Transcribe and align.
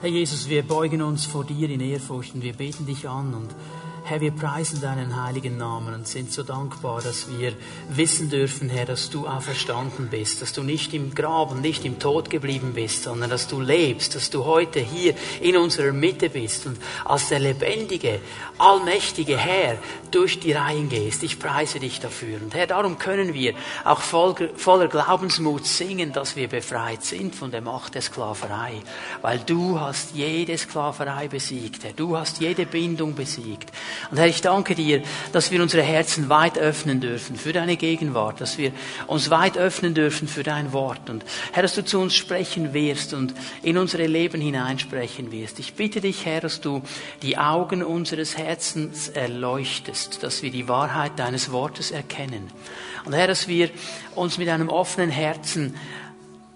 Herr 0.00 0.08
Jesus, 0.08 0.48
wir 0.48 0.62
beugen 0.62 1.02
uns 1.02 1.26
vor 1.26 1.44
dir 1.44 1.68
in 1.68 1.80
Ehrfurcht 1.80 2.34
und 2.34 2.42
wir 2.42 2.54
beten 2.54 2.86
dich 2.86 3.06
an 3.06 3.34
und 3.34 3.50
Herr, 4.04 4.20
wir 4.20 4.32
preisen 4.32 4.80
deinen 4.80 5.22
heiligen 5.22 5.56
Namen 5.56 5.94
und 5.94 6.08
sind 6.08 6.32
so 6.32 6.42
dankbar, 6.42 7.00
dass 7.00 7.28
wir 7.30 7.52
wissen 7.88 8.28
dürfen, 8.28 8.68
Herr, 8.68 8.86
dass 8.86 9.10
du 9.10 9.26
auferstanden 9.26 10.08
bist, 10.08 10.42
dass 10.42 10.52
du 10.52 10.62
nicht 10.62 10.92
im 10.94 11.14
Grab 11.14 11.52
und 11.52 11.60
nicht 11.60 11.84
im 11.84 11.98
Tod 11.98 12.28
geblieben 12.30 12.72
bist, 12.74 13.04
sondern 13.04 13.30
dass 13.30 13.46
du 13.46 13.60
lebst, 13.60 14.14
dass 14.14 14.30
du 14.30 14.44
heute 14.44 14.80
hier 14.80 15.14
in 15.40 15.56
unserer 15.56 15.92
Mitte 15.92 16.30
bist 16.30 16.66
und 16.66 16.78
als 17.04 17.28
der 17.28 17.38
lebendige, 17.38 18.20
allmächtige 18.58 19.36
Herr 19.36 19.78
durch 20.10 20.40
die 20.40 20.52
Reihen 20.52 20.88
gehst. 20.88 21.22
Ich 21.22 21.38
preise 21.38 21.78
dich 21.78 22.00
dafür. 22.00 22.40
Und 22.42 22.54
Herr, 22.54 22.66
darum 22.66 22.98
können 22.98 23.34
wir 23.34 23.54
auch 23.84 24.00
voller 24.00 24.88
Glaubensmut 24.88 25.66
singen, 25.66 26.12
dass 26.12 26.36
wir 26.36 26.48
befreit 26.48 27.04
sind 27.04 27.34
von 27.34 27.50
der 27.50 27.60
Macht 27.60 27.94
der 27.94 28.02
Sklaverei, 28.02 28.82
weil 29.22 29.38
du 29.40 29.78
hast 29.78 30.14
jede 30.14 30.58
Sklaverei 30.58 31.28
besiegt, 31.28 31.84
Herr. 31.84 31.92
Du 31.92 32.16
hast 32.16 32.40
jede 32.40 32.66
Bindung 32.66 33.14
besiegt. 33.14 33.70
Und 34.10 34.18
Herr, 34.18 34.26
ich 34.26 34.40
danke 34.40 34.74
dir, 34.74 35.02
dass 35.32 35.50
wir 35.50 35.62
unsere 35.62 35.82
Herzen 35.82 36.28
weit 36.28 36.58
öffnen 36.58 37.00
dürfen 37.00 37.36
für 37.36 37.52
deine 37.52 37.76
Gegenwart, 37.76 38.40
dass 38.40 38.58
wir 38.58 38.72
uns 39.06 39.30
weit 39.30 39.56
öffnen 39.56 39.94
dürfen 39.94 40.28
für 40.28 40.42
dein 40.42 40.72
Wort. 40.72 41.10
Und 41.10 41.24
Herr, 41.52 41.62
dass 41.62 41.74
du 41.74 41.84
zu 41.84 41.98
uns 42.00 42.14
sprechen 42.14 42.72
wirst 42.72 43.14
und 43.14 43.34
in 43.62 43.78
unsere 43.78 44.06
Leben 44.06 44.40
hineinsprechen 44.40 45.32
wirst. 45.32 45.58
Ich 45.58 45.74
bitte 45.74 46.00
dich, 46.00 46.26
Herr, 46.26 46.40
dass 46.40 46.60
du 46.60 46.82
die 47.22 47.38
Augen 47.38 47.82
unseres 47.82 48.36
Herzens 48.36 49.08
erleuchtest, 49.08 50.22
dass 50.22 50.42
wir 50.42 50.50
die 50.50 50.68
Wahrheit 50.68 51.18
deines 51.18 51.52
Wortes 51.52 51.90
erkennen. 51.90 52.50
Und 53.04 53.14
Herr, 53.14 53.26
dass 53.26 53.48
wir 53.48 53.70
uns 54.14 54.38
mit 54.38 54.48
einem 54.48 54.68
offenen 54.68 55.10
Herzen 55.10 55.74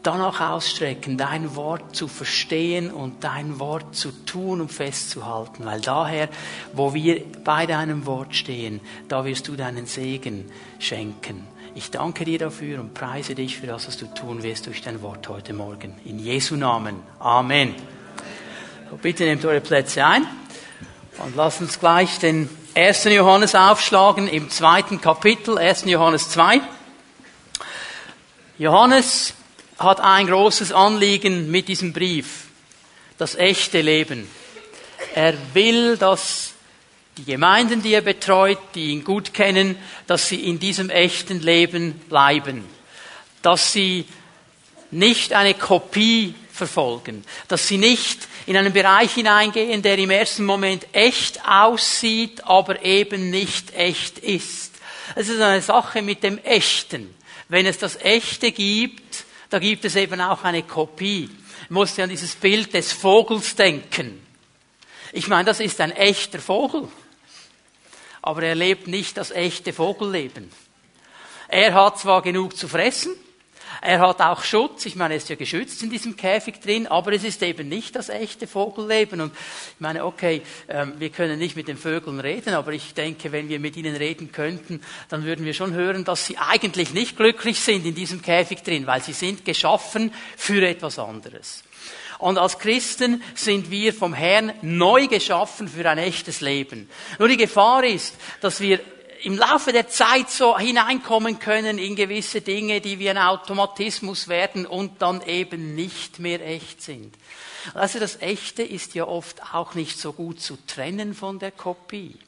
danach 0.06 0.40
ausstrecken, 0.40 1.16
dein 1.16 1.56
Wort 1.56 1.96
zu 1.96 2.08
verstehen 2.08 2.90
und 2.90 3.24
dein 3.24 3.58
Wort 3.58 3.96
zu 3.96 4.10
tun 4.24 4.60
und 4.60 4.72
festzuhalten. 4.72 5.64
Weil 5.64 5.80
daher, 5.80 6.28
wo 6.72 6.94
wir 6.94 7.22
bei 7.44 7.66
deinem 7.66 8.06
Wort 8.06 8.34
stehen, 8.34 8.80
da 9.08 9.25
wirst 9.25 9.48
du 9.48 9.56
deinen 9.56 9.86
Segen 9.86 10.50
schenken. 10.78 11.47
Ich 11.75 11.91
danke 11.91 12.25
dir 12.25 12.38
dafür 12.38 12.78
und 12.78 12.94
preise 12.94 13.34
dich 13.34 13.58
für 13.58 13.66
das, 13.66 13.88
was 13.88 13.97
du 13.97 14.06
tun 14.06 14.42
wirst 14.42 14.66
durch 14.66 14.82
dein 14.82 15.02
Wort 15.02 15.28
heute 15.28 15.52
Morgen. 15.52 15.94
In 16.05 16.20
Jesu 16.20 16.55
Namen. 16.55 17.00
Amen. 17.19 17.75
So, 18.91 18.97
bitte 18.97 19.25
nehmt 19.25 19.44
eure 19.44 19.60
Plätze 19.60 20.05
ein 20.05 20.25
und 21.19 21.34
lasst 21.34 21.60
uns 21.60 21.80
gleich 21.80 22.19
den 22.20 22.48
1. 22.77 23.05
Johannes 23.05 23.55
aufschlagen 23.55 24.28
im 24.28 24.50
zweiten 24.50 25.00
Kapitel, 25.00 25.58
1. 25.58 25.84
Johannes 25.86 26.30
2. 26.30 26.60
Johannes 28.58 29.34
hat 29.78 30.00
ein 30.00 30.27
großes 30.27 30.72
Anliegen 30.72 31.50
mit 31.50 31.69
diesem 31.69 31.92
Brief. 31.92 32.44
Das 33.19 33.34
echte 33.34 33.81
Leben. 33.81 34.28
Er 35.14 35.34
will, 35.55 35.97
dass 35.97 36.53
die 37.16 37.25
Gemeinden, 37.25 37.83
die 37.83 37.94
er 37.94 38.00
betreut, 38.00 38.58
die 38.75 38.91
ihn 38.91 39.05
gut 39.05 39.33
kennen, 39.34 39.77
dass 40.06 40.28
sie 40.28 40.48
in 40.48 40.58
diesem 40.58 40.91
echten 40.91 41.41
Leben 41.41 41.92
bleiben. 42.08 42.64
Dass 43.42 43.72
sie 43.72 44.06
nicht 44.91 45.33
eine 45.33 45.55
Kopie 45.55 46.34
verfolgen. 46.53 47.25
Dass 47.48 47.69
sie 47.69 47.78
nicht 47.78 48.27
in 48.47 48.56
einen 48.56 48.72
Bereich 48.72 49.14
hineingehen, 49.14 49.83
der 49.83 49.98
im 49.98 50.11
ersten 50.11 50.44
Moment 50.44 50.86
echt 50.92 51.47
aussieht, 51.48 52.44
aber 52.44 52.84
eben 52.84 53.31
nicht 53.31 53.75
echt 53.75 54.19
ist. 54.19 54.72
Es 55.14 55.28
ist 55.28 55.41
eine 55.41 55.62
Sache 55.62 56.03
mit 56.03 56.22
dem 56.22 56.38
Echten. 56.38 57.14
Wenn 57.48 57.66
es 57.66 57.78
das 57.78 57.97
Echte 57.97 58.53
gibt, 58.53 59.03
da 59.55 59.60
gibt 59.60 59.84
es 59.84 59.94
eben 59.94 60.20
auch 60.20 60.42
eine 60.42 60.64
Kopie. 60.64 61.30
Ich 61.62 61.70
musste 61.70 62.02
an 62.02 62.08
dieses 62.08 62.34
Bild 62.34 62.74
des 62.74 62.92
Vogels 62.92 63.55
denken. 63.55 64.20
Ich 65.12 65.28
meine, 65.28 65.44
das 65.44 65.60
ist 65.60 65.80
ein 65.80 65.92
echter 65.92 66.41
Vogel. 66.41 66.88
Aber 68.20 68.42
er 68.42 68.56
lebt 68.56 68.88
nicht 68.88 69.16
das 69.16 69.30
echte 69.30 69.72
Vogelleben. 69.72 70.50
Er 71.47 71.72
hat 71.72 72.00
zwar 72.00 72.20
genug 72.22 72.56
zu 72.56 72.66
fressen, 72.66 73.12
er 73.80 74.00
hat 74.00 74.20
auch 74.20 74.42
Schutz. 74.42 74.86
Ich 74.86 74.96
meine, 74.96 75.14
er 75.14 75.18
ist 75.18 75.28
ja 75.28 75.36
geschützt 75.36 75.82
in 75.82 75.90
diesem 75.90 76.16
Käfig 76.16 76.60
drin, 76.60 76.86
aber 76.86 77.12
es 77.12 77.24
ist 77.24 77.42
eben 77.42 77.68
nicht 77.68 77.96
das 77.96 78.08
echte 78.08 78.46
Vogelleben. 78.46 79.20
Und 79.20 79.32
ich 79.34 79.80
meine, 79.80 80.04
okay, 80.04 80.42
ähm, 80.68 80.94
wir 80.98 81.10
können 81.10 81.38
nicht 81.38 81.56
mit 81.56 81.68
den 81.68 81.76
Vögeln 81.76 82.20
reden, 82.20 82.54
aber 82.54 82.72
ich 82.72 82.94
denke, 82.94 83.32
wenn 83.32 83.48
wir 83.48 83.60
mit 83.60 83.76
ihnen 83.76 83.96
reden 83.96 84.32
könnten, 84.32 84.80
dann 85.08 85.24
würden 85.24 85.44
wir 85.44 85.54
schon 85.54 85.74
hören, 85.74 86.04
dass 86.04 86.26
sie 86.26 86.38
eigentlich 86.38 86.92
nicht 86.92 87.16
glücklich 87.16 87.60
sind 87.60 87.84
in 87.86 87.94
diesem 87.94 88.22
Käfig 88.22 88.62
drin, 88.62 88.86
weil 88.86 89.02
sie 89.02 89.12
sind 89.12 89.44
geschaffen 89.44 90.12
für 90.36 90.66
etwas 90.66 90.98
anderes. 90.98 91.64
Und 92.18 92.38
als 92.38 92.58
Christen 92.58 93.22
sind 93.34 93.70
wir 93.70 93.92
vom 93.92 94.14
Herrn 94.14 94.52
neu 94.62 95.08
geschaffen 95.08 95.68
für 95.68 95.88
ein 95.88 95.98
echtes 95.98 96.41
Leben. 96.41 96.88
Nur 97.18 97.28
die 97.28 97.36
Gefahr 97.36 97.84
ist, 97.84 98.14
dass 98.41 98.60
wir 98.60 98.80
im 99.24 99.38
Laufe 99.38 99.72
der 99.72 99.88
Zeit 99.88 100.28
so 100.30 100.58
hineinkommen 100.58 101.38
können 101.38 101.78
in 101.78 101.96
gewisse 101.96 102.42
Dinge, 102.42 102.82
die 102.82 102.98
wie 102.98 103.08
ein 103.08 103.16
Automatismus 103.16 104.28
werden 104.28 104.66
und 104.66 105.00
dann 105.00 105.22
eben 105.22 105.74
nicht 105.74 106.18
mehr 106.18 106.46
echt 106.46 106.82
sind. 106.82 107.14
Also 107.72 107.98
das 107.98 108.20
Echte 108.20 108.62
ist 108.62 108.94
ja 108.94 109.06
oft 109.06 109.54
auch 109.54 109.74
nicht 109.74 109.98
so 109.98 110.12
gut 110.12 110.40
zu 110.40 110.58
trennen 110.66 111.14
von 111.14 111.38
der 111.38 111.52
Kopie. 111.52 112.18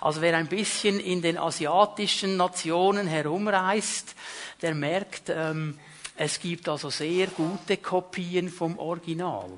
Also 0.00 0.20
wer 0.20 0.36
ein 0.36 0.46
bisschen 0.46 1.00
in 1.00 1.20
den 1.20 1.36
asiatischen 1.36 2.36
Nationen 2.36 3.08
herumreist, 3.08 4.14
der 4.62 4.76
merkt, 4.76 5.24
ähm, 5.28 5.76
es 6.16 6.38
gibt 6.38 6.68
also 6.68 6.90
sehr 6.90 7.26
gute 7.26 7.76
Kopien 7.78 8.48
vom 8.48 8.78
Original. 8.78 9.50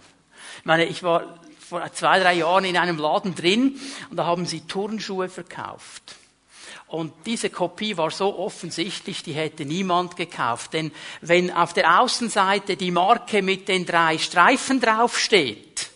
Ich 0.61 0.65
meine, 0.65 0.87
ich 0.87 1.03
war 1.03 1.39
vor 1.61 1.93
zwei, 1.93 2.19
drei 2.19 2.35
Jahren 2.35 2.65
in 2.65 2.79
einem 2.79 2.97
Laden 2.97 3.35
drin 3.35 3.79
und 4.09 4.17
da 4.17 4.25
haben 4.25 4.47
sie 4.47 4.63
Turnschuhe 4.63 5.29
verkauft. 5.29 6.18
Und 6.89 7.13
diese 7.27 7.51
Kopie 7.51 7.97
war 7.99 8.11
so 8.11 8.39
offensichtlich, 8.39 9.23
die 9.23 9.35
hätte 9.35 9.67
niemand 9.67 10.17
gekauft. 10.17 10.73
Denn 10.73 10.91
wenn 11.21 11.53
auf 11.53 11.75
der 11.75 12.01
Außenseite 12.01 12.77
die 12.77 12.91
Marke 12.91 13.43
mit 13.43 13.69
den 13.69 13.85
drei 13.85 14.17
Streifen 14.17 14.81
draufsteht, 14.81 15.91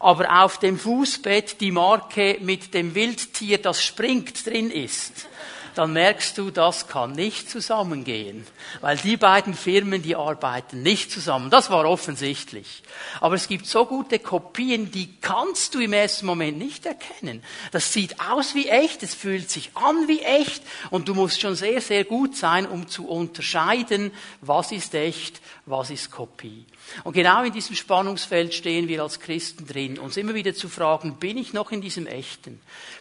aber 0.00 0.42
auf 0.42 0.58
dem 0.58 0.78
Fußbett 0.78 1.60
die 1.60 1.72
Marke 1.72 2.38
mit 2.40 2.72
dem 2.72 2.94
Wildtier, 2.94 3.58
das 3.58 3.82
springt, 3.82 4.46
drin 4.46 4.70
ist, 4.70 5.28
dann 5.74 5.92
merkst 5.92 6.38
du, 6.38 6.50
das 6.50 6.88
kann 6.88 7.12
nicht 7.12 7.50
zusammengehen. 7.50 8.46
Weil 8.80 8.96
die 8.96 9.16
beiden 9.16 9.54
Firmen, 9.54 10.02
die 10.02 10.16
arbeiten 10.16 10.82
nicht 10.82 11.10
zusammen. 11.10 11.50
Das 11.50 11.70
war 11.70 11.84
offensichtlich. 11.84 12.82
Aber 13.20 13.34
es 13.34 13.48
gibt 13.48 13.66
so 13.66 13.86
gute 13.86 14.18
Kopien, 14.18 14.90
die 14.90 15.14
kannst 15.20 15.74
du 15.74 15.80
im 15.80 15.92
ersten 15.92 16.26
Moment 16.26 16.58
nicht 16.58 16.86
erkennen. 16.86 17.42
Das 17.72 17.92
sieht 17.92 18.20
aus 18.20 18.54
wie 18.54 18.68
echt, 18.68 19.02
es 19.02 19.14
fühlt 19.14 19.50
sich 19.50 19.70
an 19.74 20.08
wie 20.08 20.20
echt 20.20 20.62
und 20.90 21.08
du 21.08 21.14
musst 21.14 21.40
schon 21.40 21.54
sehr, 21.54 21.80
sehr 21.80 22.04
gut 22.04 22.36
sein, 22.36 22.66
um 22.66 22.88
zu 22.88 23.08
unterscheiden, 23.08 24.12
was 24.40 24.72
ist 24.72 24.94
echt, 24.94 25.40
was 25.66 25.90
ist 25.90 26.10
Kopie. 26.10 26.64
Und 27.02 27.12
genau 27.12 27.42
in 27.42 27.52
diesem 27.52 27.76
Spannungsfeld 27.76 28.54
stehen 28.54 28.88
wir 28.88 29.02
als 29.02 29.20
Christen 29.20 29.66
drin, 29.66 29.98
uns 29.98 30.16
immer 30.16 30.34
wieder 30.34 30.54
zu 30.54 30.68
fragen, 30.68 31.16
bin 31.16 31.36
ich 31.38 31.52
noch 31.52 31.72
in 31.72 31.80
diesem 31.80 32.06
Echten? 32.06 32.60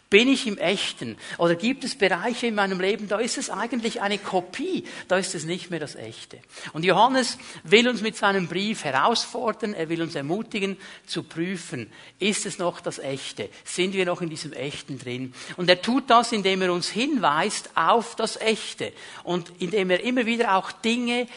Bin 0.10 0.28
ich 0.28 0.46
im 0.46 0.60
Echten? 0.60 1.18
Oder 1.40 1.56
gibt 1.56 1.84
es 1.84 1.96
Bereiche 1.96 2.46
in 2.46 2.56
meinem 2.56 2.80
Leben, 2.80 3.08
da 3.08 3.18
ist 3.18 3.40
es 3.40 3.50
eigentlich 3.50 4.02
eine 4.02 4.20
Kopie, 4.20 4.84
da 5.08 5.18
ist 5.18 5.34
es 5.34 5.46
nicht 5.46 5.72
mehr 5.72 5.80
das 5.80 5.96
Echte. 5.96 6.40
Und 6.74 6.86
Johannes 6.86 7.40
will 7.64 7.88
uns 7.88 8.02
mit 8.02 8.16
seinem 8.16 8.48
Brief 8.48 8.84
herausfordern, 8.84 9.74
er 9.74 9.90
will 9.90 10.04
uns 10.04 10.14
ermutigen 10.14 10.78
zu 11.08 11.24
prüfen, 11.24 11.92
ist 12.20 12.46
es 12.46 12.60
noch 12.60 12.80
das 12.80 13.00
Echte? 13.00 13.50
Sind 13.64 13.94
wir 13.94 14.06
noch 14.06 14.22
in 14.22 14.30
diesem 14.30 14.54
Echten 14.54 15.00
drin? 15.00 15.34
Und 15.58 15.68
er 15.68 15.82
tut 15.82 16.10
das, 16.12 16.32
indem 16.32 16.62
er 16.62 16.72
uns 16.72 16.90
hinweist 16.90 17.72
auf 17.76 18.16
das 18.16 18.40
Echte 18.40 18.94
und 19.24 19.52
indem 19.60 19.90
er 19.90 20.04
immer 20.04 20.28
wieder 20.28 20.56
auch 20.56 20.72
Dinge 20.72 21.28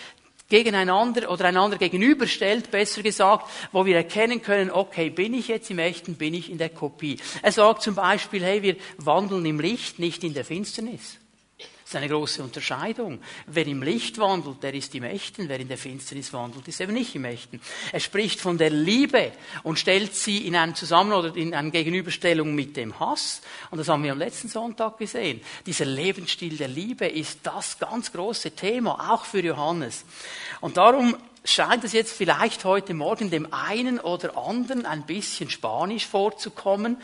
gegeneinander 0.49 1.31
oder 1.31 1.47
einander 1.47 1.77
gegenüberstellt, 1.77 2.71
besser 2.71 3.03
gesagt, 3.03 3.51
wo 3.73 3.85
wir 3.85 3.97
erkennen 3.97 4.43
können, 4.43 4.71
okay, 4.71 5.11
bin 5.11 5.35
ich 5.35 5.49
jetzt 5.49 5.71
im 5.71 5.79
Echten, 5.79 6.15
bin 6.15 6.35
ich 6.35 6.51
in 6.51 6.59
der 6.59 6.69
Kopie. 6.69 7.19
Er 7.43 7.53
sagt 7.53 7.83
zum 7.83 7.95
Beispiel, 7.95 8.43
hey, 8.43 8.63
wir 8.63 8.77
wandeln 8.99 9.45
im 9.45 9.61
Licht, 9.61 9.99
nicht 9.99 10.25
in 10.25 10.35
der 10.35 10.45
Finsternis. 10.45 11.19
Das 11.87 11.95
ist 11.95 11.99
eine 11.99 12.09
große 12.09 12.43
Unterscheidung. 12.43 13.21
Wer 13.47 13.65
im 13.69 13.81
Licht 13.81 14.19
wandelt, 14.19 14.61
der 14.61 14.75
ist 14.75 14.93
im 14.97 15.05
Echten. 15.05 15.49
Wer 15.49 15.61
in 15.61 15.69
der 15.69 15.79
Finsternis 15.79 16.33
wandelt, 16.33 16.67
ist 16.67 16.81
eben 16.81 16.93
nicht 16.93 17.15
im 17.15 17.25
Echten. 17.25 17.61
Er 17.93 18.01
spricht 18.01 18.41
von 18.41 18.59
der 18.59 18.71
Liebe 18.71 19.31
und 19.63 19.79
stellt 19.79 20.13
sie 20.13 20.49
in 20.49 20.57
einen 20.57 20.75
Zusammen- 20.75 21.13
oder 21.13 21.37
in 21.37 21.55
eine 21.55 21.71
Gegenüberstellung 21.71 22.57
mit 22.57 22.77
dem 22.77 22.99
Hass. 22.99 23.41
Und 23.71 23.79
das 23.79 23.87
haben 23.87 24.03
wir 24.03 24.11
am 24.11 24.19
letzten 24.19 24.49
Sonntag 24.49 24.99
gesehen. 24.99 25.41
Dieser 25.65 25.85
Lebensstil 25.85 26.57
der 26.57 26.67
Liebe 26.67 27.07
ist 27.07 27.39
das 27.45 27.79
ganz 27.79 28.11
große 28.11 28.51
Thema, 28.57 29.13
auch 29.13 29.25
für 29.25 29.41
Johannes. 29.41 30.05
Und 30.61 30.79
darum 30.79 31.17
scheint 31.45 31.85
es 31.85 31.93
jetzt 31.93 32.17
vielleicht 32.17 32.65
heute 32.65 32.95
Morgen 32.95 33.31
dem 33.31 33.53
einen 33.53 34.01
oder 34.01 34.37
anderen 34.37 34.87
ein 34.87 35.07
bisschen 35.07 35.51
spanisch 35.51 36.05
vorzukommen 36.05 36.97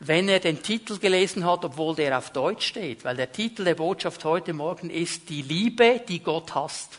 wenn 0.00 0.28
er 0.28 0.40
den 0.40 0.62
Titel 0.62 0.98
gelesen 0.98 1.44
hat, 1.44 1.64
obwohl 1.64 1.94
der 1.94 2.18
auf 2.18 2.30
Deutsch 2.30 2.66
steht. 2.66 3.04
Weil 3.04 3.16
der 3.16 3.32
Titel 3.32 3.64
der 3.64 3.74
Botschaft 3.74 4.24
heute 4.24 4.52
Morgen 4.52 4.90
ist 4.90 5.28
Die 5.28 5.42
Liebe, 5.42 6.02
die 6.06 6.20
Gott 6.20 6.54
hasst. 6.54 6.98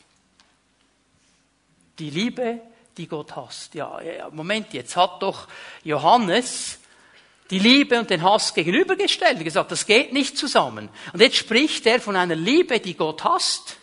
Die 1.99 2.09
Liebe, 2.09 2.59
die 2.97 3.07
Gott 3.07 3.35
hasst. 3.35 3.75
Ja, 3.75 3.99
Moment, 4.31 4.73
jetzt 4.73 4.95
hat 4.95 5.21
doch 5.21 5.47
Johannes 5.83 6.79
die 7.49 7.59
Liebe 7.59 7.99
und 7.99 8.09
den 8.09 8.23
Hass 8.23 8.53
gegenübergestellt. 8.53 9.37
Er 9.37 9.43
gesagt, 9.43 9.71
das 9.71 9.85
geht 9.85 10.11
nicht 10.11 10.37
zusammen. 10.37 10.89
Und 11.13 11.21
jetzt 11.21 11.37
spricht 11.37 11.85
er 11.85 12.01
von 12.01 12.15
einer 12.15 12.35
Liebe, 12.35 12.79
die 12.79 12.95
Gott 12.95 13.23
hasst. 13.23 13.76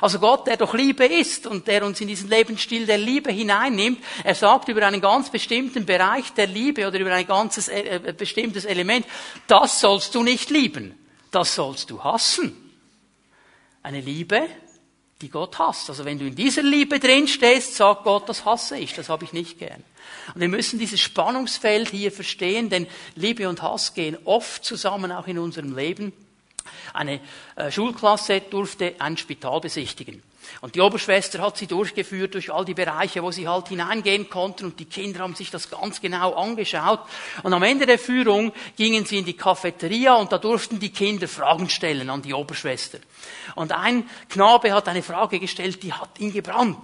Also 0.00 0.18
Gott, 0.18 0.46
der 0.46 0.56
doch 0.56 0.74
Liebe 0.74 1.04
ist 1.04 1.46
und 1.46 1.66
der 1.66 1.84
uns 1.84 2.00
in 2.00 2.08
diesen 2.08 2.30
Lebensstil 2.30 2.86
der 2.86 2.98
Liebe 2.98 3.32
hineinnimmt, 3.32 4.02
er 4.22 4.34
sagt 4.34 4.68
über 4.68 4.86
einen 4.86 5.00
ganz 5.00 5.30
bestimmten 5.30 5.84
Bereich 5.84 6.32
der 6.32 6.46
Liebe 6.46 6.86
oder 6.86 6.98
über 6.98 7.12
ein 7.12 7.26
ganzes 7.26 7.68
äh, 7.68 7.96
äh, 7.96 8.12
bestimmtes 8.12 8.64
Element, 8.64 9.06
das 9.46 9.80
sollst 9.80 10.14
du 10.14 10.22
nicht 10.22 10.50
lieben, 10.50 10.94
das 11.30 11.54
sollst 11.54 11.90
du 11.90 12.02
hassen. 12.02 12.56
Eine 13.82 14.00
Liebe, 14.00 14.46
die 15.20 15.28
Gott 15.28 15.58
hasst. 15.58 15.88
Also 15.90 16.04
wenn 16.04 16.18
du 16.18 16.26
in 16.26 16.34
dieser 16.34 16.62
Liebe 16.62 16.98
drin 16.98 17.28
stehst, 17.28 17.74
sagt 17.74 18.04
Gott, 18.04 18.28
das 18.28 18.44
hasse 18.44 18.78
ich, 18.78 18.94
das 18.94 19.08
habe 19.08 19.24
ich 19.24 19.32
nicht 19.32 19.58
gern. 19.58 19.82
Und 20.34 20.40
wir 20.40 20.48
müssen 20.48 20.78
dieses 20.78 21.00
Spannungsfeld 21.00 21.90
hier 21.90 22.12
verstehen, 22.12 22.70
denn 22.70 22.86
Liebe 23.16 23.48
und 23.48 23.62
Hass 23.62 23.94
gehen 23.94 24.16
oft 24.24 24.64
zusammen, 24.64 25.12
auch 25.12 25.26
in 25.26 25.38
unserem 25.38 25.74
Leben. 25.74 26.12
Eine 26.92 27.20
äh, 27.56 27.70
Schulklasse 27.70 28.40
durfte 28.40 28.94
ein 28.98 29.16
Spital 29.16 29.60
besichtigen. 29.60 30.22
Und 30.60 30.74
die 30.74 30.80
Oberschwester 30.80 31.40
hat 31.40 31.56
sie 31.56 31.66
durchgeführt 31.66 32.34
durch 32.34 32.52
all 32.52 32.64
die 32.64 32.74
Bereiche, 32.74 33.22
wo 33.22 33.30
sie 33.30 33.46
halt 33.46 33.68
hineingehen 33.68 34.28
konnten 34.28 34.66
und 34.66 34.80
die 34.80 34.84
Kinder 34.84 35.20
haben 35.20 35.34
sich 35.34 35.50
das 35.50 35.70
ganz 35.70 36.00
genau 36.00 36.34
angeschaut. 36.34 37.00
Und 37.42 37.52
am 37.52 37.62
Ende 37.62 37.86
der 37.86 37.98
Führung 37.98 38.52
gingen 38.76 39.04
sie 39.04 39.18
in 39.18 39.24
die 39.24 39.36
Cafeteria 39.36 40.14
und 40.14 40.32
da 40.32 40.38
durften 40.38 40.80
die 40.80 40.90
Kinder 40.90 41.28
Fragen 41.28 41.68
stellen 41.68 42.10
an 42.10 42.22
die 42.22 42.34
Oberschwester. 42.34 42.98
Und 43.54 43.72
ein 43.72 44.08
Knabe 44.28 44.72
hat 44.72 44.88
eine 44.88 45.02
Frage 45.02 45.38
gestellt, 45.38 45.82
die 45.82 45.92
hat 45.92 46.18
ihn 46.18 46.32
gebrannt. 46.32 46.78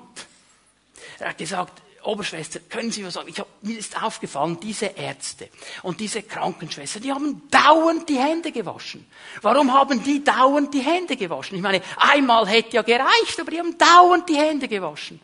Er 1.19 1.31
hat 1.31 1.39
gesagt, 1.39 1.83
Oberschwester, 2.07 2.61
können 2.61 2.91
Sie 2.91 3.05
was 3.05 3.15
sagen? 3.15 3.29
Ich 3.29 3.41
hab, 3.41 3.49
mir 3.63 3.79
ist 3.79 4.01
aufgefallen, 4.03 4.59
diese 4.61 4.87
Ärzte 4.87 5.49
und 5.83 6.01
diese 6.01 6.23
Krankenschwester, 6.23 7.01
die 7.01 7.13
haben 7.13 7.43
dauernd 7.51 8.09
die 8.09 8.19
Hände 8.19 8.53
gewaschen. 8.53 9.07
Warum 9.43 9.73
haben 9.73 10.03
die 10.03 10.23
dauernd 10.23 10.73
die 10.73 10.81
Hände 10.81 11.17
gewaschen? 11.17 11.57
Ich 11.57 11.63
meine, 11.63 11.83
einmal 11.97 12.47
hätte 12.47 12.77
ja 12.77 12.83
gereicht, 12.83 13.41
aber 13.41 13.51
die 13.51 13.59
haben 13.59 13.77
dauernd 13.77 14.29
die 14.29 14.37
Hände 14.37 14.69
gewaschen. 14.69 15.21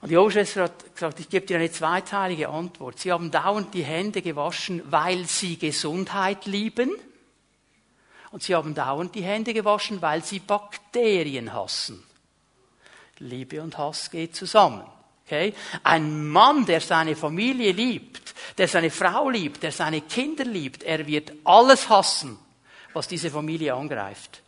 Und 0.00 0.10
die 0.10 0.16
Oberschwester 0.16 0.64
hat 0.64 0.94
gesagt, 0.94 1.20
ich 1.20 1.28
gebe 1.28 1.46
dir 1.46 1.58
eine 1.58 1.70
zweiteilige 1.70 2.48
Antwort. 2.48 2.98
Sie 2.98 3.12
haben 3.12 3.30
dauernd 3.30 3.74
die 3.74 3.84
Hände 3.84 4.22
gewaschen, 4.22 4.82
weil 4.90 5.26
sie 5.26 5.58
Gesundheit 5.58 6.46
lieben. 6.46 6.90
Und 8.30 8.42
sie 8.42 8.54
haben 8.54 8.74
dauernd 8.74 9.14
die 9.14 9.22
Hände 9.22 9.52
gewaschen, 9.52 10.00
weil 10.00 10.24
sie 10.24 10.38
Bakterien 10.38 11.52
hassen. 11.52 12.02
Liebe 13.18 13.60
und 13.60 13.76
Hass 13.76 14.10
geht 14.10 14.34
zusammen. 14.34 14.84
Okay? 15.30 15.54
Ein 15.84 16.26
Mann, 16.28 16.66
der 16.66 16.80
seine 16.80 17.14
Familie 17.14 17.70
liebt, 17.70 18.34
der 18.58 18.66
seine 18.66 18.90
Frau 18.90 19.30
liebt, 19.30 19.62
der 19.62 19.70
seine 19.70 20.00
Kinder 20.00 20.44
liebt, 20.44 20.82
er 20.82 21.06
wird 21.06 21.32
alles 21.44 21.88
hassen, 21.88 22.36
was 22.94 23.06
diese 23.06 23.30
Familie 23.30 23.74
angreift. 23.74 24.42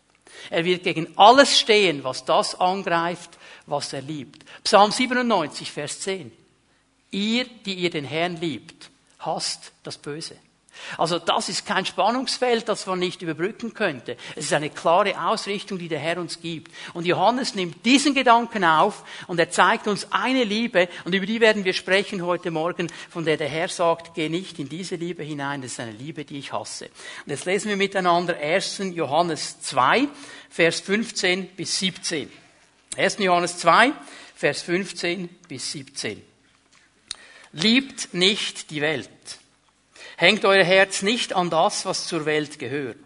Er 0.51 0.65
wird 0.65 0.83
gegen 0.83 1.07
alles 1.17 1.57
stehen, 1.57 2.03
was 2.03 2.25
das 2.25 2.59
angreift, 2.59 3.39
was 3.67 3.93
er 3.93 4.03
liebt. 4.03 4.45
Psalm 4.65 4.91
97, 4.91 5.71
Vers 5.71 6.01
10. 6.01 6.33
Ihr, 7.13 7.45
die 7.65 7.75
ihr 7.75 7.91
den 7.91 8.05
Herrn 8.05 8.39
liebt, 8.39 8.91
hasst 9.21 9.71
das 9.85 9.99
Böse. 9.99 10.37
Also 10.99 11.19
das 11.19 11.49
ist 11.49 11.67
kein 11.67 11.87
Spannungsfeld, 11.87 12.69
das 12.69 12.87
man 12.87 12.99
nicht 12.99 13.23
überbrücken 13.23 13.75
könnte. 13.75 14.17
Es 14.37 14.47
ist 14.47 14.53
eine 14.53 14.71
klare 14.71 15.21
Ausrichtung, 15.29 15.79
die 15.79 15.89
der 15.89 15.99
Herr 15.99 16.19
uns 16.19 16.41
gibt. 16.41 16.73
Und 16.95 17.07
Johannes 17.07 17.55
nimmt 17.55 17.85
diesen 17.85 18.15
Gedanken 18.15 18.65
auf 18.65 19.05
und 19.27 19.39
er 19.39 19.51
zeigt 19.51 19.87
uns 19.87 20.09
eine 20.11 20.45
Liebe 20.45 20.89
und 21.05 21.15
über 21.15 21.27
die 21.27 21.41
werden 21.41 21.65
wir 21.65 21.73
sprechen 21.73 22.23
heute 22.25 22.51
Morgen, 22.51 22.91
von 23.11 23.25
der 23.25 23.37
der 23.37 23.49
Herr 23.49 23.69
sagt, 23.69 24.15
geh 24.15 24.29
nicht 24.29 24.59
in 24.59 24.69
diese 24.69 24.97
Liebe 24.97 25.23
hinein, 25.23 25.63
das 25.63 25.73
ist 25.73 25.81
eine 25.81 25.93
Liebe, 25.93 26.25
die 26.25 26.39
ich 26.39 26.53
hasse. 26.53 26.87
Und 27.25 27.31
jetzt 27.31 27.45
lesen 27.45 27.69
wir 27.69 27.77
miteinander 27.77 28.37
1. 28.37 28.83
Johannes 28.95 29.61
2, 29.61 30.09
Vers 30.51 30.81
15 30.81 31.49
bis 31.49 31.79
17. 31.79 32.31
1. 32.97 33.19
Johannes 33.19 33.59
2, 33.59 33.93
Vers 34.35 34.63
15 34.63 35.29
bis 35.49 35.73
17. 35.73 36.23
Liebt 37.53 38.15
nicht 38.15 38.71
die 38.71 38.81
Welt 38.81 39.09
Hängt 40.17 40.45
euer 40.45 40.65
Herz 40.65 41.03
nicht 41.03 41.33
an 41.33 41.51
das, 41.51 41.85
was 41.85 42.07
zur 42.07 42.27
Welt 42.27 42.59
gehört. 42.59 42.97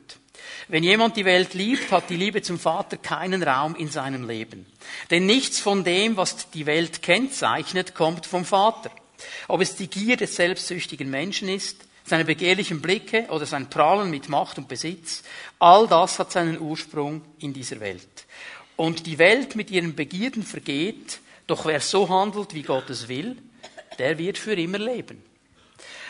Wenn 0.69 0.83
jemand 0.83 1.17
die 1.17 1.25
Welt 1.25 1.55
liebt, 1.55 1.93
hat 1.93 2.11
die 2.11 2.17
Liebe 2.17 2.43
zum 2.43 2.59
Vater 2.59 2.97
keinen 2.97 3.43
Raum 3.43 3.77
in 3.77 3.89
seinem 3.89 4.27
Leben. 4.27 4.67
Denn 5.11 5.27
nichts 5.27 5.61
von 5.61 5.85
dem, 5.85 6.17
was 6.17 6.51
die 6.51 6.67
Welt 6.67 7.03
kennzeichnet, 7.03 7.95
kommt 7.95 8.27
vom 8.27 8.45
Vater. 8.45 8.91
Ob 9.47 9.61
es 9.61 9.77
die 9.77 9.89
Gier 9.89 10.17
des 10.17 10.35
selbstsüchtigen 10.35 11.09
Menschen 11.09 11.49
ist, 11.49 11.77
seine 12.05 12.25
begehrlichen 12.25 12.81
Blicke 12.81 13.27
oder 13.31 13.47
sein 13.47 13.71
Prahlen 13.71 14.11
mit 14.11 14.29
Macht 14.29 14.59
und 14.59 14.69
Besitz, 14.69 15.23
all 15.59 15.87
das 15.87 16.19
hat 16.19 16.33
seinen 16.33 16.61
Ursprung 16.61 17.23
in 17.39 17.53
dieser 17.53 17.81
Welt. 17.81 18.27
Und 18.77 19.07
die 19.07 19.19
Welt 19.19 19.57
mit 19.57 19.71
ihren 19.71 19.95
Begierden 19.95 20.43
vergeht, 20.43 21.21
doch 21.47 21.65
wer 21.65 21.81
so 21.81 22.09
handelt, 22.09 22.55
wie 22.55 22.63
Gott 22.63 22.91
es 22.91 23.09
will, 23.09 23.37
der 23.99 24.19
wird 24.19 24.37
für 24.37 24.55
immer 24.55 24.79
leben. 24.79 25.23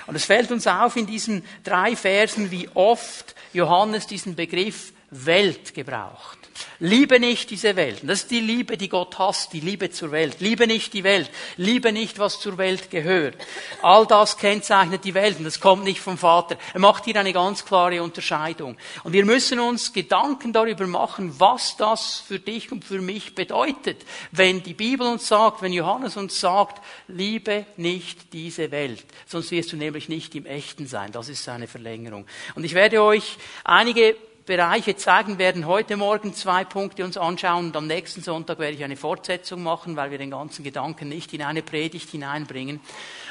Und 0.07 0.15
es 0.15 0.25
fällt 0.25 0.53
uns 0.53 0.67
auf 0.67 0.97
in 0.97 1.07
diesen 1.07 1.45
drei 1.65 1.97
Versen, 1.97 2.51
wie 2.51 2.69
oft 2.75 3.35
Johannes 3.53 4.07
diesen 4.07 4.37
Begriff 4.37 4.93
Welt 5.11 5.75
gebraucht. 5.75 6.39
Liebe 6.79 7.19
nicht 7.21 7.51
diese 7.51 7.77
Welt. 7.77 8.01
Das 8.03 8.23
ist 8.23 8.31
die 8.31 8.41
Liebe, 8.41 8.77
die 8.77 8.89
Gott 8.89 9.19
hasst, 9.19 9.53
die 9.53 9.61
Liebe 9.61 9.91
zur 9.91 10.11
Welt. 10.11 10.37
Liebe 10.41 10.67
nicht 10.67 10.93
die 10.93 11.05
Welt. 11.05 11.31
Liebe 11.57 11.93
nicht, 11.93 12.19
was 12.19 12.41
zur 12.41 12.59
Welt 12.59 12.91
gehört. 12.91 13.37
All 13.83 14.07
das 14.07 14.37
kennzeichnet 14.37 15.05
die 15.05 15.15
Welt 15.15 15.39
und 15.39 15.45
das 15.45 15.61
kommt 15.61 15.85
nicht 15.85 16.01
vom 16.01 16.19
Vater. 16.19 16.59
Er 16.75 16.81
macht 16.81 17.05
hier 17.07 17.17
eine 17.17 17.33
ganz 17.33 17.65
klare 17.65 18.03
Unterscheidung. 18.03 18.77
Und 19.05 19.13
wir 19.13 19.25
müssen 19.25 19.59
uns 19.59 19.93
Gedanken 19.93 20.53
darüber 20.53 20.87
machen, 20.87 21.35
was 21.39 21.77
das 21.77 22.23
für 22.27 22.39
dich 22.39 22.71
und 22.73 22.85
für 22.85 23.01
mich 23.01 23.35
bedeutet. 23.35 24.05
Wenn 24.33 24.63
die 24.63 24.75
Bibel 24.75 25.07
uns 25.07 25.29
sagt, 25.29 25.63
wenn 25.63 25.73
Johannes 25.73 26.17
uns 26.17 26.39
sagt, 26.39 26.83
liebe 27.09 27.67
nicht 27.77 28.33
diese 28.33 28.71
Welt. 28.71 29.05
Sonst 29.27 29.51
wirst 29.51 29.73
du 29.73 29.77
nämlich 29.77 30.09
nicht 30.09 30.35
im 30.35 30.47
Echten 30.47 30.87
sein. 30.87 31.13
Das 31.13 31.29
ist 31.29 31.45
seine 31.45 31.69
Verlängerung. 31.69 32.27
Und 32.55 32.65
ich 32.65 32.75
werde 32.75 33.03
euch 33.03 33.37
einige 33.65 34.17
Bereiche 34.47 34.95
zeigen 34.95 35.39
werden 35.39 35.67
heute 35.67 35.97
Morgen 35.97 36.33
zwei 36.33 36.63
Punkte 36.63 37.05
uns 37.05 37.17
anschauen 37.17 37.67
und 37.67 37.77
am 37.77 37.89
nächsten 37.89 38.23
Sonntag 38.23 38.61
werde 38.61 38.77
ich 38.77 38.85
eine 38.85 38.97
Fortsetzung 38.97 39.65
machen, 39.65 39.97
weil 39.97 40.13
wir 40.13 40.19
den 40.19 40.31
ganzen 40.31 40.63
Gedanken 40.63 41.09
nicht 41.09 41.35
in 41.35 41.43
eine 41.43 41.63
Predigt 41.63 42.11
hineinbringen. 42.11 42.81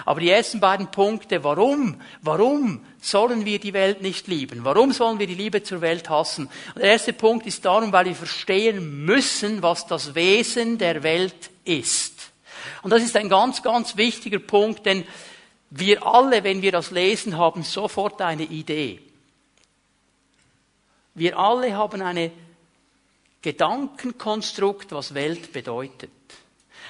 Aber 0.03 0.19
die 0.19 0.29
ersten 0.29 0.59
beiden 0.59 0.91
Punkte, 0.91 1.41
warum, 1.45 2.01
warum 2.21 2.81
sollen 2.99 3.45
wir 3.45 3.59
die 3.59 3.71
Welt 3.71 4.01
nicht 4.01 4.28
lieben? 4.28 4.66
Warum 4.66 4.92
sollen 4.92 5.18
wir 5.18 5.25
die 5.25 5.35
Liebe 5.35 5.63
zur 5.63 5.80
Welt 5.80 6.09
hassen? 6.09 6.49
Der 6.75 6.92
erste 6.92 7.13
Punkt 7.13 7.47
ist 7.47 7.63
darum, 7.63 7.94
weil 7.94 8.07
wir 8.07 8.16
verstehen 8.16 9.06
müssen, 9.06 9.63
was 9.63 9.87
das 9.87 10.16
Wesen 10.16 10.78
der 10.78 11.01
Welt 11.01 11.49
ist. 11.63 12.33
Und 12.81 12.92
das 12.92 13.01
ist 13.01 13.16
ein 13.16 13.30
ganz, 13.30 13.63
ganz 13.63 13.95
wichtiger 13.95 14.40
Punkt, 14.40 14.85
denn 14.85 15.06
wir 15.69 16.06
alle, 16.06 16.44
wenn 16.44 16.61
wir 16.61 16.73
das 16.73 16.92
lesen, 16.92 17.37
haben 17.37 17.63
sofort 17.63 18.21
eine 18.21 18.44
Idee. 18.44 19.05
Wir 21.16 21.40
alle 21.40 21.76
haben 21.76 22.02
eine 22.02 22.31
Gedankenkonstrukt, 23.42 24.92
was 24.92 25.14
Welt 25.14 25.54
bedeutet. 25.54 26.12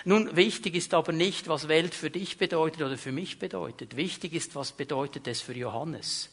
Nun, 0.04 0.36
wichtig 0.36 0.76
ist 0.76 0.94
aber 0.94 1.12
nicht, 1.12 1.48
was 1.48 1.68
Welt 1.68 1.96
für 1.96 2.10
dich 2.10 2.38
bedeutet 2.38 2.82
oder 2.82 2.98
für 2.98 3.12
mich 3.12 3.40
bedeutet. 3.40 3.96
Wichtig 3.96 4.34
ist, 4.34 4.56
was 4.56 4.72
bedeutet 4.72 5.28
es 5.28 5.42
für 5.42 5.54
Johannes. 5.54 6.30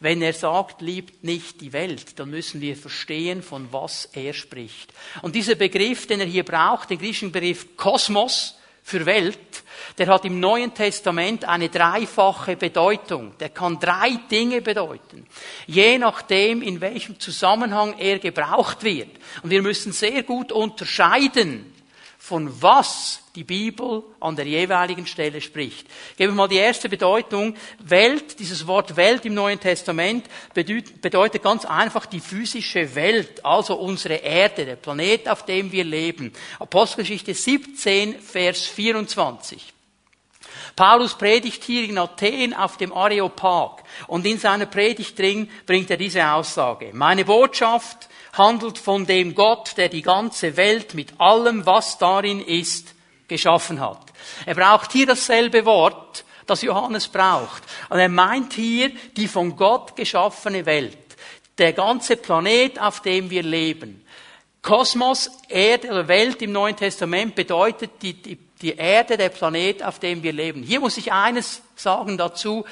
Wenn 0.00 0.22
er 0.22 0.32
sagt, 0.32 0.80
liebt 0.80 1.22
nicht 1.22 1.60
die 1.60 1.72
Welt, 1.72 2.18
dann 2.18 2.30
müssen 2.30 2.60
wir 2.60 2.76
verstehen, 2.76 3.42
von 3.42 3.72
was 3.72 4.06
er 4.12 4.32
spricht. 4.32 4.92
Und 5.22 5.34
dieser 5.34 5.54
Begriff, 5.54 6.06
den 6.06 6.20
er 6.20 6.26
hier 6.26 6.44
braucht, 6.44 6.90
den 6.90 6.98
griechischen 6.98 7.32
Begriff 7.32 7.76
Kosmos, 7.76 8.58
für 8.86 9.06
Welt, 9.06 9.38
der 9.96 10.08
hat 10.08 10.26
im 10.26 10.40
Neuen 10.40 10.74
Testament 10.74 11.46
eine 11.46 11.70
dreifache 11.70 12.54
Bedeutung. 12.54 13.36
Der 13.38 13.48
kann 13.48 13.80
drei 13.80 14.10
Dinge 14.30 14.60
bedeuten, 14.60 15.26
je 15.66 15.96
nachdem, 15.96 16.60
in 16.60 16.82
welchem 16.82 17.18
Zusammenhang 17.18 17.94
er 17.98 18.18
gebraucht 18.18 18.84
wird. 18.84 19.08
Und 19.42 19.50
wir 19.50 19.62
müssen 19.62 19.92
sehr 19.92 20.22
gut 20.22 20.52
unterscheiden, 20.52 21.73
von 22.24 22.62
was 22.62 23.20
die 23.34 23.44
Bibel 23.44 24.02
an 24.18 24.34
der 24.34 24.46
jeweiligen 24.46 25.06
Stelle 25.06 25.42
spricht. 25.42 25.86
Ich 26.12 26.16
gebe 26.16 26.32
mal 26.32 26.48
die 26.48 26.56
erste 26.56 26.88
Bedeutung. 26.88 27.54
Welt, 27.80 28.38
dieses 28.38 28.66
Wort 28.66 28.96
Welt 28.96 29.26
im 29.26 29.34
Neuen 29.34 29.60
Testament 29.60 30.24
bedeutet 30.54 31.42
ganz 31.42 31.66
einfach 31.66 32.06
die 32.06 32.20
physische 32.20 32.94
Welt, 32.94 33.44
also 33.44 33.74
unsere 33.74 34.14
Erde, 34.14 34.64
der 34.64 34.76
Planet, 34.76 35.28
auf 35.28 35.44
dem 35.44 35.70
wir 35.70 35.84
leben. 35.84 36.32
Apostelgeschichte 36.58 37.34
17, 37.34 38.18
Vers 38.22 38.62
24. 38.68 39.73
Paulus 40.76 41.14
predigt 41.14 41.62
hier 41.62 41.88
in 41.88 41.98
Athen 41.98 42.52
auf 42.52 42.76
dem 42.76 42.92
Areopag 42.92 43.82
und 44.08 44.26
in 44.26 44.38
seiner 44.38 44.66
Predigt 44.66 45.18
drin 45.18 45.48
bringt 45.66 45.90
er 45.90 45.96
diese 45.96 46.28
Aussage. 46.28 46.90
Meine 46.92 47.24
Botschaft 47.24 48.08
handelt 48.32 48.78
von 48.78 49.06
dem 49.06 49.34
Gott, 49.34 49.76
der 49.76 49.88
die 49.88 50.02
ganze 50.02 50.56
Welt 50.56 50.94
mit 50.94 51.20
allem, 51.20 51.64
was 51.64 51.98
darin 51.98 52.40
ist, 52.40 52.94
geschaffen 53.28 53.80
hat. 53.80 54.00
Er 54.46 54.54
braucht 54.54 54.92
hier 54.92 55.06
dasselbe 55.06 55.64
Wort, 55.64 56.24
das 56.46 56.62
Johannes 56.62 57.08
braucht. 57.08 57.62
Und 57.88 57.98
er 57.98 58.08
meint 58.08 58.52
hier 58.54 58.90
die 59.16 59.28
von 59.28 59.56
Gott 59.56 59.96
geschaffene 59.96 60.66
Welt. 60.66 60.98
Der 61.58 61.72
ganze 61.72 62.16
Planet, 62.16 62.80
auf 62.80 63.00
dem 63.00 63.30
wir 63.30 63.42
leben. 63.42 64.04
Kosmos, 64.60 65.30
Erde 65.48 65.88
oder 65.88 66.08
Welt 66.08 66.42
im 66.42 66.52
Neuen 66.52 66.76
Testament 66.76 67.34
bedeutet 67.34 67.90
die, 68.02 68.14
die, 68.14 68.38
die 68.62 68.76
Erde, 68.76 69.16
der 69.16 69.28
Planet, 69.28 69.82
auf 69.82 69.98
dem 69.98 70.22
wir 70.22 70.32
leben. 70.32 70.62
Hier 70.62 70.80
muss 70.80 70.96
ich 70.96 71.12
eines 71.12 71.62
sagen 71.76 72.16
dazu. 72.16 72.64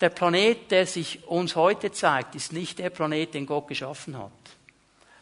Der 0.00 0.10
Planet, 0.10 0.70
der 0.70 0.86
sich 0.86 1.26
uns 1.26 1.56
heute 1.56 1.90
zeigt, 1.90 2.34
ist 2.34 2.52
nicht 2.52 2.78
der 2.78 2.90
Planet, 2.90 3.34
den 3.34 3.46
Gott 3.46 3.68
geschaffen 3.68 4.16
hat. 4.16 4.30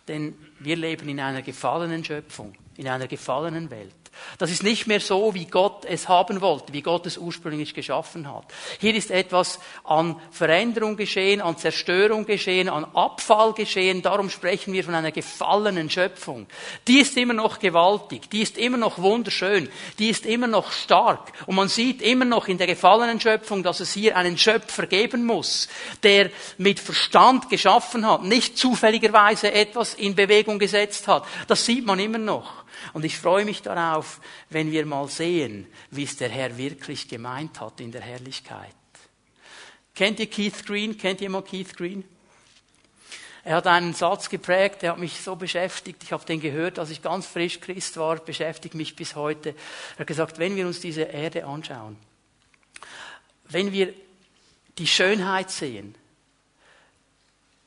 Denn 0.09 0.37
wir 0.59 0.77
leben 0.77 1.09
in 1.09 1.21
einer 1.21 1.43
gefallenen 1.43 2.05
Schöpfung, 2.05 2.55
in 2.77 2.89
einer 2.89 3.07
gefallenen 3.07 3.71
Welt. 3.71 3.93
Das 4.39 4.51
ist 4.51 4.63
nicht 4.63 4.87
mehr 4.87 5.01
so, 5.01 5.35
wie 5.35 5.47
Gott 5.47 5.85
es 5.85 6.09
haben 6.09 6.41
wollte, 6.41 6.73
wie 6.73 6.83
Gott 6.83 7.07
es 7.07 7.19
ursprünglich 7.19 7.75
geschaffen 7.75 8.31
hat. 8.33 8.45
Hier 8.81 8.95
ist 8.95 9.11
etwas 9.11 9.59
an 9.85 10.21
Veränderung 10.31 10.97
geschehen, 10.97 11.41
an 11.41 11.57
Zerstörung 11.57 12.27
geschehen, 12.27 12.69
an 12.69 12.85
Abfall 12.95 13.53
geschehen. 13.55 14.03
Darum 14.03 14.31
sprechen 14.31 14.73
wir 14.73 14.85
von 14.85 14.95
einer 14.95 15.13
gefallenen 15.13 15.89
Schöpfung. 15.89 16.47
Die 16.87 16.99
ist 17.01 17.17
immer 17.17 17.35
noch 17.35 17.59
gewaltig, 17.59 18.31
die 18.31 18.43
ist 18.43 18.59
immer 18.59 18.77
noch 18.77 18.99
wunderschön, 18.99 19.69
die 19.99 20.11
ist 20.11 20.27
immer 20.27 20.47
noch 20.47 20.71
stark. 20.71 21.33
Und 21.47 21.57
man 21.57 21.69
sieht 21.69 22.03
immer 22.03 22.25
noch 22.25 22.49
in 22.49 22.59
der 22.59 22.67
gefallenen 22.67 23.21
Schöpfung, 23.21 23.63
dass 23.63 23.81
es 23.81 23.93
hier 23.93 24.17
einen 24.17 24.39
Schöpfer 24.39 24.87
geben 24.87 25.25
muss, 25.25 25.69
der 26.03 26.31
mit 26.59 26.81
Verstand 26.81 27.49
geschaffen 27.49 28.07
hat, 28.07 28.23
nicht 28.23 28.59
zufälligerweise 28.59 29.53
etwas 29.53 29.95
in 29.95 30.15
Bewegung 30.15 30.59
gesetzt 30.59 31.09
hat. 31.09 31.25
Das 31.49 31.65
sieht 31.65 31.87
man 31.87 31.99
immer 31.99 32.19
noch. 32.19 32.66
Und 32.93 33.05
ich 33.05 33.19
freue 33.19 33.45
mich 33.45 33.63
darauf, 33.63 34.21
wenn 34.51 34.73
wir 34.73 34.87
mal 34.87 35.09
sehen, 35.09 35.67
wie 35.91 36.05
es 36.05 36.17
der 36.17 36.29
Herr 36.29 36.57
wirklich 36.57 37.09
gemeint 37.09 37.61
hat 37.61 37.81
in 37.81 37.93
der 37.93 38.03
Herrlichkeit. 38.03 38.75
Kennt 39.95 40.21
ihr 40.21 40.29
Keith 40.29 40.67
Green? 40.67 40.97
Kennt 40.99 41.21
ihr 41.21 41.31
mal 41.31 41.43
Keith 41.43 41.75
Green? 41.77 42.05
Er 43.47 43.57
hat 43.57 43.67
einen 43.69 43.95
Satz 43.95 44.29
geprägt, 44.29 44.83
der 44.83 44.91
hat 44.91 44.99
mich 44.99 45.21
so 45.21 45.37
beschäftigt. 45.37 46.03
Ich 46.03 46.13
habe 46.13 46.25
den 46.25 46.41
gehört, 46.41 46.81
als 46.81 46.91
ich 46.91 47.01
ganz 47.01 47.27
frisch 47.27 47.61
Christ 47.61 47.97
war, 47.97 48.17
beschäftigt 48.17 48.75
mich 48.75 48.97
bis 48.97 49.15
heute. 49.15 49.51
Er 49.95 50.01
hat 50.01 50.07
gesagt, 50.09 50.39
wenn 50.41 50.57
wir 50.57 50.67
uns 50.67 50.81
diese 50.81 51.03
Erde 51.03 51.47
anschauen, 51.47 51.97
wenn 53.45 53.73
wir 53.73 53.95
die 54.79 54.87
Schönheit 54.89 55.53
sehen, 55.53 55.95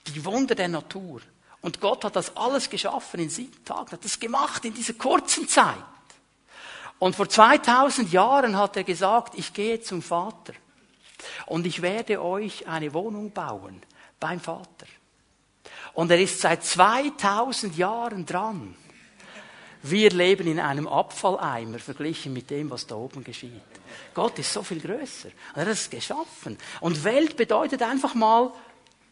die 0.07 0.25
Wunder 0.25 0.53
der 0.53 0.67
Natur, 0.67 1.21
und 1.61 1.81
Gott 1.81 2.03
hat 2.05 2.15
das 2.15 2.35
alles 2.37 2.69
geschaffen 2.69 3.19
in 3.19 3.29
sieben 3.29 3.63
Tagen, 3.65 3.91
hat 3.91 4.05
das 4.05 4.19
gemacht 4.19 4.63
in 4.65 4.73
dieser 4.73 4.93
kurzen 4.93 5.47
Zeit. 5.47 5.75
Und 6.99 7.15
vor 7.15 7.29
2000 7.29 8.11
Jahren 8.11 8.57
hat 8.57 8.77
er 8.77 8.83
gesagt, 8.83 9.33
ich 9.37 9.53
gehe 9.53 9.81
zum 9.81 10.01
Vater 10.01 10.53
und 11.45 11.65
ich 11.65 11.81
werde 11.81 12.21
euch 12.21 12.67
eine 12.67 12.93
Wohnung 12.93 13.31
bauen 13.31 13.81
beim 14.19 14.39
Vater. 14.39 14.85
Und 15.93 16.11
er 16.11 16.19
ist 16.19 16.39
seit 16.39 16.63
2000 16.63 17.77
Jahren 17.77 18.25
dran. 18.25 18.75
Wir 19.81 20.09
leben 20.11 20.47
in 20.47 20.59
einem 20.59 20.87
Abfalleimer 20.87 21.79
verglichen 21.79 22.33
mit 22.33 22.49
dem, 22.49 22.69
was 22.69 22.85
da 22.85 22.95
oben 22.95 23.23
geschieht. 23.23 23.51
Gott 24.13 24.37
ist 24.37 24.51
so 24.51 24.61
viel 24.61 24.81
größer. 24.81 25.29
Er 25.55 25.61
hat 25.61 25.67
es 25.69 25.89
geschaffen. 25.89 26.57
Und 26.81 27.03
Welt 27.05 27.37
bedeutet 27.37 27.81
einfach 27.81 28.13
mal 28.13 28.51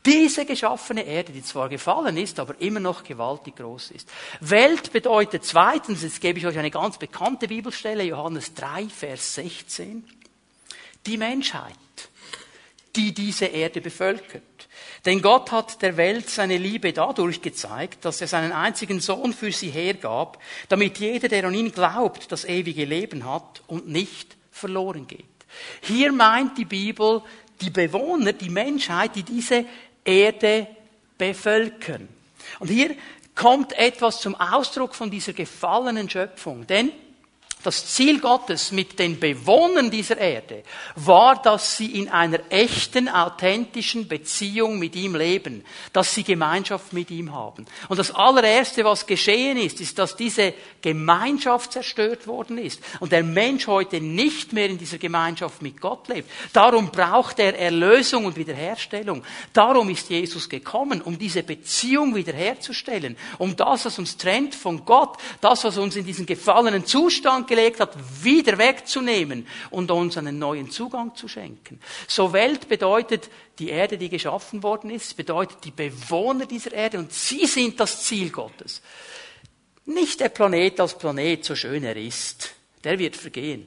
diese 0.08 0.46
geschaffene 0.46 1.06
Erde, 1.06 1.34
die 1.34 1.44
zwar 1.44 1.68
gefallen 1.68 2.16
ist, 2.18 2.40
aber 2.40 2.60
immer 2.62 2.80
noch 2.80 3.04
gewaltig 3.04 3.58
groß 3.58 3.92
ist. 3.92 4.10
Welt 4.40 4.94
bedeutet 4.94 5.44
zweitens, 5.44 6.02
jetzt 6.02 6.22
gebe 6.22 6.40
ich 6.40 6.48
euch 6.48 6.58
eine 6.58 6.72
ganz 6.72 6.98
bekannte 6.98 7.48
Bibelstelle, 7.48 8.04
Johannes 8.04 8.54
3, 8.54 8.88
Vers 8.88 9.36
16, 9.36 10.08
die 11.06 11.18
Menschheit, 11.18 11.74
die 12.96 13.14
diese 13.14 13.46
Erde 13.46 13.82
bevölkert. 13.82 14.44
Denn 15.06 15.22
Gott 15.22 15.52
hat 15.52 15.82
der 15.82 15.98
Welt 15.98 16.30
seine 16.30 16.58
Liebe 16.58 16.94
dadurch 16.94 17.42
gezeigt, 17.42 18.06
dass 18.06 18.22
er 18.22 18.28
seinen 18.28 18.54
einzigen 18.54 19.02
Sohn 19.02 19.34
für 19.34 19.52
sie 19.52 19.70
hergab, 19.70 20.42
damit 20.70 21.00
jeder, 21.00 21.28
der 21.28 21.46
an 21.46 21.54
ihn 21.54 21.72
glaubt, 21.72 22.32
das 22.32 22.46
ewige 22.46 22.86
Leben 22.86 23.26
hat 23.26 23.62
und 23.68 23.90
nicht 23.90 24.38
verloren 24.52 25.06
geht. 25.06 25.26
Hier 25.82 26.12
meint 26.12 26.58
die 26.58 26.66
Bibel 26.66 27.22
die 27.62 27.70
Bewohner, 27.70 28.34
die 28.34 28.50
Menschheit, 28.50 29.16
die 29.16 29.24
diese 29.24 29.66
Erde 30.08 30.68
bevölkern. 31.18 32.08
Und 32.60 32.70
hier 32.70 32.96
kommt 33.36 33.78
etwas 33.78 34.22
zum 34.22 34.36
Ausdruck 34.36 34.96
von 34.96 35.12
dieser 35.12 35.34
gefallenen 35.34 36.10
Schöpfung. 36.10 36.66
Denn 36.66 36.92
das 37.68 37.86
Ziel 37.86 38.22
Gottes 38.22 38.72
mit 38.72 38.98
den 38.98 39.20
Bewohnern 39.20 39.92
dieser 39.92 40.18
Erde 40.18 40.64
war, 40.96 41.42
dass 41.42 41.76
sie 41.76 42.00
in 42.00 42.08
einer 42.08 42.40
echten, 42.50 43.10
authentischen 43.10 44.08
Beziehung 44.08 44.80
mit 44.80 44.96
ihm 44.96 45.16
leben, 45.16 45.66
dass 45.92 46.16
sie 46.16 46.24
Gemeinschaft 46.24 46.94
mit 46.94 47.12
ihm 47.12 47.34
haben. 47.34 47.66
Und 47.90 48.00
das 48.00 48.16
allererste, 48.16 48.86
was 48.86 49.06
geschehen 49.06 49.58
ist, 49.58 49.82
ist, 49.82 50.00
dass 50.00 50.16
diese 50.16 50.54
Gemeinschaft 50.82 51.74
zerstört 51.74 52.26
worden 52.26 52.58
ist 52.58 52.82
und 53.02 53.12
der 53.12 53.24
Mensch 53.24 53.68
heute 53.68 54.00
nicht 54.00 54.54
mehr 54.54 54.68
in 54.68 54.78
dieser 54.78 54.98
Gemeinschaft 54.98 55.62
mit 55.62 55.82
Gott 55.82 56.08
lebt. 56.08 56.32
Darum 56.54 56.90
braucht 56.90 57.38
er 57.40 57.60
Erlösung 57.60 58.24
und 58.24 58.38
Wiederherstellung. 58.38 59.24
Darum 59.52 59.90
ist 59.90 60.10
Jesus 60.10 60.48
gekommen, 60.48 61.02
um 61.02 61.20
diese 61.20 61.44
Beziehung 61.44 62.16
wiederherzustellen, 62.16 63.18
um 63.40 63.58
das, 63.58 63.84
was 63.84 64.00
uns 64.00 64.16
trennt 64.16 64.56
von 64.56 64.86
Gott, 64.86 65.18
das, 65.42 65.66
was 65.66 65.78
uns 65.78 65.98
in 65.98 66.06
diesen 66.06 66.26
gefallenen 66.26 66.86
Zustand 66.86 67.50
gelegt 67.58 67.80
hat, 67.80 68.24
wieder 68.24 68.58
wegzunehmen 68.58 69.48
und 69.72 69.90
uns 69.90 70.18
einen 70.18 70.38
neuen 70.38 70.70
Zugang 70.70 71.16
zu 71.16 71.28
schenken. 71.28 71.80
So 72.08 72.34
Welt 72.34 72.70
bedeutet 72.70 73.30
die 73.58 73.70
Erde, 73.70 73.98
die 73.98 74.10
geschaffen 74.10 74.62
worden 74.62 74.92
ist, 74.92 75.18
bedeutet 75.18 75.64
die 75.64 75.72
Bewohner 75.72 76.46
dieser 76.46 76.72
Erde 76.72 77.00
und 77.00 77.12
sie 77.12 77.48
sind 77.48 77.80
das 77.80 78.04
Ziel 78.04 78.30
Gottes. 78.30 78.82
Nicht 79.86 80.20
der 80.20 80.30
Planet 80.30 80.80
als 80.80 80.98
Planet, 80.98 81.44
so 81.46 81.56
schön 81.56 81.84
er 81.84 81.96
ist. 81.96 82.54
Der 82.84 83.00
wird 83.00 83.16
vergehen, 83.16 83.66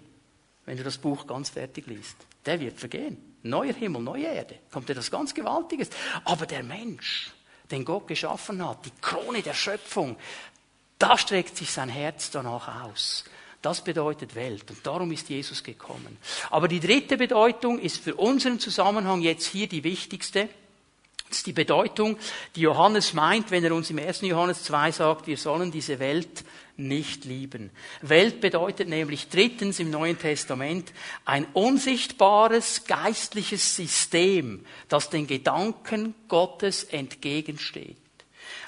wenn 0.66 0.76
du 0.76 0.85
das 0.85 0.99
Buch 0.99 1.26
ganz 1.26 1.50
fertig 1.50 1.87
liest. 1.87 2.16
Der 2.47 2.61
wird 2.61 2.78
vergehen. 2.78 3.35
Neuer 3.42 3.73
Himmel, 3.73 4.02
neue 4.02 4.26
Erde. 4.26 4.59
Kommt 4.70 4.88
etwas 4.90 5.11
ganz 5.11 5.35
Gewaltiges. 5.35 5.90
Aber 6.25 6.47
der 6.47 6.62
Mensch, 6.62 7.32
den 7.70 7.85
Gott 7.85 8.06
geschaffen 8.06 8.66
hat, 8.66 8.85
die 8.85 8.92
Krone 9.00 9.42
der 9.42 9.54
Schöpfung, 9.54 10.16
da 10.99 11.16
streckt 11.16 11.56
sich 11.56 11.70
sein 11.70 11.88
Herz 11.88 12.30
danach 12.30 12.85
aus. 12.85 13.25
Das 13.62 13.85
bedeutet 13.85 14.35
Welt. 14.35 14.71
Und 14.71 14.87
darum 14.87 15.12
ist 15.12 15.29
Jesus 15.29 15.62
gekommen. 15.62 16.17
Aber 16.50 16.67
die 16.67 16.81
dritte 16.81 17.17
Bedeutung 17.17 17.79
ist 17.79 17.99
für 17.99 18.14
unseren 18.14 18.59
Zusammenhang 18.59 19.21
jetzt 19.21 19.47
hier 19.47 19.69
die 19.69 19.85
wichtigste. 19.85 20.49
Das 21.29 21.38
ist 21.38 21.47
die 21.47 21.52
Bedeutung, 21.52 22.19
die 22.57 22.62
Johannes 22.62 23.12
meint, 23.12 23.52
wenn 23.52 23.62
er 23.62 23.73
uns 23.73 23.88
im 23.90 24.00
1. 24.00 24.23
Johannes 24.23 24.64
2 24.64 24.90
sagt, 24.90 25.26
wir 25.29 25.37
sollen 25.37 25.71
diese 25.71 26.00
Welt 26.00 26.45
nicht 26.76 27.25
lieben. 27.25 27.71
Welt 28.02 28.40
bedeutet 28.40 28.88
nämlich 28.88 29.29
drittens 29.29 29.79
im 29.79 29.90
Neuen 29.90 30.19
Testament 30.19 30.93
ein 31.25 31.47
unsichtbares 31.52 32.85
geistliches 32.85 33.76
System, 33.76 34.67
das 34.88 35.11
den 35.11 35.29
Gedanken 35.29 36.14
Gottes 36.26 36.85
entgegensteht. 36.85 37.97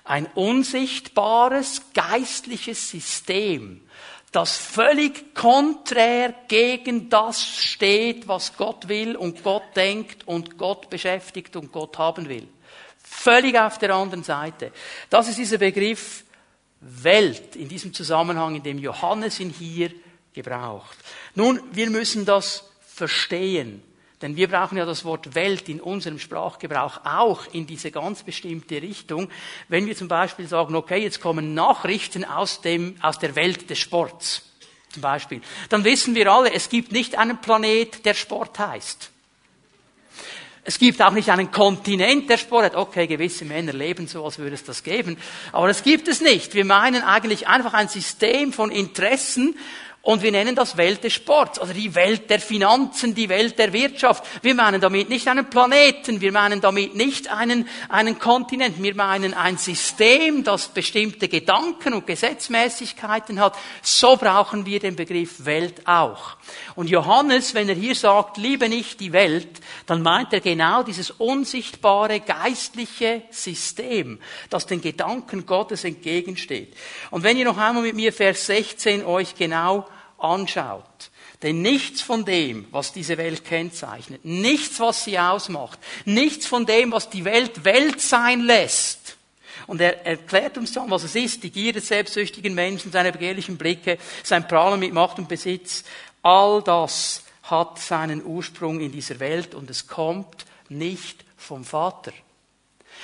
Ein 0.05 0.27
unsichtbares 0.27 1.83
geistliches 1.95 2.91
System, 2.91 3.81
das 4.33 4.57
völlig 4.57 5.35
konträr 5.35 6.35
gegen 6.49 7.11
das 7.11 7.45
steht, 7.45 8.27
was 8.27 8.57
Gott 8.57 8.89
will 8.89 9.15
und 9.15 9.45
Gott 9.45 9.77
denkt 9.77 10.27
und 10.27 10.57
Gott 10.57 10.89
beschäftigt 10.89 11.55
und 11.55 11.71
Gott 11.71 11.99
haben 11.99 12.29
will. 12.29 12.49
Völlig 13.03 13.59
auf 13.59 13.79
der 13.79 13.95
anderen 13.95 14.25
Seite. 14.25 14.73
Das 15.11 15.29
ist 15.29 15.39
dieser 15.39 15.59
Begriff 15.59 16.25
Welt 16.81 17.55
in 17.57 17.69
diesem 17.69 17.93
Zusammenhang, 17.93 18.57
in 18.57 18.63
dem 18.63 18.79
Johannes 18.79 19.39
ihn 19.39 19.51
hier 19.51 19.93
gebraucht. 20.33 20.97
Nun, 21.35 21.61
wir 21.73 21.91
müssen 21.91 22.25
das 22.25 22.65
verstehen. 22.81 23.83
Denn 24.23 24.37
wir 24.37 24.49
brauchen 24.49 24.79
ja 24.79 24.87
das 24.87 25.05
Wort 25.05 25.35
Welt 25.35 25.69
in 25.69 25.81
unserem 25.81 26.19
Sprachgebrauch 26.19 27.05
auch 27.05 27.47
in 27.53 27.67
diese 27.67 27.91
ganz 27.91 28.23
bestimmte 28.23 28.81
Richtung. 28.81 29.29
Wenn 29.69 29.87
wir 29.87 29.97
zum 29.97 30.09
Beispiel 30.09 30.47
sagen, 30.47 30.75
okay, 30.77 31.03
jetzt 31.03 31.21
kommen 31.21 31.55
Nachrichten 31.55 32.25
aus 32.25 32.61
dem, 32.61 32.95
aus 33.03 33.19
der 33.19 33.35
Welt 33.35 33.69
des 33.69 33.79
Sports, 33.79 34.49
zum 34.91 35.03
Beispiel, 35.03 35.41
dann 35.69 35.85
wissen 35.85 36.15
wir 36.15 36.31
alle, 36.31 36.53
es 36.53 36.69
gibt 36.69 36.93
nicht 36.93 37.19
einen 37.19 37.41
Planet, 37.41 38.05
der 38.05 38.15
Sport 38.15 38.59
heißt. 38.59 39.11
Es 40.65 40.79
gibt 40.79 41.03
auch 41.03 41.11
nicht 41.11 41.29
einen 41.29 41.51
Kontinent, 41.51 42.31
der 42.31 42.39
Sport 42.39 42.67
hat. 42.67 42.75
Okay, 42.77 43.09
gewisse 43.09 43.45
Männer 43.45 43.73
leben 43.73 44.07
so, 44.07 44.25
als 44.25 44.39
würde 44.39 44.55
es 44.55 44.63
das 44.63 44.85
geben. 44.85 45.17
Aber 45.51 45.67
das 45.67 45.83
gibt 45.83 46.07
es 46.07 46.21
nicht. 46.21 46.55
Wir 46.55 46.65
meinen 46.65 47.03
eigentlich 47.03 47.49
einfach 47.49 47.75
ein 47.75 47.89
System 47.89 48.53
von 48.53 48.71
Interessen 48.71 49.57
Und 50.05 50.21
wir 50.25 50.33
nennen 50.33 50.57
das 50.57 50.77
Welt 50.77 51.05
des 51.05 51.13
Sports, 51.13 51.61
also 51.61 51.73
die 51.73 51.95
Welt 51.95 52.29
der 52.29 52.41
Finanzen, 52.41 53.15
die 53.15 53.29
Welt 53.29 53.57
der 53.57 53.73
Wirtschaft. 53.73 54.25
Wir 54.43 54.53
meinen 54.53 54.81
damit 54.81 55.09
nicht 55.09 55.29
einen 55.29 55.49
Planeten, 55.49 56.21
wir 56.21 56.33
meinen 56.33 56.61
damit 56.61 56.97
nicht 56.97 57.31
einen, 57.31 57.69
einen 57.89 58.19
Kontinent, 58.19 58.83
wir 58.83 58.97
meinen 58.97 59.33
ein 59.33 59.59
System, 59.59 60.43
das 60.43 60.67
bestimmte 60.67 61.29
Gedanken 61.29 61.95
und 61.95 62.05
Gesetzmäßigkeiten 62.05 63.39
hat. 63.39 63.57
So 63.81 64.17
brauchen 64.17 64.67
wir 64.67 64.81
den 64.81 64.97
Begriff 64.97 65.45
Welt 65.45 65.87
auch. 65.87 66.37
Und 66.75 66.91
Johannes, 66.91 67.55
wenn 67.55 67.69
er 67.69 67.77
hier 67.77 67.95
sagt, 67.95 68.39
liebe 68.39 68.69
nicht 68.69 68.99
die 68.99 69.13
Welt, 69.13 69.61
dann 69.87 70.03
meint 70.03 70.33
er 70.33 70.41
genau 70.41 70.83
dieses 70.83 71.13
unsichtbare 71.13 72.19
geistliche 72.19 73.23
System, 73.31 74.19
das 74.51 74.67
den 74.67 74.81
Gedanken 74.81 75.47
Gottes 75.47 75.85
entgegensteht. 75.85 76.75
Und 77.13 77.23
wenn 77.23 77.37
ihr 77.37 77.45
noch 77.45 77.59
einmal 77.59 77.85
mit 77.85 77.95
mir 77.95 78.13
Vers 78.13 78.47
16 78.47 79.05
euch 79.05 79.37
genau 79.37 79.87
anschaut. 80.23 80.85
Denn 81.43 81.61
nichts 81.61 82.01
von 82.01 82.25
dem, 82.25 82.67
was 82.71 82.93
diese 82.93 83.19
Welt 83.19 83.45
kennzeichnet, 83.45 84.25
nichts, 84.25 84.79
was 84.79 85.05
sie 85.05 85.19
ausmacht, 85.19 85.79
nichts 86.05 86.47
von 86.47 86.67
dem, 86.67 86.93
was 86.93 87.11
die 87.11 87.25
Welt 87.25 87.65
Welt 87.65 88.01
sein 88.01 88.43
lässt, 88.43 89.17
und 89.67 89.81
er 89.81 90.05
erklärt 90.05 90.59
uns 90.59 90.73
dann, 90.73 90.91
was 90.91 91.05
es 91.05 91.15
ist, 91.15 91.43
die 91.43 91.51
Gier 91.51 91.73
des 91.73 91.89
selbstsüchtigen 91.89 92.55
Menschen, 92.55 92.93
seine 92.93 93.13
begehrlichen 93.13 93.57
Blicke, 93.57 93.99
sein 94.23 94.47
Prahlen 94.47 94.81
mit 94.81 94.93
Macht 94.93 95.19
und 95.19 95.29
Besitz, 95.29 95.85
all 96.23 96.63
das 96.63 97.25
hat 97.45 97.79
seinen 97.79 98.25
Ursprung 98.25 98.81
in 98.81 98.93
dieser 98.93 99.21
Welt 99.21 99.55
und 99.55 99.71
es 99.71 99.87
kommt 99.87 100.47
nicht 100.69 101.25
vom 101.37 101.65
Vater. 101.65 102.13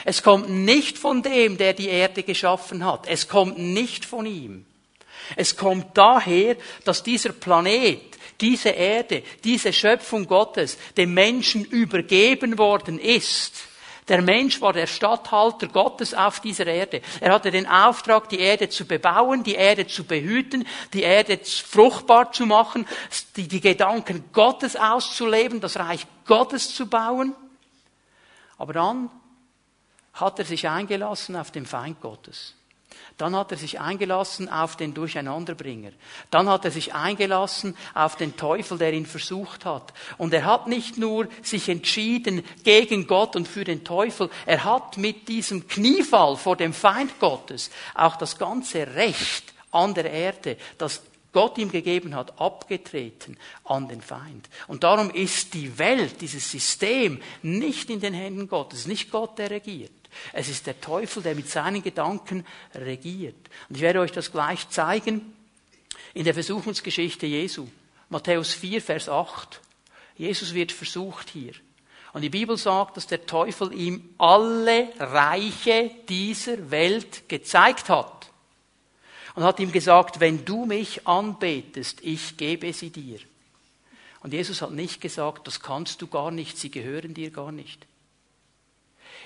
Es 0.04 0.22
kommt 0.22 0.48
nicht 0.48 0.96
von 0.96 1.22
dem, 1.22 1.58
der 1.58 1.72
die 1.72 1.88
Erde 1.88 2.22
geschaffen 2.22 2.84
hat. 2.84 3.06
Es 3.08 3.26
kommt 3.26 3.58
nicht 3.58 4.04
von 4.04 4.26
ihm. 4.26 4.64
Es 5.37 5.56
kommt 5.56 5.97
daher, 5.97 6.56
dass 6.85 7.02
dieser 7.02 7.32
Planet, 7.32 8.18
diese 8.40 8.70
Erde, 8.70 9.23
diese 9.44 9.73
Schöpfung 9.73 10.26
Gottes 10.26 10.78
dem 10.97 11.14
Menschen 11.14 11.64
übergeben 11.64 12.58
worden 12.58 12.99
ist. 12.99 13.68
Der 14.08 14.23
Mensch 14.23 14.61
war 14.62 14.73
der 14.73 14.87
Statthalter 14.87 15.68
Gottes 15.68 16.14
auf 16.14 16.40
dieser 16.40 16.66
Erde. 16.66 17.02
Er 17.20 17.32
hatte 17.32 17.50
den 17.50 17.66
Auftrag, 17.66 18.28
die 18.30 18.40
Erde 18.40 18.70
zu 18.70 18.87
bebauen, 18.87 19.42
die 19.42 19.54
Erde 19.54 19.87
zu 19.87 20.04
behüten, 20.04 20.66
die 20.94 21.02
Erde 21.02 21.38
fruchtbar 21.44 22.32
zu 22.32 22.47
machen, 22.47 22.87
die, 23.37 23.47
die 23.47 23.61
Gedanken 23.61 24.25
Gottes 24.32 24.76
auszuleben, 24.76 25.61
das 25.61 25.76
Reich 25.76 26.06
Gottes 26.26 26.75
zu 26.75 26.87
bauen. 26.87 27.35
Aber 28.56 28.73
dann 28.73 29.11
hat 30.14 30.38
er 30.38 30.47
sich 30.47 30.66
eingelassen 30.66 31.37
auf 31.37 31.50
den 31.50 31.66
Feind 31.66 32.00
Gottes. 32.00 32.54
Dann 33.18 33.34
hat 33.34 33.50
er 33.50 33.58
sich 33.58 33.80
eingelassen 33.80 34.48
auf 34.48 34.76
den 34.76 34.94
Durcheinanderbringer. 34.94 35.90
Dann 36.30 36.48
hat 36.48 36.64
er 36.64 36.70
sich 36.70 36.94
eingelassen 36.94 37.76
auf 37.92 38.14
den 38.14 38.37
Teufel, 38.37 38.78
der 38.78 38.92
ihn 38.92 39.06
versucht 39.06 39.64
hat. 39.64 39.92
Und 40.18 40.32
er 40.32 40.44
hat 40.44 40.68
nicht 40.68 40.98
nur 40.98 41.26
sich 41.42 41.68
entschieden 41.68 42.44
gegen 42.62 43.08
Gott 43.08 43.34
und 43.34 43.48
für 43.48 43.64
den 43.64 43.82
Teufel, 43.82 44.30
er 44.46 44.62
hat 44.64 44.96
mit 44.98 45.28
diesem 45.28 45.66
Kniefall 45.66 46.37
vor 46.37 46.54
dem 46.54 46.72
Feind 46.72 47.18
Gottes 47.18 47.70
auch 47.94 48.14
das 48.16 48.38
ganze 48.38 48.94
Recht 48.94 49.52
an 49.72 49.94
der 49.94 50.10
Erde, 50.10 50.56
das 50.78 51.02
Gott 51.32 51.58
ihm 51.58 51.70
gegeben 51.72 52.14
hat, 52.14 52.40
abgetreten 52.40 53.37
an 53.64 53.88
den 53.88 54.00
Feind. 54.00 54.48
Und 54.68 54.84
darum 54.84 55.10
ist 55.10 55.54
die 55.54 55.76
Welt, 55.76 56.20
dieses 56.20 56.50
System, 56.50 57.20
nicht 57.42 57.90
in 57.90 58.00
den 58.00 58.14
Händen 58.14 58.48
Gottes, 58.48 58.87
nicht 58.87 59.10
Gott, 59.10 59.38
der 59.38 59.50
regiert. 59.50 59.90
Es 60.32 60.48
ist 60.48 60.66
der 60.66 60.80
Teufel, 60.80 61.22
der 61.22 61.34
mit 61.34 61.48
seinen 61.48 61.82
Gedanken 61.82 62.44
regiert. 62.74 63.36
Und 63.68 63.76
ich 63.76 63.82
werde 63.82 64.00
euch 64.00 64.12
das 64.12 64.32
gleich 64.32 64.68
zeigen 64.68 65.34
in 66.14 66.24
der 66.24 66.34
Versuchungsgeschichte 66.34 67.26
Jesu. 67.26 67.68
Matthäus 68.08 68.54
4, 68.54 68.80
Vers 68.80 69.08
8. 69.08 69.60
Jesus 70.16 70.54
wird 70.54 70.72
versucht 70.72 71.30
hier. 71.30 71.52
Und 72.12 72.22
die 72.22 72.30
Bibel 72.30 72.56
sagt, 72.56 72.96
dass 72.96 73.06
der 73.06 73.26
Teufel 73.26 73.72
ihm 73.72 74.14
alle 74.18 74.88
Reiche 74.98 75.90
dieser 76.08 76.70
Welt 76.70 77.28
gezeigt 77.28 77.88
hat. 77.88 78.30
Und 79.34 79.44
hat 79.44 79.60
ihm 79.60 79.70
gesagt, 79.70 80.18
wenn 80.18 80.44
du 80.44 80.66
mich 80.66 81.06
anbetest, 81.06 82.00
ich 82.02 82.36
gebe 82.36 82.72
sie 82.72 82.90
dir. 82.90 83.20
Und 84.20 84.32
Jesus 84.32 84.62
hat 84.62 84.72
nicht 84.72 85.00
gesagt, 85.00 85.46
das 85.46 85.60
kannst 85.60 86.02
du 86.02 86.08
gar 86.08 86.30
nicht, 86.30 86.58
sie 86.58 86.70
gehören 86.70 87.14
dir 87.14 87.30
gar 87.30 87.52
nicht. 87.52 87.86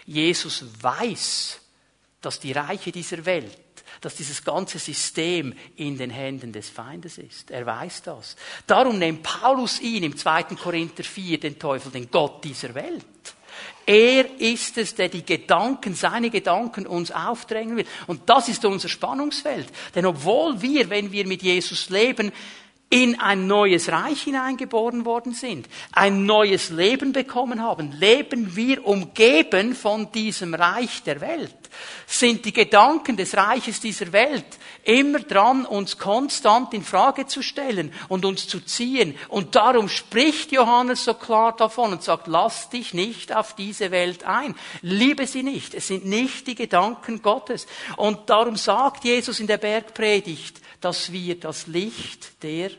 Jesus 0.07 0.65
weiß, 0.81 1.61
dass 2.21 2.41
die 2.41 2.53
Reiche 2.53 2.93
dieser 2.93 3.25
Welt, 3.25 3.59
dass 4.01 4.17
dieses 4.17 4.43
ganze 4.43 4.79
System 4.79 5.55
in 5.77 5.97
den 5.97 6.11
Händen 6.11 6.53
des 6.53 6.69
Feindes 6.69 7.19
ist. 7.19 7.51
Er 7.51 7.67
weiß 7.67 8.03
das. 8.03 8.37
Darum 8.67 8.99
nennt 8.99 9.23
Paulus 9.23 9.81
ihn 9.81 10.03
im 10.03 10.17
2. 10.17 10.45
Korinther 10.57 11.05
4 11.05 11.41
den 11.41 11.59
Teufel, 11.59 11.93
den 11.93 12.11
Gott 12.11 12.43
dieser 12.45 12.75
Welt. 12.75 13.05
Er 13.85 14.41
ist 14.41 14.79
es, 14.79 14.95
der 14.95 15.09
die 15.09 15.25
Gedanken, 15.25 15.95
seine 15.95 16.31
Gedanken 16.31 16.87
uns 16.87 17.11
aufdrängen 17.11 17.77
will. 17.77 17.87
Und 18.07 18.29
das 18.29 18.49
ist 18.49 18.65
unser 18.65 18.89
Spannungsfeld. 18.89 19.67
Denn 19.95 20.07
obwohl 20.07 20.61
wir, 20.63 20.89
wenn 20.89 21.11
wir 21.11 21.27
mit 21.27 21.43
Jesus 21.43 21.91
leben, 21.91 22.33
in 22.93 23.19
ein 23.19 23.47
neues 23.47 23.91
Reich 23.91 24.25
hineingeboren 24.25 25.07
worden 25.07 25.33
sind, 25.33 25.67
ein 25.93 26.27
neues 26.27 26.69
Leben 26.69 27.15
bekommen 27.15 27.63
haben, 27.63 27.91
leben 27.91 28.55
wir 28.55 28.87
umgeben 28.87 29.75
von 29.75 30.13
diesem 30.13 30.53
Reich 30.53 31.03
der 31.03 31.23
Welt. 31.23 31.55
Sind 32.07 32.45
die 32.45 32.53
Gedanken 32.53 33.17
des 33.17 33.35
Reiches 33.35 33.81
dieser 33.81 34.13
Welt 34.13 34.45
immer 34.85 35.21
dran, 35.21 35.65
uns 35.65 35.97
konstant 35.97 36.75
in 36.75 36.85
Frage 36.85 37.27
zu 37.27 37.43
stellen 37.43 37.95
und 38.11 38.27
uns 38.27 38.47
zu 38.47 38.61
ziehen. 38.61 39.15
Und 39.29 39.55
darum 39.55 39.89
spricht 39.89 40.53
Johannes 40.53 41.07
so 41.07 41.15
klar 41.15 41.57
davon 41.57 41.93
und 41.93 42.03
sagt, 42.03 42.27
lass 42.27 42.69
dich 42.69 42.93
nicht 42.93 43.35
auf 43.35 43.55
diese 43.55 43.91
Welt 43.91 44.25
ein. 44.25 44.55
Liebe 44.83 45.27
sie 45.27 45.43
nicht. 45.43 45.73
Es 45.73 45.87
sind 45.87 46.05
nicht 46.05 46.47
die 46.47 46.57
Gedanken 46.57 47.23
Gottes. 47.23 47.67
Und 47.97 48.29
darum 48.29 48.57
sagt 48.57 49.05
Jesus 49.05 49.41
in 49.41 49.47
der 49.47 49.57
Bergpredigt, 49.57 50.61
dass 50.83 51.11
wir 51.11 51.41
das 51.41 51.69
Licht 51.69 52.43
der 52.43 52.71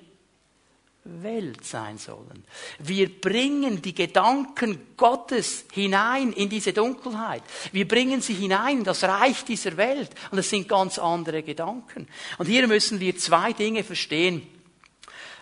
Welt 1.05 1.65
sein 1.65 1.97
sollen. 1.97 2.45
Wir 2.79 3.09
bringen 3.09 3.81
die 3.81 3.93
Gedanken 3.93 4.79
Gottes 4.95 5.65
hinein 5.73 6.31
in 6.31 6.49
diese 6.49 6.71
Dunkelheit. 6.71 7.43
Wir 7.73 7.87
bringen 7.87 8.21
sie 8.21 8.33
hinein 8.33 8.79
in 8.79 8.83
das 8.83 9.03
Reich 9.03 9.43
dieser 9.43 9.75
Welt. 9.75 10.11
Und 10.31 10.37
es 10.37 10.49
sind 10.49 10.69
ganz 10.69 10.97
andere 10.97 11.43
Gedanken. 11.43 12.07
Und 12.37 12.45
hier 12.45 12.67
müssen 12.67 13.01
wir 13.01 13.17
zwei 13.17 13.51
Dinge 13.51 13.83
verstehen. 13.83 14.47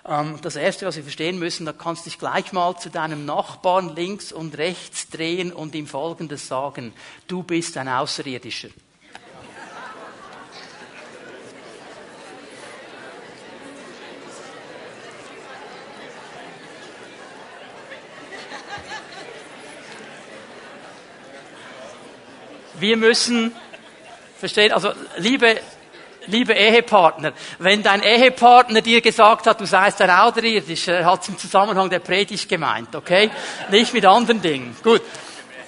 Ähm, 0.04 0.40
das 0.42 0.56
erste, 0.56 0.88
was 0.88 0.96
wir 0.96 1.04
verstehen 1.04 1.38
müssen, 1.38 1.66
da 1.66 1.74
kannst 1.74 2.06
du 2.06 2.10
dich 2.10 2.18
gleich 2.18 2.54
mal 2.54 2.76
zu 2.78 2.90
deinem 2.90 3.26
Nachbarn 3.26 3.96
links 3.96 4.32
und 4.32 4.58
rechts 4.58 5.10
drehen 5.10 5.54
und 5.54 5.76
ihm 5.76 5.86
Folgendes 5.86 6.48
sagen. 6.48 6.94
Du 7.28 7.44
bist 7.44 7.78
ein 7.78 7.88
Außerirdischer. 7.88 8.70
Wir 22.82 22.98
müssen 22.98 23.52
verstehen, 24.40 24.72
also 24.72 24.92
liebe, 25.18 25.56
liebe 26.26 26.54
Ehepartner, 26.54 27.32
wenn 27.60 27.84
dein 27.84 28.02
Ehepartner 28.02 28.82
dir 28.82 29.02
gesagt 29.02 29.46
hat, 29.46 29.62
du 29.62 29.66
seist 29.68 30.02
ein 30.02 30.10
Außerirdisch, 30.10 30.88
er 30.88 31.06
hat 31.06 31.22
es 31.22 31.30
im 31.30 31.38
Zusammenhang 31.38 31.92
der 31.92 32.00
Predigt 32.00 32.50
gemeint, 32.50 32.96
okay? 32.96 33.30
Nicht 33.70 33.94
mit 33.94 34.04
anderen 34.04 34.42
Dingen. 34.42 34.76
Gut. 34.82 35.04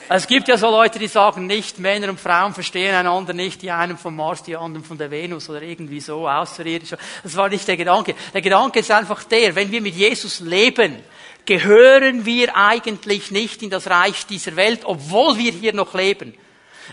Es 0.10 0.26
gibt 0.26 0.47
ja 0.47 0.58
so 0.58 0.71
Leute, 0.71 0.97
die 0.97 1.08
sagen 1.08 1.45
nicht, 1.45 1.78
Männer 1.78 2.10
und 2.10 2.19
Frauen 2.19 2.52
verstehen 2.52 2.95
einander 2.95 3.34
nicht, 3.34 3.62
die 3.62 3.69
einen 3.69 3.99
vom 3.99 4.15
Mars, 4.15 4.41
die 4.41 4.56
anderen 4.56 4.84
von 4.84 4.97
der 4.97 5.12
Venus 5.12 5.47
oder 5.52 5.62
irgendwie 5.62 6.02
so, 6.02 6.28
außerirdisch. 6.28 6.95
Das 7.21 7.36
war 7.36 7.47
nicht 7.47 7.67
der 7.67 7.78
Gedanke. 7.78 8.15
Der 8.34 8.41
Gedanke 8.41 8.80
ist 8.80 8.89
einfach 8.89 9.23
der, 9.23 9.56
wenn 9.56 9.71
wir 9.71 9.82
mit 9.82 9.93
Jesus 9.93 10.39
leben, 10.39 10.97
gehören 11.45 12.26
wir 12.26 12.58
eigentlich 12.58 13.30
nicht 13.30 13.62
in 13.62 13.69
das 13.69 13.88
Reich 13.88 14.26
dieser 14.26 14.56
Welt, 14.56 14.82
obwohl 14.84 15.38
wir 15.38 15.52
hier 15.52 15.73
noch 15.73 15.93
leben. 15.93 16.34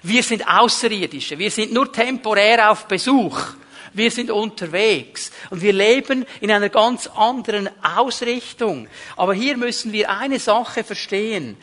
Wir 0.02 0.22
sind 0.22 0.46
Außerirdische. 0.46 1.38
Wir 1.38 1.50
sind 1.50 1.72
nur 1.72 1.92
temporär 1.92 2.70
auf 2.70 2.86
Besuch. 2.86 3.38
Wir 3.92 4.10
sind 4.10 4.30
unterwegs 4.30 5.32
und 5.50 5.62
wir 5.62 5.72
leben 5.72 6.24
in 6.40 6.50
einer 6.50 6.68
ganz 6.68 7.08
anderen 7.08 7.68
Ausrichtung. 7.82 8.88
Aber 9.16 9.34
hier 9.34 9.56
müssen 9.56 9.92
wir 9.92 10.10
eine 10.10 10.38
Sache 10.38 10.84
verstehen. 10.84 11.56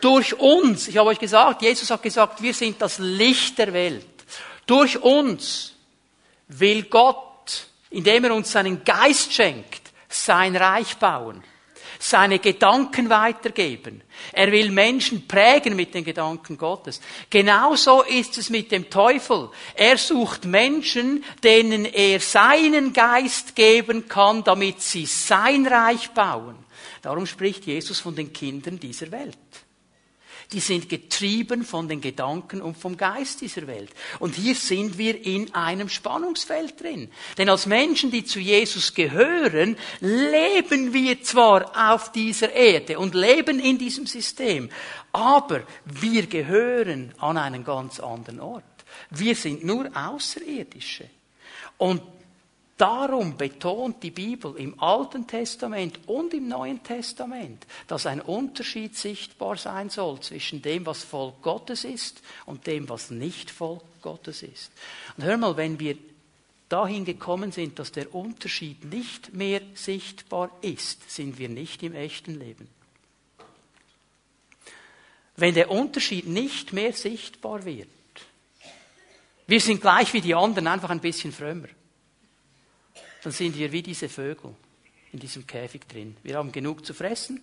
Durch 0.00 0.38
uns, 0.38 0.88
ich 0.88 0.96
habe 0.96 1.10
euch 1.10 1.18
gesagt, 1.18 1.62
Jesus 1.62 1.90
hat 1.90 2.02
gesagt, 2.02 2.42
wir 2.42 2.54
sind 2.54 2.80
das 2.80 2.98
Licht 2.98 3.58
der 3.58 3.72
Welt. 3.72 4.06
Durch 4.66 5.00
uns 5.02 5.74
will 6.48 6.84
Gott, 6.84 7.66
indem 7.90 8.24
er 8.24 8.34
uns 8.34 8.52
seinen 8.52 8.84
Geist 8.84 9.32
schenkt, 9.32 9.92
sein 10.08 10.54
Reich 10.54 10.96
bauen. 10.98 11.42
Seine 12.02 12.40
Gedanken 12.40 13.08
weitergeben. 13.08 14.02
Er 14.32 14.50
will 14.50 14.72
Menschen 14.72 15.28
prägen 15.28 15.76
mit 15.76 15.94
den 15.94 16.04
Gedanken 16.04 16.58
Gottes. 16.58 17.00
Genauso 17.30 18.02
ist 18.02 18.36
es 18.38 18.50
mit 18.50 18.72
dem 18.72 18.90
Teufel. 18.90 19.50
Er 19.74 19.96
sucht 19.96 20.44
Menschen, 20.44 21.24
denen 21.44 21.84
er 21.84 22.18
seinen 22.18 22.92
Geist 22.92 23.54
geben 23.54 24.08
kann, 24.08 24.42
damit 24.42 24.80
sie 24.82 25.06
sein 25.06 25.64
Reich 25.66 26.10
bauen. 26.10 26.56
Darum 27.02 27.24
spricht 27.26 27.66
Jesus 27.66 28.00
von 28.00 28.16
den 28.16 28.32
Kindern 28.32 28.80
dieser 28.80 29.10
Welt 29.12 29.38
die 30.50 30.60
sind 30.60 30.88
getrieben 30.88 31.64
von 31.64 31.88
den 31.88 32.00
Gedanken 32.00 32.60
und 32.60 32.76
vom 32.76 32.96
Geist 32.96 33.40
dieser 33.40 33.66
Welt. 33.66 33.90
Und 34.18 34.34
hier 34.34 34.54
sind 34.54 34.98
wir 34.98 35.24
in 35.24 35.54
einem 35.54 35.88
Spannungsfeld 35.88 36.80
drin. 36.80 37.10
Denn 37.38 37.48
als 37.48 37.66
Menschen, 37.66 38.10
die 38.10 38.24
zu 38.24 38.40
Jesus 38.40 38.94
gehören, 38.94 39.76
leben 40.00 40.92
wir 40.92 41.22
zwar 41.22 41.92
auf 41.92 42.12
dieser 42.12 42.52
Erde 42.52 42.98
und 42.98 43.14
leben 43.14 43.60
in 43.60 43.78
diesem 43.78 44.06
System, 44.06 44.68
aber 45.12 45.62
wir 45.84 46.26
gehören 46.26 47.12
an 47.18 47.36
einen 47.36 47.64
ganz 47.64 48.00
anderen 48.00 48.40
Ort. 48.40 48.64
Wir 49.10 49.34
sind 49.34 49.64
nur 49.64 49.90
Außerirdische. 49.94 51.08
Und 51.76 52.02
Darum 52.82 53.36
betont 53.36 54.02
die 54.02 54.10
Bibel 54.10 54.56
im 54.56 54.80
Alten 54.82 55.28
Testament 55.28 56.00
und 56.08 56.34
im 56.34 56.48
Neuen 56.48 56.82
Testament, 56.82 57.64
dass 57.86 58.06
ein 58.06 58.20
Unterschied 58.20 58.96
sichtbar 58.96 59.56
sein 59.56 59.88
soll 59.88 60.18
zwischen 60.18 60.62
dem, 60.62 60.84
was 60.84 61.04
Volk 61.04 61.42
Gottes 61.42 61.84
ist 61.84 62.20
und 62.44 62.66
dem, 62.66 62.88
was 62.88 63.12
nicht 63.12 63.52
Volk 63.52 63.84
Gottes 64.02 64.42
ist. 64.42 64.72
Und 65.16 65.22
hör 65.22 65.36
mal, 65.36 65.56
wenn 65.56 65.78
wir 65.78 65.96
dahin 66.68 67.04
gekommen 67.04 67.52
sind, 67.52 67.78
dass 67.78 67.92
der 67.92 68.12
Unterschied 68.12 68.84
nicht 68.84 69.32
mehr 69.32 69.60
sichtbar 69.74 70.50
ist, 70.60 71.08
sind 71.08 71.38
wir 71.38 71.48
nicht 71.48 71.84
im 71.84 71.94
echten 71.94 72.36
Leben. 72.36 72.66
Wenn 75.36 75.54
der 75.54 75.70
Unterschied 75.70 76.26
nicht 76.26 76.72
mehr 76.72 76.92
sichtbar 76.94 77.64
wird, 77.64 77.86
wir 79.46 79.60
sind 79.60 79.80
gleich 79.80 80.12
wie 80.14 80.20
die 80.20 80.34
anderen, 80.34 80.66
einfach 80.66 80.90
ein 80.90 80.98
bisschen 80.98 81.30
frömmer 81.30 81.68
dann 83.22 83.32
sind 83.32 83.56
wir 83.56 83.72
wie 83.72 83.82
diese 83.82 84.08
Vögel 84.08 84.54
in 85.12 85.18
diesem 85.18 85.46
Käfig 85.46 85.86
drin. 85.88 86.16
Wir 86.22 86.36
haben 86.36 86.52
genug 86.52 86.84
zu 86.84 86.94
fressen, 86.94 87.40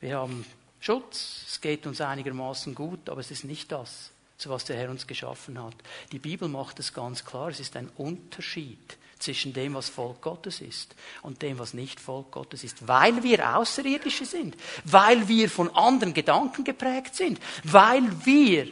wir 0.00 0.16
haben 0.16 0.44
Schutz, 0.80 1.44
es 1.48 1.60
geht 1.60 1.86
uns 1.86 2.00
einigermaßen 2.00 2.74
gut, 2.74 3.08
aber 3.08 3.20
es 3.20 3.30
ist 3.30 3.44
nicht 3.44 3.72
das, 3.72 4.10
zu 4.36 4.48
was 4.50 4.64
der 4.64 4.76
Herr 4.76 4.90
uns 4.90 5.06
geschaffen 5.06 5.62
hat. 5.62 5.74
Die 6.12 6.20
Bibel 6.20 6.48
macht 6.48 6.78
es 6.78 6.92
ganz 6.92 7.24
klar, 7.24 7.48
es 7.48 7.60
ist 7.60 7.76
ein 7.76 7.88
Unterschied 7.96 8.96
zwischen 9.18 9.52
dem, 9.52 9.74
was 9.74 9.88
Volk 9.88 10.20
Gottes 10.20 10.60
ist 10.60 10.94
und 11.22 11.42
dem, 11.42 11.58
was 11.58 11.74
nicht 11.74 11.98
Volk 11.98 12.30
Gottes 12.30 12.62
ist, 12.62 12.86
weil 12.86 13.24
wir 13.24 13.56
Außerirdische 13.56 14.24
sind, 14.24 14.56
weil 14.84 15.26
wir 15.26 15.50
von 15.50 15.74
anderen 15.74 16.14
Gedanken 16.14 16.62
geprägt 16.62 17.16
sind, 17.16 17.40
weil 17.64 18.04
wir 18.24 18.68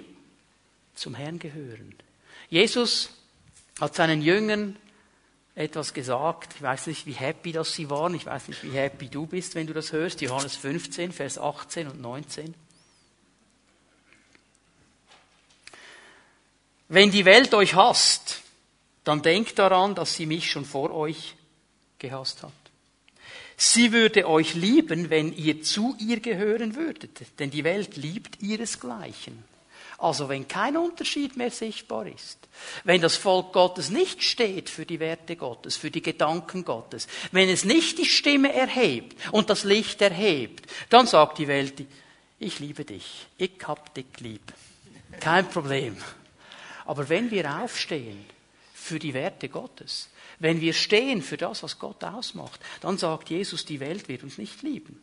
zum 0.95 1.15
Herrn 1.15 1.41
gehören. 1.41 1.95
Jesus 2.49 3.11
hat 3.81 3.97
seinen 3.97 4.23
Jüngern 4.23 4.77
etwas 5.57 5.95
gesagt. 5.95 6.55
Ich 6.55 6.63
weiß 6.63 6.87
nicht, 6.87 7.07
wie 7.07 7.13
happy 7.13 7.51
das 7.51 7.73
sie 7.73 7.91
waren. 7.91 8.15
Ich 8.15 8.27
weiß 8.27 8.49
nicht, 8.49 8.63
wie 8.63 8.77
happy 8.77 9.09
du 9.09 9.27
bist, 9.27 9.55
wenn 9.57 9.67
du 9.67 9.73
das 9.73 9.91
hörst. 9.91 10.21
Johannes 10.21 10.55
15, 10.55 11.13
Vers 11.13 11.39
18 11.39 11.89
und 11.89 12.01
19. 12.01 12.55
Wenn 16.89 17.11
die 17.11 17.25
Welt 17.25 17.53
euch 17.55 17.75
hasst, 17.75 18.43
dann 19.03 19.23
denkt 19.23 19.59
daran, 19.59 19.95
dass 19.95 20.15
sie 20.15 20.27
mich 20.27 20.51
schon 20.51 20.65
vor 20.65 20.93
euch 20.93 21.35
gehasst 21.99 22.43
hat. 22.43 22.53
Sie 23.57 23.93
würde 23.93 24.29
euch 24.29 24.55
lieben, 24.55 25.09
wenn 25.09 25.33
ihr 25.33 25.63
zu 25.63 25.97
ihr 25.99 26.21
gehören 26.21 26.77
würdet, 26.77 27.39
denn 27.39 27.51
die 27.51 27.65
Welt 27.65 27.97
liebt 27.97 28.43
ihresgleichen. 28.43 29.43
Also 29.99 30.29
wenn 30.29 30.47
kein 30.47 30.77
Unterschied 30.77 31.37
mehr 31.37 31.51
sichtbar 31.51 32.07
ist, 32.07 32.39
wenn 32.85 33.01
das 33.01 33.17
Volk 33.17 33.53
Gottes 33.53 33.89
nicht 33.89 34.23
steht 34.23 34.69
für 34.69 34.85
die 34.85 35.01
Werte 35.01 35.37
Gottes, 35.37 35.77
für 35.77 35.91
die 35.91 36.03
Gedanken 36.03 36.65
Gottes, 36.65 37.09
wenn 37.33 37.49
es 37.49 37.65
nicht 37.65 37.99
die 37.99 38.05
Stimme 38.05 38.53
erhebt 38.53 39.17
und 39.33 39.49
das 39.49 39.65
Licht 39.65 40.03
erhebt, 40.03 40.71
dann 40.91 41.07
sagt 41.07 41.39
die 41.39 41.49
Welt, 41.49 41.83
ich 42.39 42.59
liebe 42.59 42.85
dich, 42.85 43.27
ich 43.39 43.53
hab 43.67 43.95
dich 43.95 44.07
lieb. 44.19 44.53
Kein 45.21 45.49
Problem. 45.49 45.97
Aber 46.85 47.09
wenn 47.09 47.31
wir 47.31 47.63
aufstehen 47.63 48.27
für 48.75 48.99
die 48.99 49.15
Werte 49.15 49.49
Gottes, 49.49 50.11
wenn 50.39 50.61
wir 50.61 50.75
stehen 50.75 51.23
für 51.23 51.39
das, 51.39 51.63
was 51.63 51.79
Gott 51.79 52.05
ausmacht, 52.05 52.61
dann 52.83 52.99
sagt 52.99 53.31
Jesus, 53.31 53.65
die 53.65 53.81
Welt 53.81 54.09
wird 54.09 54.23
uns 54.23 54.37
nicht 54.37 54.63
lieben. 54.63 55.03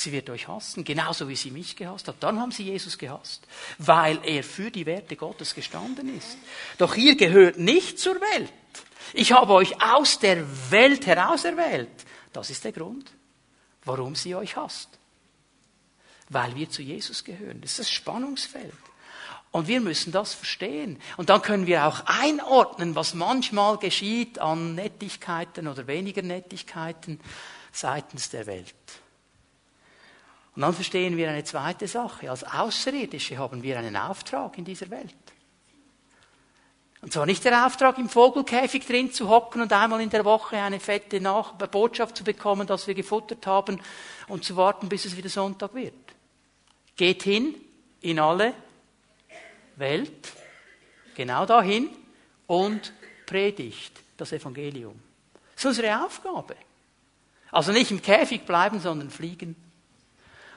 Sie 0.00 0.12
wird 0.12 0.30
euch 0.30 0.48
hassen, 0.48 0.82
genauso 0.82 1.28
wie 1.28 1.36
sie 1.36 1.50
mich 1.50 1.76
gehasst 1.76 2.08
hat. 2.08 2.16
Dann 2.20 2.40
haben 2.40 2.52
sie 2.52 2.62
Jesus 2.62 2.96
gehasst, 2.96 3.46
weil 3.76 4.18
er 4.24 4.42
für 4.42 4.70
die 4.70 4.86
Werte 4.86 5.14
Gottes 5.14 5.54
gestanden 5.54 6.16
ist. 6.16 6.38
Doch 6.78 6.96
ihr 6.96 7.16
gehört 7.16 7.58
nicht 7.58 7.98
zur 7.98 8.14
Welt. 8.14 8.50
Ich 9.12 9.32
habe 9.32 9.52
euch 9.52 9.82
aus 9.82 10.18
der 10.18 10.42
Welt 10.70 11.04
heraus 11.04 11.44
erwählt. 11.44 11.90
Das 12.32 12.48
ist 12.48 12.64
der 12.64 12.72
Grund, 12.72 13.12
warum 13.84 14.14
sie 14.14 14.34
euch 14.34 14.56
hasst. 14.56 14.88
Weil 16.30 16.54
wir 16.54 16.70
zu 16.70 16.80
Jesus 16.80 17.22
gehören. 17.22 17.60
Das 17.60 17.72
ist 17.72 17.80
das 17.80 17.90
Spannungsfeld. 17.90 18.72
Und 19.50 19.68
wir 19.68 19.82
müssen 19.82 20.12
das 20.12 20.32
verstehen. 20.32 20.98
Und 21.18 21.28
dann 21.28 21.42
können 21.42 21.66
wir 21.66 21.86
auch 21.86 22.06
einordnen, 22.06 22.94
was 22.94 23.12
manchmal 23.12 23.76
geschieht 23.76 24.38
an 24.38 24.76
Nettigkeiten 24.76 25.68
oder 25.68 25.86
weniger 25.86 26.22
Nettigkeiten 26.22 27.20
seitens 27.70 28.30
der 28.30 28.46
Welt. 28.46 28.74
Und 30.60 30.64
dann 30.64 30.74
verstehen 30.74 31.16
wir 31.16 31.30
eine 31.30 31.42
zweite 31.42 31.88
Sache. 31.88 32.30
Als 32.30 32.44
Außerirdische 32.44 33.38
haben 33.38 33.62
wir 33.62 33.78
einen 33.78 33.96
Auftrag 33.96 34.58
in 34.58 34.66
dieser 34.66 34.90
Welt. 34.90 35.16
Und 37.00 37.14
zwar 37.14 37.24
nicht 37.24 37.42
der 37.46 37.64
Auftrag, 37.64 37.96
im 37.96 38.10
Vogelkäfig 38.10 38.86
drin 38.86 39.10
zu 39.10 39.30
hocken 39.30 39.62
und 39.62 39.72
einmal 39.72 40.02
in 40.02 40.10
der 40.10 40.22
Woche 40.26 40.58
eine 40.58 40.78
fette 40.78 41.18
Nach 41.18 41.52
Botschaft 41.52 42.14
zu 42.14 42.24
bekommen, 42.24 42.66
dass 42.66 42.86
wir 42.86 42.92
gefuttert 42.92 43.46
haben 43.46 43.80
und 44.28 44.44
zu 44.44 44.54
warten, 44.54 44.90
bis 44.90 45.06
es 45.06 45.16
wieder 45.16 45.30
Sonntag 45.30 45.74
wird. 45.74 45.94
Geht 46.94 47.22
hin 47.22 47.54
in 48.02 48.20
alle 48.20 48.52
Welt, 49.76 50.30
genau 51.14 51.46
dahin 51.46 51.88
und 52.46 52.92
predigt 53.24 53.98
das 54.18 54.32
Evangelium. 54.32 55.00
Das 55.54 55.64
ist 55.64 55.78
unsere 55.78 56.04
Aufgabe. 56.04 56.54
Also 57.50 57.72
nicht 57.72 57.90
im 57.90 58.02
Käfig 58.02 58.42
bleiben, 58.42 58.78
sondern 58.78 59.08
fliegen 59.08 59.69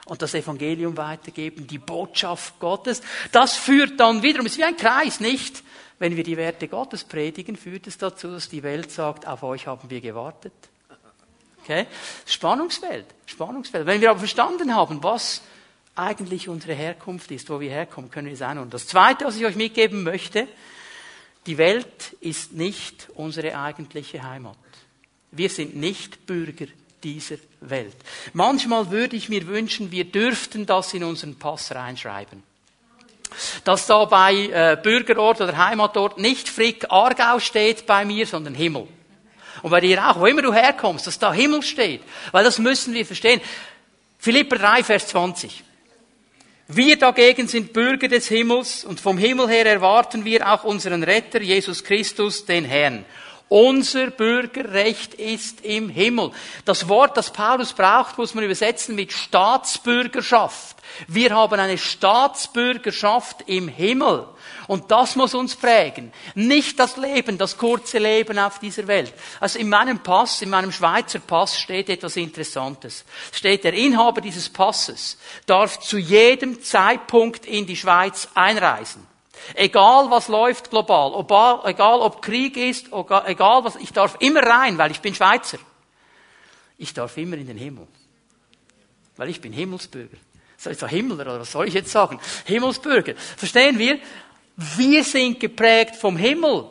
und 0.06 0.22
das 0.22 0.34
Evangelium 0.34 0.96
weitergeben, 0.96 1.66
die 1.66 1.78
Botschaft 1.78 2.58
Gottes. 2.58 3.02
Das 3.32 3.56
führt 3.56 3.98
dann 3.98 4.22
wiederum, 4.22 4.46
es 4.46 4.52
ist 4.52 4.58
wie 4.58 4.64
ein 4.64 4.76
Kreis, 4.76 5.20
nicht? 5.20 5.62
Wenn 5.98 6.16
wir 6.16 6.24
die 6.24 6.36
Werte 6.36 6.68
Gottes 6.68 7.04
predigen, 7.04 7.56
führt 7.56 7.86
es 7.86 7.98
dazu, 7.98 8.30
dass 8.32 8.48
die 8.48 8.62
Welt 8.62 8.90
sagt, 8.90 9.26
auf 9.26 9.42
euch 9.42 9.66
haben 9.66 9.88
wir 9.88 10.00
gewartet. 10.00 10.52
Okay? 11.62 11.86
Spannungsfeld, 12.26 13.06
Spannungsfeld. 13.26 13.86
Wenn 13.86 14.00
wir 14.00 14.10
aber 14.10 14.18
verstanden 14.18 14.74
haben, 14.74 15.02
was 15.02 15.40
eigentlich 15.94 16.48
unsere 16.48 16.74
Herkunft 16.74 17.30
ist, 17.30 17.48
wo 17.48 17.60
wir 17.60 17.70
herkommen, 17.70 18.10
können 18.10 18.26
wir 18.26 18.34
es. 18.34 18.58
Und 18.58 18.74
das 18.74 18.86
Zweite, 18.86 19.24
was 19.24 19.36
ich 19.36 19.46
euch 19.46 19.56
mitgeben 19.56 20.02
möchte, 20.02 20.48
die 21.46 21.56
Welt 21.58 22.16
ist 22.20 22.52
nicht 22.52 23.08
unsere 23.14 23.56
eigentliche 23.58 24.22
Heimat. 24.22 24.56
Wir 25.30 25.48
sind 25.48 25.76
nicht 25.76 26.26
Bürger 26.26 26.66
dieser 27.04 27.36
Welt. 27.60 27.94
Manchmal 28.32 28.90
würde 28.90 29.14
ich 29.14 29.28
mir 29.28 29.46
wünschen, 29.46 29.92
wir 29.92 30.04
dürften 30.04 30.66
das 30.66 30.92
in 30.94 31.04
unseren 31.04 31.38
Pass 31.38 31.72
reinschreiben. 31.72 32.42
Dass 33.64 33.86
da 33.86 34.04
bei 34.06 34.32
äh, 34.32 34.78
Bürgerort 34.82 35.40
oder 35.40 35.56
Heimatort 35.56 36.18
nicht 36.18 36.48
Frick 36.48 36.90
Aargau 36.90 37.38
steht 37.38 37.86
bei 37.86 38.04
mir, 38.04 38.26
sondern 38.26 38.54
Himmel. 38.54 38.88
Und 39.62 39.70
bei 39.70 39.80
dir 39.80 40.08
auch, 40.08 40.18
wo 40.18 40.26
immer 40.26 40.42
du 40.42 40.52
herkommst, 40.52 41.06
dass 41.06 41.18
da 41.18 41.32
Himmel 41.32 41.62
steht. 41.62 42.02
Weil 42.32 42.44
das 42.44 42.58
müssen 42.58 42.94
wir 42.94 43.06
verstehen. 43.06 43.40
Philipper 44.18 44.56
3, 44.56 44.84
Vers 44.84 45.08
20. 45.08 45.62
Wir 46.68 46.98
dagegen 46.98 47.46
sind 47.46 47.74
Bürger 47.74 48.08
des 48.08 48.28
Himmels 48.28 48.84
und 48.84 48.98
vom 48.98 49.18
Himmel 49.18 49.48
her 49.48 49.66
erwarten 49.66 50.24
wir 50.24 50.50
auch 50.50 50.64
unseren 50.64 51.02
Retter, 51.02 51.42
Jesus 51.42 51.84
Christus, 51.84 52.46
den 52.46 52.64
Herrn. 52.64 53.04
Unser 53.48 54.10
Bürgerrecht 54.10 55.14
ist 55.14 55.64
im 55.64 55.88
Himmel. 55.88 56.30
Das 56.64 56.88
Wort, 56.88 57.16
das 57.16 57.30
Paulus 57.30 57.72
braucht, 57.72 58.16
muss 58.16 58.34
man 58.34 58.44
übersetzen 58.44 58.94
mit 58.94 59.12
Staatsbürgerschaft. 59.12 60.76
Wir 61.08 61.34
haben 61.34 61.60
eine 61.60 61.78
Staatsbürgerschaft 61.78 63.44
im 63.46 63.68
Himmel. 63.68 64.26
Und 64.66 64.90
das 64.90 65.14
muss 65.16 65.34
uns 65.34 65.56
prägen. 65.56 66.12
Nicht 66.34 66.78
das 66.78 66.96
Leben, 66.96 67.36
das 67.36 67.58
kurze 67.58 67.98
Leben 67.98 68.38
auf 68.38 68.58
dieser 68.60 68.86
Welt. 68.86 69.12
Also 69.40 69.58
in 69.58 69.68
meinem 69.68 70.02
Pass, 70.02 70.40
in 70.40 70.50
meinem 70.50 70.72
Schweizer 70.72 71.18
Pass 71.18 71.58
steht 71.58 71.90
etwas 71.90 72.16
Interessantes. 72.16 73.04
Steht, 73.30 73.64
der 73.64 73.74
Inhaber 73.74 74.20
dieses 74.20 74.48
Passes 74.48 75.18
darf 75.46 75.80
zu 75.80 75.98
jedem 75.98 76.62
Zeitpunkt 76.62 77.46
in 77.46 77.66
die 77.66 77.76
Schweiz 77.76 78.28
einreisen. 78.34 79.06
Egal 79.54 80.10
was 80.10 80.28
läuft 80.28 80.70
global, 80.70 81.24
egal 81.64 82.00
ob 82.00 82.22
Krieg 82.22 82.56
ist, 82.56 82.86
egal 83.26 83.64
was, 83.64 83.76
ich 83.76 83.92
darf 83.92 84.16
immer 84.20 84.42
rein, 84.42 84.78
weil 84.78 84.90
ich 84.90 85.00
bin 85.00 85.14
Schweizer. 85.14 85.58
Ich 86.78 86.94
darf 86.94 87.16
immer 87.16 87.36
in 87.36 87.46
den 87.46 87.58
Himmel. 87.58 87.86
weil 89.16 89.28
ich 89.28 89.40
bin 89.40 89.52
Himmelsbürger. 89.52 90.16
Soll 90.56 90.72
ich 90.72 90.78
sagen 90.78 90.94
Himmler 90.94 91.20
oder 91.20 91.40
was 91.40 91.52
soll 91.52 91.68
ich 91.68 91.74
jetzt 91.74 91.90
sagen? 91.90 92.18
Himmelsbürger. 92.46 93.14
Verstehen 93.16 93.78
wir? 93.78 93.98
Wir 94.56 95.04
sind 95.04 95.40
geprägt 95.40 95.96
vom 95.96 96.16
Himmel. 96.16 96.66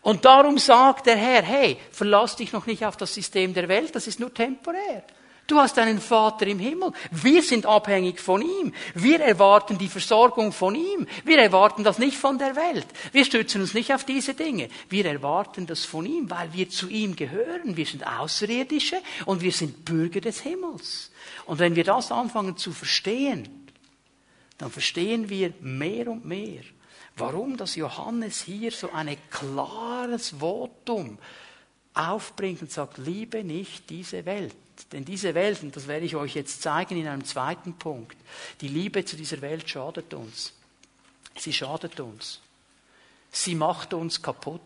Und 0.00 0.24
darum 0.24 0.58
sagt 0.58 1.06
der 1.06 1.16
Herr, 1.16 1.42
hey, 1.42 1.78
verlass 1.92 2.36
dich 2.36 2.52
noch 2.52 2.66
nicht 2.66 2.84
auf 2.84 2.96
das 2.96 3.14
System 3.14 3.54
der 3.54 3.68
Welt, 3.68 3.94
das 3.94 4.06
ist 4.06 4.18
nur 4.18 4.34
temporär. 4.34 5.04
Du 5.46 5.58
hast 5.58 5.78
einen 5.78 6.00
Vater 6.00 6.46
im 6.46 6.58
Himmel. 6.58 6.92
Wir 7.10 7.42
sind 7.42 7.66
abhängig 7.66 8.20
von 8.20 8.42
ihm. 8.42 8.72
Wir 8.94 9.20
erwarten 9.20 9.76
die 9.76 9.88
Versorgung 9.88 10.52
von 10.52 10.74
ihm. 10.74 11.06
Wir 11.24 11.38
erwarten 11.38 11.84
das 11.84 11.98
nicht 11.98 12.16
von 12.16 12.38
der 12.38 12.54
Welt. 12.54 12.86
Wir 13.10 13.24
stützen 13.24 13.60
uns 13.60 13.74
nicht 13.74 13.92
auf 13.92 14.04
diese 14.04 14.34
Dinge. 14.34 14.68
Wir 14.88 15.04
erwarten 15.04 15.66
das 15.66 15.84
von 15.84 16.06
ihm, 16.06 16.30
weil 16.30 16.52
wir 16.52 16.70
zu 16.70 16.88
ihm 16.88 17.16
gehören. 17.16 17.76
Wir 17.76 17.86
sind 17.86 18.06
Außerirdische 18.06 18.98
und 19.26 19.42
wir 19.42 19.52
sind 19.52 19.84
Bürger 19.84 20.20
des 20.20 20.40
Himmels. 20.40 21.10
Und 21.46 21.58
wenn 21.58 21.74
wir 21.74 21.84
das 21.84 22.12
anfangen 22.12 22.56
zu 22.56 22.72
verstehen, 22.72 23.68
dann 24.58 24.70
verstehen 24.70 25.28
wir 25.28 25.52
mehr 25.60 26.08
und 26.08 26.24
mehr, 26.24 26.62
warum 27.16 27.56
das 27.56 27.74
Johannes 27.74 28.42
hier 28.42 28.70
so 28.70 28.90
ein 28.92 29.16
klares 29.28 30.34
Votum 30.38 31.18
aufbringt 31.94 32.62
und 32.62 32.70
sagt, 32.70 32.98
liebe 32.98 33.42
nicht 33.42 33.90
diese 33.90 34.24
Welt. 34.24 34.54
Denn 34.90 35.04
diese 35.04 35.34
Welt, 35.34 35.62
und 35.62 35.74
das 35.74 35.86
werde 35.86 36.04
ich 36.04 36.16
euch 36.16 36.34
jetzt 36.34 36.62
zeigen 36.62 36.98
in 36.98 37.08
einem 37.08 37.24
zweiten 37.24 37.74
Punkt, 37.74 38.16
die 38.60 38.68
Liebe 38.68 39.04
zu 39.04 39.16
dieser 39.16 39.40
Welt 39.40 39.68
schadet 39.68 40.12
uns. 40.12 40.52
Sie 41.38 41.52
schadet 41.52 41.98
uns. 42.00 42.40
Sie 43.30 43.54
macht 43.54 43.94
uns 43.94 44.20
kaputt. 44.20 44.60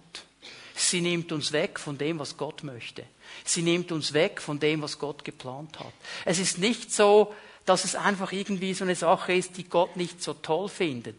Sie 0.74 1.00
nimmt 1.00 1.32
uns 1.32 1.52
weg 1.52 1.78
von 1.78 1.96
dem, 1.96 2.18
was 2.18 2.36
Gott 2.36 2.62
möchte. 2.64 3.04
Sie 3.44 3.62
nimmt 3.62 3.92
uns 3.92 4.12
weg 4.12 4.40
von 4.40 4.58
dem, 4.58 4.82
was 4.82 4.98
Gott 4.98 5.24
geplant 5.24 5.78
hat. 5.78 5.92
Es 6.24 6.38
ist 6.38 6.58
nicht 6.58 6.92
so, 6.92 7.34
dass 7.64 7.84
es 7.84 7.94
einfach 7.94 8.32
irgendwie 8.32 8.74
so 8.74 8.84
eine 8.84 8.94
Sache 8.94 9.32
ist, 9.32 9.56
die 9.56 9.64
Gott 9.64 9.96
nicht 9.96 10.22
so 10.22 10.34
toll 10.34 10.68
findet. 10.68 11.16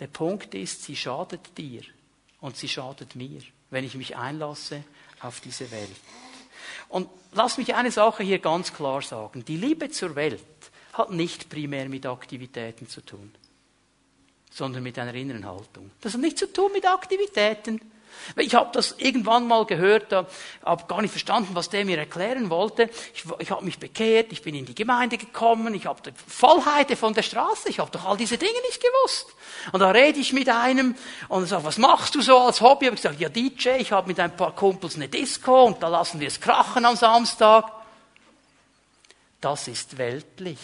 Der 0.00 0.06
Punkt 0.06 0.54
ist, 0.54 0.84
sie 0.84 0.96
schadet 0.96 1.56
dir 1.56 1.82
und 2.40 2.56
sie 2.56 2.68
schadet 2.68 3.14
mir, 3.16 3.40
wenn 3.70 3.84
ich 3.84 3.94
mich 3.94 4.16
einlasse 4.16 4.84
auf 5.20 5.40
diese 5.40 5.70
Welt. 5.70 5.90
Und 6.92 7.08
lass 7.32 7.56
mich 7.56 7.74
eine 7.74 7.90
Sache 7.90 8.22
hier 8.22 8.38
ganz 8.38 8.74
klar 8.74 9.00
sagen. 9.00 9.46
Die 9.46 9.56
Liebe 9.56 9.88
zur 9.88 10.14
Welt 10.14 10.44
hat 10.92 11.10
nicht 11.10 11.48
primär 11.48 11.88
mit 11.88 12.04
Aktivitäten 12.04 12.86
zu 12.86 13.00
tun, 13.00 13.32
sondern 14.50 14.82
mit 14.82 14.98
einer 14.98 15.14
inneren 15.14 15.46
Haltung. 15.46 15.90
Das 16.02 16.12
hat 16.12 16.20
nichts 16.20 16.40
zu 16.40 16.52
tun 16.52 16.70
mit 16.70 16.86
Aktivitäten. 16.86 17.80
Ich 18.36 18.54
habe 18.54 18.70
das 18.72 18.94
irgendwann 18.98 19.46
mal 19.46 19.66
gehört, 19.66 20.12
habe 20.12 20.84
gar 20.86 21.02
nicht 21.02 21.10
verstanden, 21.10 21.54
was 21.54 21.68
der 21.68 21.84
mir 21.84 21.98
erklären 21.98 22.50
wollte. 22.50 22.88
Ich, 23.14 23.24
ich 23.38 23.50
habe 23.50 23.64
mich 23.64 23.78
bekehrt, 23.78 24.32
ich 24.32 24.42
bin 24.42 24.54
in 24.54 24.64
die 24.64 24.74
Gemeinde 24.74 25.18
gekommen, 25.18 25.74
ich 25.74 25.86
habe 25.86 26.00
die 26.02 26.12
Vollheite 26.26 26.96
von 26.96 27.14
der 27.14 27.22
Straße, 27.22 27.68
ich 27.68 27.78
habe 27.78 27.90
doch 27.90 28.04
all 28.04 28.16
diese 28.16 28.38
Dinge 28.38 28.60
nicht 28.66 28.80
gewusst. 28.82 29.26
Und 29.72 29.80
da 29.80 29.90
rede 29.90 30.18
ich 30.18 30.32
mit 30.32 30.48
einem 30.48 30.94
und 31.28 31.46
sage, 31.46 31.64
was 31.64 31.78
machst 31.78 32.14
du 32.14 32.20
so 32.20 32.38
als 32.38 32.60
Hobby? 32.60 32.86
Habe 32.86 32.96
ich 32.96 33.02
gesagt, 33.02 33.20
ja 33.20 33.28
DJ, 33.28 33.70
ich 33.78 33.92
habe 33.92 34.08
mit 34.08 34.18
ein 34.20 34.36
paar 34.36 34.54
Kumpels 34.54 34.96
eine 34.96 35.08
Disco 35.08 35.64
und 35.64 35.82
da 35.82 35.88
lassen 35.88 36.20
wir 36.20 36.28
es 36.28 36.40
krachen 36.40 36.84
am 36.84 36.96
Samstag. 36.96 37.70
Das 39.40 39.68
ist 39.68 39.98
weltlich. 39.98 40.58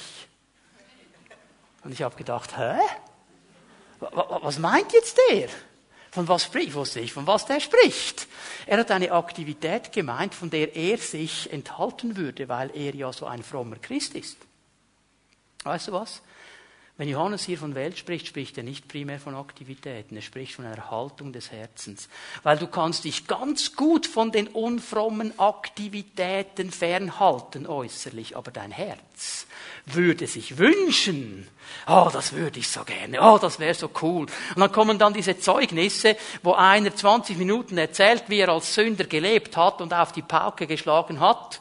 Und 1.85 1.93
ich 1.93 2.03
habe 2.03 2.15
gedacht, 2.17 2.57
hä? 2.57 2.79
Was 4.01 4.59
meint 4.59 4.93
jetzt 4.93 5.19
der? 5.31 5.49
Von 6.11 6.29
was 6.29 6.45
spricht? 6.45 6.75
Wusste 6.75 7.01
ich, 7.01 7.13
von 7.13 7.27
was 7.27 7.47
der 7.47 7.61
spricht. 7.61 8.27
Er 8.67 8.79
hat 8.79 8.91
eine 8.91 9.13
Aktivität 9.13 9.93
gemeint, 9.93 10.35
von 10.35 10.51
der 10.51 10.75
er 10.75 10.99
sich 10.99 11.53
enthalten 11.53 12.17
würde, 12.17 12.49
weil 12.49 12.71
er 12.75 12.95
ja 12.95 13.13
so 13.13 13.27
ein 13.27 13.43
frommer 13.43 13.77
Christ 13.77 14.15
ist. 14.15 14.39
Weißt 15.65 15.89
du 15.89 15.93
was? 15.93 16.23
Wenn 16.99 17.09
Johannes 17.09 17.45
hier 17.45 17.57
von 17.57 17.77
Welt 17.77 17.97
spricht, 17.97 18.27
spricht 18.27 18.59
er 18.59 18.65
nicht 18.65 18.89
primär 18.89 19.21
von 19.21 19.37
Aktivitäten, 19.37 20.17
er 20.17 20.23
spricht 20.23 20.57
von 20.57 20.67
einer 20.67 20.91
Haltung 20.91 21.33
des 21.33 21.53
Herzens. 21.53 22.09
Weil 22.43 22.59
du 22.59 22.67
kannst 22.67 23.05
dich 23.05 23.29
ganz 23.29 23.77
gut 23.77 24.05
von 24.05 24.33
den 24.33 24.49
unfrommen 24.49 25.39
Aktivitäten 25.39 26.73
fernhalten 26.73 27.69
äußerlich, 27.69 28.37
aber 28.37 28.51
dein 28.51 28.73
Herz 28.73 29.47
würde 29.87 30.27
sich 30.27 30.59
wünschen, 30.59 31.47
oh, 31.87 32.11
das 32.13 32.33
würde 32.33 32.59
ich 32.59 32.67
so 32.67 32.83
gerne, 32.83 33.23
oh, 33.23 33.39
das 33.39 33.61
wäre 33.61 33.75
so 33.75 33.89
cool. 34.03 34.27
Und 34.57 34.59
dann 34.59 34.73
kommen 34.73 34.99
dann 34.99 35.15
diese 35.15 35.39
Zeugnisse, 35.39 36.17
wo 36.43 36.55
einer 36.55 36.97
20 36.97 37.39
Minuten 37.39 37.79
erzählt, 37.79 38.25
wie 38.27 38.41
er 38.41 38.49
als 38.49 38.75
Sünder 38.75 39.05
gelebt 39.05 39.57
hat 39.57 39.81
und 39.81 39.95
auf 39.95 40.11
die 40.11 40.23
Pauke 40.23 40.67
geschlagen 40.67 41.21
hat. 41.21 41.61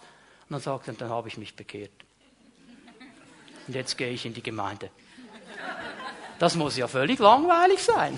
Und 0.49 0.53
dann 0.53 0.61
sagt 0.61 0.87
er, 0.87 0.95
dann 0.95 1.11
habe 1.11 1.27
ich 1.27 1.37
mich 1.37 1.55
bekehrt. 1.55 1.91
Und 3.67 3.75
jetzt 3.75 3.99
gehe 3.99 4.09
ich 4.09 4.25
in 4.25 4.33
die 4.33 4.41
Gemeinde. 4.41 4.89
Das 6.39 6.55
muss 6.55 6.77
ja 6.77 6.87
völlig 6.87 7.19
langweilig 7.19 7.83
sein. 7.83 8.17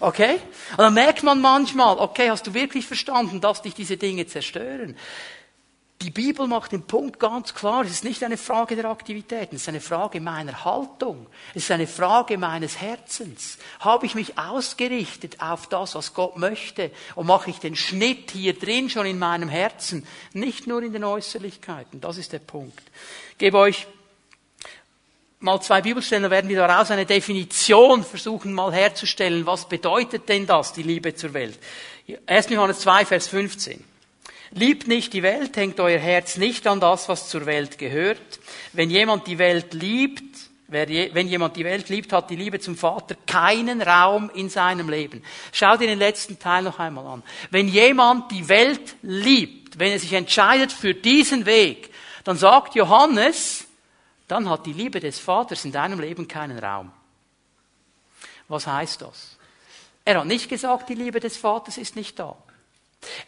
Okay? 0.00 0.40
Und 0.72 0.78
dann 0.78 0.94
merkt 0.94 1.22
man 1.22 1.40
manchmal, 1.40 1.98
okay, 1.98 2.30
hast 2.30 2.46
du 2.46 2.54
wirklich 2.54 2.86
verstanden, 2.86 3.40
dass 3.40 3.62
dich 3.62 3.74
diese 3.74 3.96
Dinge 3.96 4.26
zerstören? 4.26 4.96
Die 6.02 6.10
Bibel 6.10 6.46
macht 6.46 6.72
den 6.72 6.82
Punkt 6.82 7.18
ganz 7.18 7.54
klar, 7.54 7.82
es 7.82 7.90
ist 7.90 8.04
nicht 8.04 8.22
eine 8.22 8.36
Frage 8.36 8.76
der 8.76 8.84
Aktivitäten, 8.84 9.56
es 9.56 9.62
ist 9.62 9.68
eine 9.70 9.80
Frage 9.80 10.20
meiner 10.20 10.62
Haltung, 10.62 11.26
es 11.54 11.62
ist 11.62 11.70
eine 11.70 11.86
Frage 11.86 12.36
meines 12.36 12.78
Herzens. 12.82 13.56
Habe 13.80 14.04
ich 14.04 14.14
mich 14.14 14.38
ausgerichtet 14.38 15.40
auf 15.40 15.68
das, 15.68 15.94
was 15.94 16.12
Gott 16.12 16.36
möchte 16.36 16.90
und 17.14 17.26
mache 17.26 17.48
ich 17.48 17.60
den 17.60 17.76
Schnitt 17.76 18.32
hier 18.32 18.58
drin 18.58 18.90
schon 18.90 19.06
in 19.06 19.18
meinem 19.18 19.48
Herzen, 19.48 20.06
nicht 20.34 20.66
nur 20.66 20.82
in 20.82 20.92
den 20.92 21.02
Äußerlichkeiten, 21.02 22.02
das 22.02 22.18
ist 22.18 22.34
der 22.34 22.40
Punkt. 22.40 22.82
Ich 23.30 23.38
gebe 23.38 23.56
euch 23.56 23.86
mal 25.40 25.60
zwei 25.60 25.80
Bibelstellen, 25.82 26.30
werden 26.30 26.48
wir 26.48 26.66
daraus 26.66 26.90
eine 26.90 27.06
Definition 27.06 28.04
versuchen 28.04 28.52
mal 28.52 28.72
herzustellen. 28.72 29.46
Was 29.46 29.68
bedeutet 29.68 30.28
denn 30.28 30.46
das, 30.46 30.72
die 30.72 30.82
Liebe 30.82 31.14
zur 31.14 31.34
Welt? 31.34 31.58
1. 32.26 32.50
Johannes 32.50 32.80
2, 32.80 33.04
Vers 33.04 33.28
15. 33.28 33.82
Liebt 34.52 34.86
nicht 34.86 35.12
die 35.12 35.22
Welt, 35.22 35.56
hängt 35.56 35.80
euer 35.80 35.98
Herz 35.98 36.36
nicht 36.36 36.66
an 36.66 36.80
das, 36.80 37.08
was 37.08 37.28
zur 37.28 37.46
Welt 37.46 37.78
gehört. 37.78 38.40
Wenn 38.72 38.90
jemand 38.90 39.26
die 39.26 39.38
Welt 39.38 39.74
liebt, 39.74 40.22
wenn 40.68 41.28
jemand 41.28 41.56
die 41.56 41.64
Welt 41.64 41.88
liebt, 41.88 42.12
hat 42.12 42.30
die 42.30 42.36
Liebe 42.36 42.58
zum 42.58 42.76
Vater 42.76 43.16
keinen 43.26 43.82
Raum 43.82 44.30
in 44.34 44.48
seinem 44.48 44.88
Leben. 44.88 45.22
Schau 45.52 45.76
dir 45.76 45.86
den 45.86 45.98
letzten 45.98 46.38
Teil 46.38 46.62
noch 46.62 46.78
einmal 46.78 47.06
an. 47.06 47.22
Wenn 47.50 47.68
jemand 47.68 48.30
die 48.32 48.48
Welt 48.48 48.96
liebt, 49.02 49.78
wenn 49.78 49.92
er 49.92 49.98
sich 49.98 50.12
entscheidet 50.12 50.72
für 50.72 50.94
diesen 50.94 51.46
Weg, 51.46 51.90
dann 52.24 52.36
sagt 52.36 52.74
Johannes, 52.74 53.65
dann 54.28 54.48
hat 54.48 54.66
die 54.66 54.72
Liebe 54.72 55.00
des 55.00 55.18
Vaters 55.18 55.64
in 55.64 55.72
deinem 55.72 56.00
Leben 56.00 56.26
keinen 56.26 56.58
Raum. 56.58 56.92
Was 58.48 58.66
heißt 58.66 59.02
das? 59.02 59.36
Er 60.04 60.20
hat 60.20 60.26
nicht 60.26 60.48
gesagt, 60.48 60.88
die 60.88 60.94
Liebe 60.94 61.20
des 61.20 61.36
Vaters 61.36 61.78
ist 61.78 61.96
nicht 61.96 62.18
da. 62.18 62.36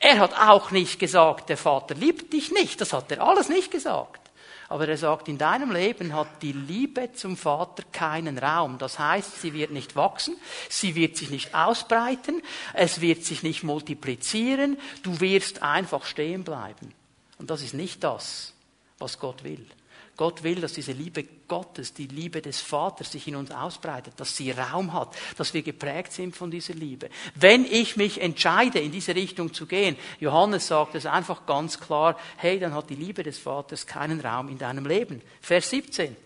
Er 0.01 0.19
hat 0.19 0.35
auch 0.35 0.71
nicht 0.71 0.99
gesagt, 0.99 1.49
der 1.49 1.57
Vater 1.57 1.95
liebt 1.95 2.33
dich 2.33 2.51
nicht. 2.51 2.81
Das 2.81 2.93
hat 2.93 3.11
er 3.11 3.23
alles 3.23 3.49
nicht 3.49 3.71
gesagt. 3.71 4.29
Aber 4.69 4.87
er 4.87 4.99
sagt, 4.99 5.29
in 5.29 5.39
deinem 5.39 5.73
Leben 5.73 6.15
hat 6.15 6.43
die 6.43 6.53
Liebe 6.53 7.13
zum 7.15 7.37
Vater 7.39 7.85
keinen 7.91 8.37
Raum. 8.39 8.77
Das 8.79 8.99
heißt, 8.99 9.41
sie 9.41 9.55
wird 9.55 9.71
nicht 9.71 9.97
wachsen, 9.97 10.37
sie 10.69 10.95
wird 10.95 11.17
sich 11.17 11.31
nicht 11.31 11.55
ausbreiten, 11.55 12.43
es 12.75 13.01
wird 13.01 13.25
sich 13.25 13.43
nicht 13.43 13.63
multiplizieren, 13.63 14.79
du 15.03 15.21
wirst 15.21 15.63
einfach 15.63 16.05
stehen 16.05 16.45
bleiben. 16.45 16.93
Und 17.39 17.51
das 17.51 17.63
ist 17.63 17.73
nicht 17.73 18.05
das, 18.05 18.53
was 18.99 19.19
Gott 19.19 19.43
will. 19.43 19.67
Gott 20.19 20.43
will, 20.43 20.61
dass 20.61 20.73
diese 20.73 20.91
Liebe 20.91 21.25
Gottes, 21.47 21.95
die 21.95 22.09
Liebe 22.09 22.43
des 22.43 22.61
Vaters 22.61 23.13
sich 23.13 23.29
in 23.29 23.37
uns 23.37 23.53
ausbreitet, 23.53 24.15
dass 24.17 24.37
sie 24.37 24.51
Raum 24.51 24.93
hat, 24.93 25.17
dass 25.37 25.55
wir 25.55 25.63
geprägt 25.63 26.13
sind 26.13 26.35
von 26.35 26.51
dieser 26.51 26.75
Liebe. 26.75 27.09
Wenn 27.37 27.65
ich 27.65 27.97
mich 27.97 28.21
entscheide, 28.21 28.81
in 28.81 28.91
diese 28.91 29.15
Richtung 29.15 29.55
zu 29.55 29.67
gehen, 29.67 29.97
Johannes 30.19 30.67
sagt 30.67 30.97
es 30.97 31.07
einfach 31.07 31.47
ganz 31.47 31.79
klar, 31.79 32.19
hey, 32.37 32.59
dann 32.59 32.75
hat 32.75 32.91
die 32.91 32.97
Liebe 32.97 33.23
des 33.23 33.39
Vaters 33.39 33.87
keinen 33.87 34.21
Raum 34.21 34.49
in 34.49 34.59
deinem 34.59 34.87
Leben. 34.87 35.23
Vers 35.41 35.71
17. 35.71 36.17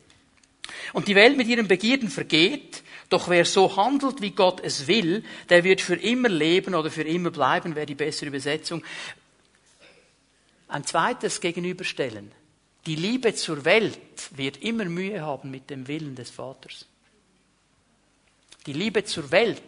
Und 0.95 1.07
die 1.07 1.15
Welt 1.15 1.37
mit 1.37 1.47
ihren 1.47 1.69
Begierden 1.69 2.09
vergeht, 2.09 2.83
doch 3.11 3.29
wer 3.29 3.45
so 3.45 3.77
handelt, 3.77 4.23
wie 4.23 4.31
Gott 4.31 4.61
es 4.65 4.87
will, 4.87 5.23
der 5.51 5.65
wird 5.65 5.83
für 5.83 5.97
immer 5.97 6.31
leben 6.31 6.75
oder 6.75 6.91
für 6.91 7.03
immer 7.03 7.31
bleiben, 7.31 7.77
wäre 7.77 7.85
die 7.85 7.95
bessere 7.95 8.29
Übersetzung. 8.29 8.83
Ein 10.69 10.87
zweites 10.87 11.43
Gegenüberstellen. 11.43 12.33
Die 12.87 12.97
Liebe 12.97 13.35
zur 13.35 13.65
Welt 13.65 13.99
wird 14.33 14.59
immer 14.59 14.85
Mühe 14.85 15.23
haben 15.23 15.51
mit 15.51 15.71
dem 15.71 15.87
Willen 15.87 16.17
des 16.17 16.31
Vaters. 16.31 16.87
Die 18.67 18.73
Liebe 18.73 19.05
zur 19.05 19.31
Welt 19.31 19.63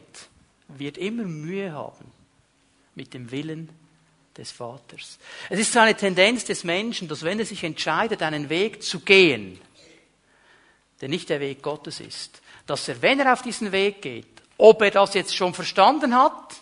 wird 0.68 0.98
immer 0.98 1.24
Mühe 1.24 1.72
haben 1.72 2.10
mit 2.94 3.14
dem 3.14 3.30
Willen 3.30 3.68
des 4.36 4.50
Vaters. 4.50 5.18
Es 5.48 5.60
ist 5.60 5.72
so 5.72 5.78
eine 5.78 5.96
Tendenz 5.96 6.44
des 6.44 6.64
Menschen, 6.64 7.06
dass 7.06 7.22
wenn 7.22 7.38
er 7.38 7.46
sich 7.46 7.62
entscheidet, 7.62 8.22
einen 8.22 8.48
Weg 8.48 8.82
zu 8.82 9.00
gehen, 9.00 9.60
der 11.00 11.08
nicht 11.08 11.28
der 11.28 11.40
Weg 11.40 11.62
Gottes 11.62 12.00
ist, 12.00 12.40
dass 12.66 12.88
er, 12.88 13.00
wenn 13.02 13.20
er 13.20 13.32
auf 13.32 13.42
diesen 13.42 13.70
Weg 13.72 14.02
geht, 14.02 14.26
ob 14.56 14.82
er 14.82 14.90
das 14.90 15.14
jetzt 15.14 15.34
schon 15.34 15.54
verstanden 15.54 16.14
hat 16.16 16.56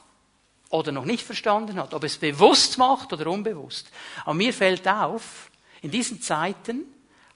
oder 0.70 0.92
noch 0.92 1.04
nicht 1.04 1.24
verstanden 1.24 1.76
hat, 1.76 1.94
ob 1.94 2.04
es 2.04 2.16
bewusst 2.16 2.78
macht 2.78 3.12
oder 3.12 3.26
unbewusst. 3.26 3.90
Aber 4.24 4.34
mir 4.34 4.52
fällt 4.52 4.86
auf, 4.88 5.50
in 5.82 5.90
diesen 5.90 6.22
Zeiten 6.22 6.84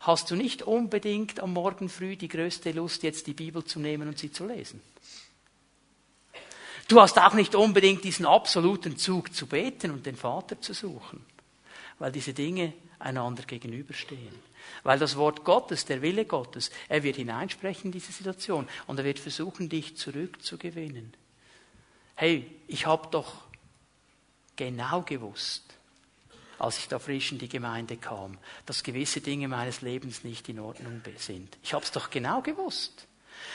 hast 0.00 0.30
du 0.30 0.37
nicht 0.37 0.62
unbedingt 0.62 1.40
am 1.40 1.52
Morgen 1.52 1.88
früh 1.88 2.16
die 2.16 2.28
größte 2.28 2.70
Lust, 2.72 3.02
jetzt 3.02 3.26
die 3.26 3.35
Bibel 3.35 3.64
zu 3.64 3.80
nehmen 3.80 4.09
und 4.09 4.18
sie 4.18 4.30
zu 4.30 4.46
lesen. 4.46 4.80
Du 6.88 7.00
hast 7.00 7.18
auch 7.18 7.35
nicht 7.35 7.56
unbedingt 7.56 8.04
diesen 8.04 8.26
absoluten 8.26 8.96
Zug 8.96 9.35
zu 9.35 9.46
beten 9.46 9.90
und 9.90 10.06
den 10.06 10.16
Vater 10.16 10.61
zu 10.61 10.72
suchen, 10.72 11.24
weil 11.98 12.12
diese 12.12 12.32
Dinge 12.32 12.72
einander 13.00 13.42
gegenüberstehen. 13.42 14.46
Weil 14.85 14.98
das 14.98 15.16
Wort 15.16 15.44
Gottes, 15.44 15.85
der 15.85 16.02
Wille 16.02 16.24
Gottes, 16.24 16.70
er 16.88 17.02
wird 17.02 17.16
hineinsprechen 17.16 17.87
in 17.87 17.92
diese 17.92 18.12
Situation 18.12 18.68
und 18.87 18.98
er 18.98 19.04
wird 19.04 19.18
versuchen, 19.18 19.68
dich 19.68 19.96
zurückzugewinnen. 19.96 21.12
Hey, 22.14 22.50
ich 22.68 22.87
habe 22.87 23.09
doch 23.11 23.35
genau 24.54 25.02
gewusst, 25.02 25.65
als 26.59 26.79
ich 26.79 26.88
da 26.88 26.99
frisch 26.99 27.33
in 27.33 27.38
die 27.38 27.49
Gemeinde 27.49 27.97
kam, 27.97 28.38
dass 28.64 28.83
gewisse 28.83 29.21
Dinge 29.21 29.49
meines 29.49 29.83
Lebens 29.83 30.25
nicht 30.25 30.49
in 30.49 30.61
Ordnung 30.61 31.03
sind. 31.19 31.57
Ich 31.62 31.75
habe 31.75 31.85
es 31.85 31.92
doch 31.92 32.11
genau 32.11 32.40
gewusst. 32.40 33.07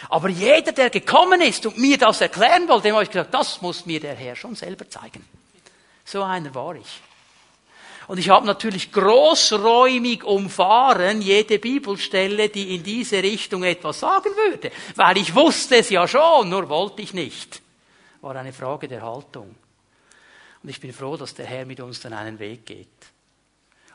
Aber 0.09 0.29
jeder, 0.29 0.71
der 0.71 0.89
gekommen 0.89 1.41
ist 1.41 1.65
und 1.65 1.77
mir 1.77 1.97
das 1.97 2.21
erklären 2.21 2.67
wollte, 2.67 2.87
dem 2.87 2.95
habe 2.95 3.03
ich 3.03 3.11
gesagt, 3.11 3.33
das 3.33 3.61
muss 3.61 3.85
mir 3.85 3.99
der 3.99 4.15
Herr 4.15 4.35
schon 4.35 4.55
selber 4.55 4.89
zeigen. 4.89 5.25
So 6.05 6.23
einer 6.23 6.53
war 6.55 6.75
ich. 6.75 7.01
Und 8.07 8.17
ich 8.17 8.29
habe 8.29 8.45
natürlich 8.45 8.91
großräumig 8.91 10.23
umfahren 10.23 11.21
jede 11.21 11.59
Bibelstelle, 11.59 12.49
die 12.49 12.75
in 12.75 12.83
diese 12.83 13.21
Richtung 13.23 13.63
etwas 13.63 13.99
sagen 13.99 14.31
würde, 14.35 14.71
weil 14.95 15.17
ich 15.17 15.33
wusste 15.33 15.77
es 15.77 15.89
ja 15.89 16.07
schon, 16.07 16.49
nur 16.49 16.67
wollte 16.67 17.03
ich 17.03 17.13
nicht. 17.13 17.61
War 18.21 18.35
eine 18.35 18.53
Frage 18.53 18.87
der 18.87 19.01
Haltung. 19.01 19.55
Und 20.63 20.69
ich 20.69 20.79
bin 20.79 20.93
froh, 20.93 21.17
dass 21.17 21.33
der 21.33 21.45
Herr 21.45 21.65
mit 21.65 21.79
uns 21.79 22.01
dann 22.01 22.13
einen 22.13 22.39
Weg 22.39 22.65
geht. 22.65 22.87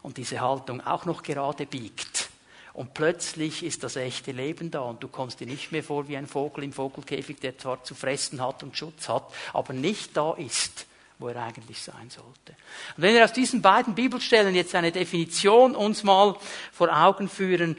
Und 0.02 0.16
diese 0.16 0.40
Haltung 0.40 0.80
auch 0.80 1.04
noch 1.04 1.22
gerade 1.22 1.66
biegt. 1.66 2.30
Und 2.76 2.92
plötzlich 2.92 3.62
ist 3.62 3.84
das 3.84 3.96
echte 3.96 4.32
Leben 4.32 4.70
da 4.70 4.80
und 4.80 5.02
du 5.02 5.08
kommst 5.08 5.40
dir 5.40 5.46
nicht 5.46 5.72
mehr 5.72 5.82
vor 5.82 6.08
wie 6.08 6.16
ein 6.16 6.26
Vogel 6.26 6.62
im 6.62 6.74
Vogelkäfig, 6.74 7.40
der 7.40 7.56
zwar 7.56 7.82
zu 7.82 7.94
fressen 7.94 8.42
hat 8.42 8.62
und 8.62 8.76
Schutz 8.76 9.08
hat, 9.08 9.32
aber 9.54 9.72
nicht 9.72 10.14
da 10.14 10.34
ist, 10.34 10.84
wo 11.18 11.28
er 11.28 11.42
eigentlich 11.42 11.80
sein 11.80 12.10
sollte. 12.10 12.52
Und 12.96 13.02
wenn 13.02 13.14
wir 13.14 13.24
aus 13.24 13.32
diesen 13.32 13.62
beiden 13.62 13.94
Bibelstellen 13.94 14.54
jetzt 14.54 14.74
eine 14.74 14.92
Definition 14.92 15.74
uns 15.74 16.04
mal 16.04 16.36
vor 16.70 16.94
Augen 16.94 17.30
führen, 17.30 17.78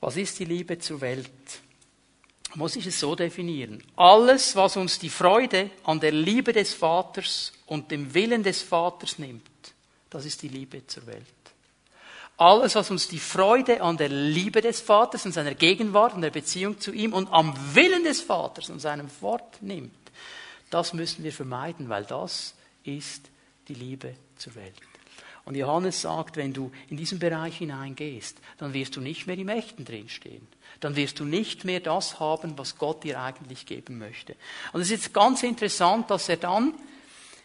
was 0.00 0.16
ist 0.16 0.38
die 0.38 0.44
Liebe 0.44 0.78
zur 0.78 1.00
Welt? 1.00 1.28
Muss 2.54 2.76
ich 2.76 2.86
es 2.86 3.00
so 3.00 3.14
definieren. 3.14 3.82
Alles, 3.96 4.56
was 4.56 4.76
uns 4.76 4.98
die 4.98 5.08
Freude 5.08 5.70
an 5.84 6.00
der 6.00 6.12
Liebe 6.12 6.52
des 6.52 6.74
Vaters 6.74 7.52
und 7.66 7.90
dem 7.90 8.12
Willen 8.12 8.42
des 8.42 8.62
Vaters 8.62 9.18
nimmt, 9.18 9.42
das 10.10 10.26
ist 10.26 10.42
die 10.42 10.48
Liebe 10.48 10.86
zur 10.86 11.06
Welt. 11.06 11.24
Alles, 12.36 12.74
was 12.74 12.90
uns 12.90 13.08
die 13.08 13.18
Freude 13.18 13.80
an 13.80 13.96
der 13.96 14.08
Liebe 14.08 14.60
des 14.60 14.80
Vaters, 14.80 15.24
an 15.24 15.32
seiner 15.32 15.54
Gegenwart, 15.54 16.14
an 16.14 16.22
der 16.22 16.30
Beziehung 16.30 16.80
zu 16.80 16.92
ihm 16.92 17.12
und 17.12 17.32
am 17.32 17.54
Willen 17.74 18.04
des 18.04 18.20
Vaters, 18.20 18.70
an 18.70 18.80
seinem 18.80 19.08
Wort 19.20 19.62
nimmt, 19.62 19.92
das 20.70 20.92
müssen 20.92 21.22
wir 21.24 21.32
vermeiden, 21.32 21.88
weil 21.88 22.04
das 22.04 22.54
ist 22.84 23.30
die 23.68 23.74
Liebe 23.74 24.14
zur 24.36 24.54
Welt. 24.54 24.74
Und 25.44 25.56
Johannes 25.56 26.02
sagt, 26.02 26.36
wenn 26.36 26.52
du 26.52 26.70
in 26.88 26.96
diesen 26.96 27.18
Bereich 27.18 27.58
hineingehst, 27.58 28.38
dann 28.58 28.74
wirst 28.74 28.94
du 28.94 29.00
nicht 29.00 29.26
mehr 29.26 29.36
im 29.36 29.48
Echten 29.48 29.84
drinstehen. 29.84 30.46
Dann 30.80 30.94
wirst 30.94 31.18
du 31.18 31.24
nicht 31.24 31.64
mehr 31.64 31.80
das 31.80 32.20
haben, 32.20 32.56
was 32.56 32.78
Gott 32.78 33.02
dir 33.02 33.20
eigentlich 33.20 33.66
geben 33.66 33.98
möchte. 33.98 34.36
Und 34.72 34.82
es 34.82 34.90
ist 34.90 35.12
ganz 35.12 35.42
interessant, 35.42 36.10
dass 36.10 36.28
er 36.28 36.36
dann 36.36 36.74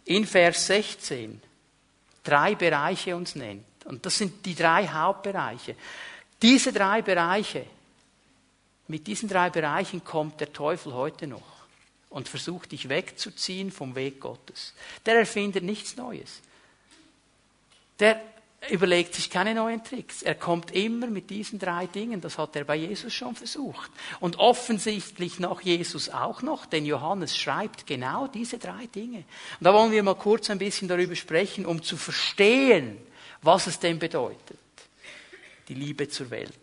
in 0.05 0.25
Vers 0.25 0.67
16 0.67 1.41
drei 2.23 2.55
Bereiche 2.55 3.15
uns 3.15 3.35
nennt. 3.35 3.65
Und 3.85 4.05
das 4.05 4.17
sind 4.17 4.45
die 4.45 4.55
drei 4.55 4.87
Hauptbereiche. 4.87 5.75
Diese 6.41 6.71
drei 6.71 7.01
Bereiche, 7.01 7.65
mit 8.87 9.07
diesen 9.07 9.27
drei 9.27 9.49
Bereichen 9.49 10.03
kommt 10.03 10.39
der 10.39 10.53
Teufel 10.53 10.93
heute 10.93 11.25
noch 11.25 11.41
und 12.09 12.29
versucht 12.29 12.71
dich 12.71 12.89
wegzuziehen 12.89 13.71
vom 13.71 13.95
Weg 13.95 14.19
Gottes. 14.19 14.73
Der 15.05 15.15
erfindet 15.15 15.63
nichts 15.63 15.97
Neues. 15.97 16.41
Der 17.99 18.21
überlegt 18.69 19.15
sich 19.15 19.29
keine 19.29 19.53
neuen 19.53 19.83
Tricks. 19.83 20.23
Er 20.23 20.35
kommt 20.35 20.71
immer 20.71 21.07
mit 21.07 21.29
diesen 21.29 21.59
drei 21.59 21.87
Dingen. 21.87 22.21
Das 22.21 22.37
hat 22.37 22.55
er 22.55 22.63
bei 22.63 22.75
Jesus 22.75 23.13
schon 23.13 23.35
versucht. 23.35 23.91
Und 24.19 24.39
offensichtlich 24.39 25.39
nach 25.39 25.61
Jesus 25.61 26.09
auch 26.09 26.41
noch, 26.41 26.65
denn 26.65 26.85
Johannes 26.85 27.37
schreibt 27.37 27.87
genau 27.87 28.27
diese 28.27 28.57
drei 28.57 28.87
Dinge. 28.87 29.19
Und 29.59 29.63
da 29.63 29.73
wollen 29.73 29.91
wir 29.91 30.03
mal 30.03 30.15
kurz 30.15 30.49
ein 30.49 30.59
bisschen 30.59 30.87
darüber 30.87 31.15
sprechen, 31.15 31.65
um 31.65 31.81
zu 31.81 31.97
verstehen, 31.97 32.97
was 33.41 33.67
es 33.67 33.79
denn 33.79 33.99
bedeutet. 33.99 34.57
Die 35.69 35.75
Liebe 35.75 36.09
zur 36.09 36.29
Welt. 36.29 36.53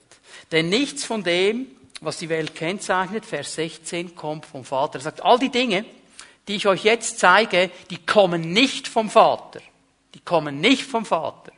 Denn 0.50 0.68
nichts 0.68 1.04
von 1.04 1.22
dem, 1.22 1.66
was 2.00 2.18
die 2.18 2.28
Welt 2.28 2.54
kennzeichnet, 2.54 3.24
Vers 3.24 3.54
16, 3.54 4.14
kommt 4.14 4.46
vom 4.46 4.64
Vater. 4.64 4.98
Er 4.98 5.02
sagt, 5.02 5.22
all 5.22 5.38
die 5.38 5.50
Dinge, 5.50 5.84
die 6.48 6.56
ich 6.56 6.66
euch 6.66 6.84
jetzt 6.84 7.18
zeige, 7.18 7.70
die 7.90 8.04
kommen 8.04 8.52
nicht 8.52 8.88
vom 8.88 9.08
Vater. 9.08 9.60
Die 10.14 10.20
kommen 10.20 10.60
nicht 10.60 10.84
vom 10.84 11.04
Vater. 11.04 11.52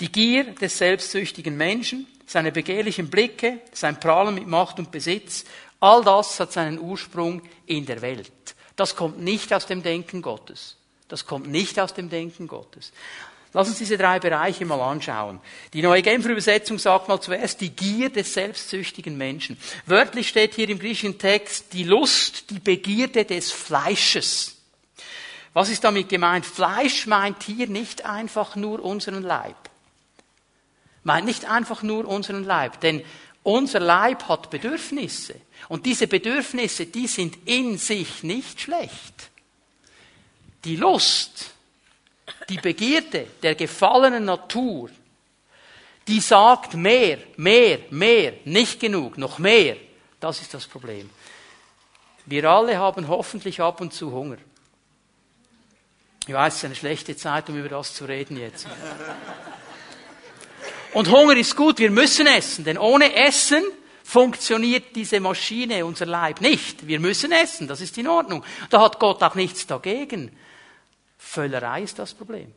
Die 0.00 0.12
Gier 0.12 0.44
des 0.44 0.76
selbstsüchtigen 0.76 1.56
Menschen, 1.56 2.06
seine 2.26 2.52
begehrlichen 2.52 3.08
Blicke, 3.08 3.60
sein 3.72 3.98
Prahlen 3.98 4.34
mit 4.34 4.46
Macht 4.46 4.78
und 4.78 4.90
Besitz, 4.90 5.44
all 5.80 6.04
das 6.04 6.38
hat 6.40 6.52
seinen 6.52 6.78
Ursprung 6.78 7.40
in 7.66 7.86
der 7.86 8.02
Welt. 8.02 8.32
Das 8.74 8.94
kommt 8.94 9.20
nicht 9.20 9.52
aus 9.54 9.66
dem 9.66 9.82
Denken 9.82 10.20
Gottes. 10.20 10.76
Das 11.08 11.24
kommt 11.24 11.46
nicht 11.48 11.78
aus 11.78 11.94
dem 11.94 12.10
Denken 12.10 12.48
Gottes. 12.48 12.92
Lass 13.52 13.68
uns 13.68 13.78
diese 13.78 13.96
drei 13.96 14.18
Bereiche 14.18 14.66
mal 14.66 14.80
anschauen. 14.82 15.40
Die 15.72 15.80
neue 15.80 16.02
Genfer 16.02 16.30
Übersetzung 16.30 16.78
sagt 16.78 17.08
mal 17.08 17.20
zuerst 17.20 17.60
die 17.62 17.70
Gier 17.70 18.10
des 18.10 18.34
selbstsüchtigen 18.34 19.16
Menschen. 19.16 19.56
Wörtlich 19.86 20.28
steht 20.28 20.54
hier 20.54 20.68
im 20.68 20.78
griechischen 20.78 21.18
Text 21.18 21.72
die 21.72 21.84
Lust, 21.84 22.50
die 22.50 22.58
Begierde 22.58 23.24
des 23.24 23.52
Fleisches. 23.52 24.55
Was 25.56 25.70
ist 25.70 25.84
damit 25.84 26.10
gemeint? 26.10 26.44
Fleisch 26.44 27.06
meint 27.06 27.42
hier 27.42 27.66
nicht 27.66 28.04
einfach 28.04 28.56
nur 28.56 28.84
unseren 28.84 29.22
Leib. 29.22 29.56
Meint 31.02 31.24
nicht 31.24 31.46
einfach 31.46 31.82
nur 31.82 32.06
unseren 32.06 32.44
Leib, 32.44 32.78
denn 32.80 33.02
unser 33.42 33.80
Leib 33.80 34.28
hat 34.28 34.50
Bedürfnisse. 34.50 35.34
Und 35.70 35.86
diese 35.86 36.08
Bedürfnisse, 36.08 36.84
die 36.84 37.06
sind 37.06 37.48
in 37.48 37.78
sich 37.78 38.22
nicht 38.22 38.60
schlecht. 38.60 39.30
Die 40.66 40.76
Lust, 40.76 41.54
die 42.50 42.58
Begierde 42.58 43.26
der 43.42 43.54
gefallenen 43.54 44.26
Natur, 44.26 44.90
die 46.06 46.20
sagt 46.20 46.74
mehr, 46.74 47.16
mehr, 47.38 47.78
mehr, 47.88 48.34
nicht 48.44 48.78
genug, 48.78 49.16
noch 49.16 49.38
mehr. 49.38 49.78
Das 50.20 50.38
ist 50.42 50.52
das 50.52 50.66
Problem. 50.66 51.08
Wir 52.26 52.44
alle 52.44 52.76
haben 52.76 53.08
hoffentlich 53.08 53.58
ab 53.62 53.80
und 53.80 53.94
zu 53.94 54.12
Hunger. 54.12 54.36
Ich 56.26 56.34
weiß, 56.34 56.54
es 56.54 56.58
ist 56.58 56.64
eine 56.64 56.74
schlechte 56.74 57.16
Zeit, 57.16 57.48
um 57.48 57.56
über 57.56 57.68
das 57.68 57.94
zu 57.94 58.04
reden 58.04 58.36
jetzt. 58.36 58.66
Und 60.92 61.10
Hunger 61.10 61.36
ist 61.36 61.54
gut, 61.54 61.78
wir 61.78 61.90
müssen 61.90 62.26
essen, 62.26 62.64
denn 62.64 62.78
ohne 62.78 63.14
Essen 63.14 63.62
funktioniert 64.02 64.96
diese 64.96 65.20
Maschine, 65.20 65.84
unser 65.86 66.06
Leib 66.06 66.40
nicht. 66.40 66.86
Wir 66.86 66.98
müssen 66.98 67.30
essen, 67.30 67.68
das 67.68 67.80
ist 67.80 67.96
in 67.98 68.08
Ordnung. 68.08 68.44
Da 68.70 68.80
hat 68.80 68.98
Gott 68.98 69.22
auch 69.22 69.36
nichts 69.36 69.66
dagegen. 69.66 70.36
Völlerei 71.16 71.82
ist 71.82 71.98
das 71.98 72.12
Problem. 72.12 72.52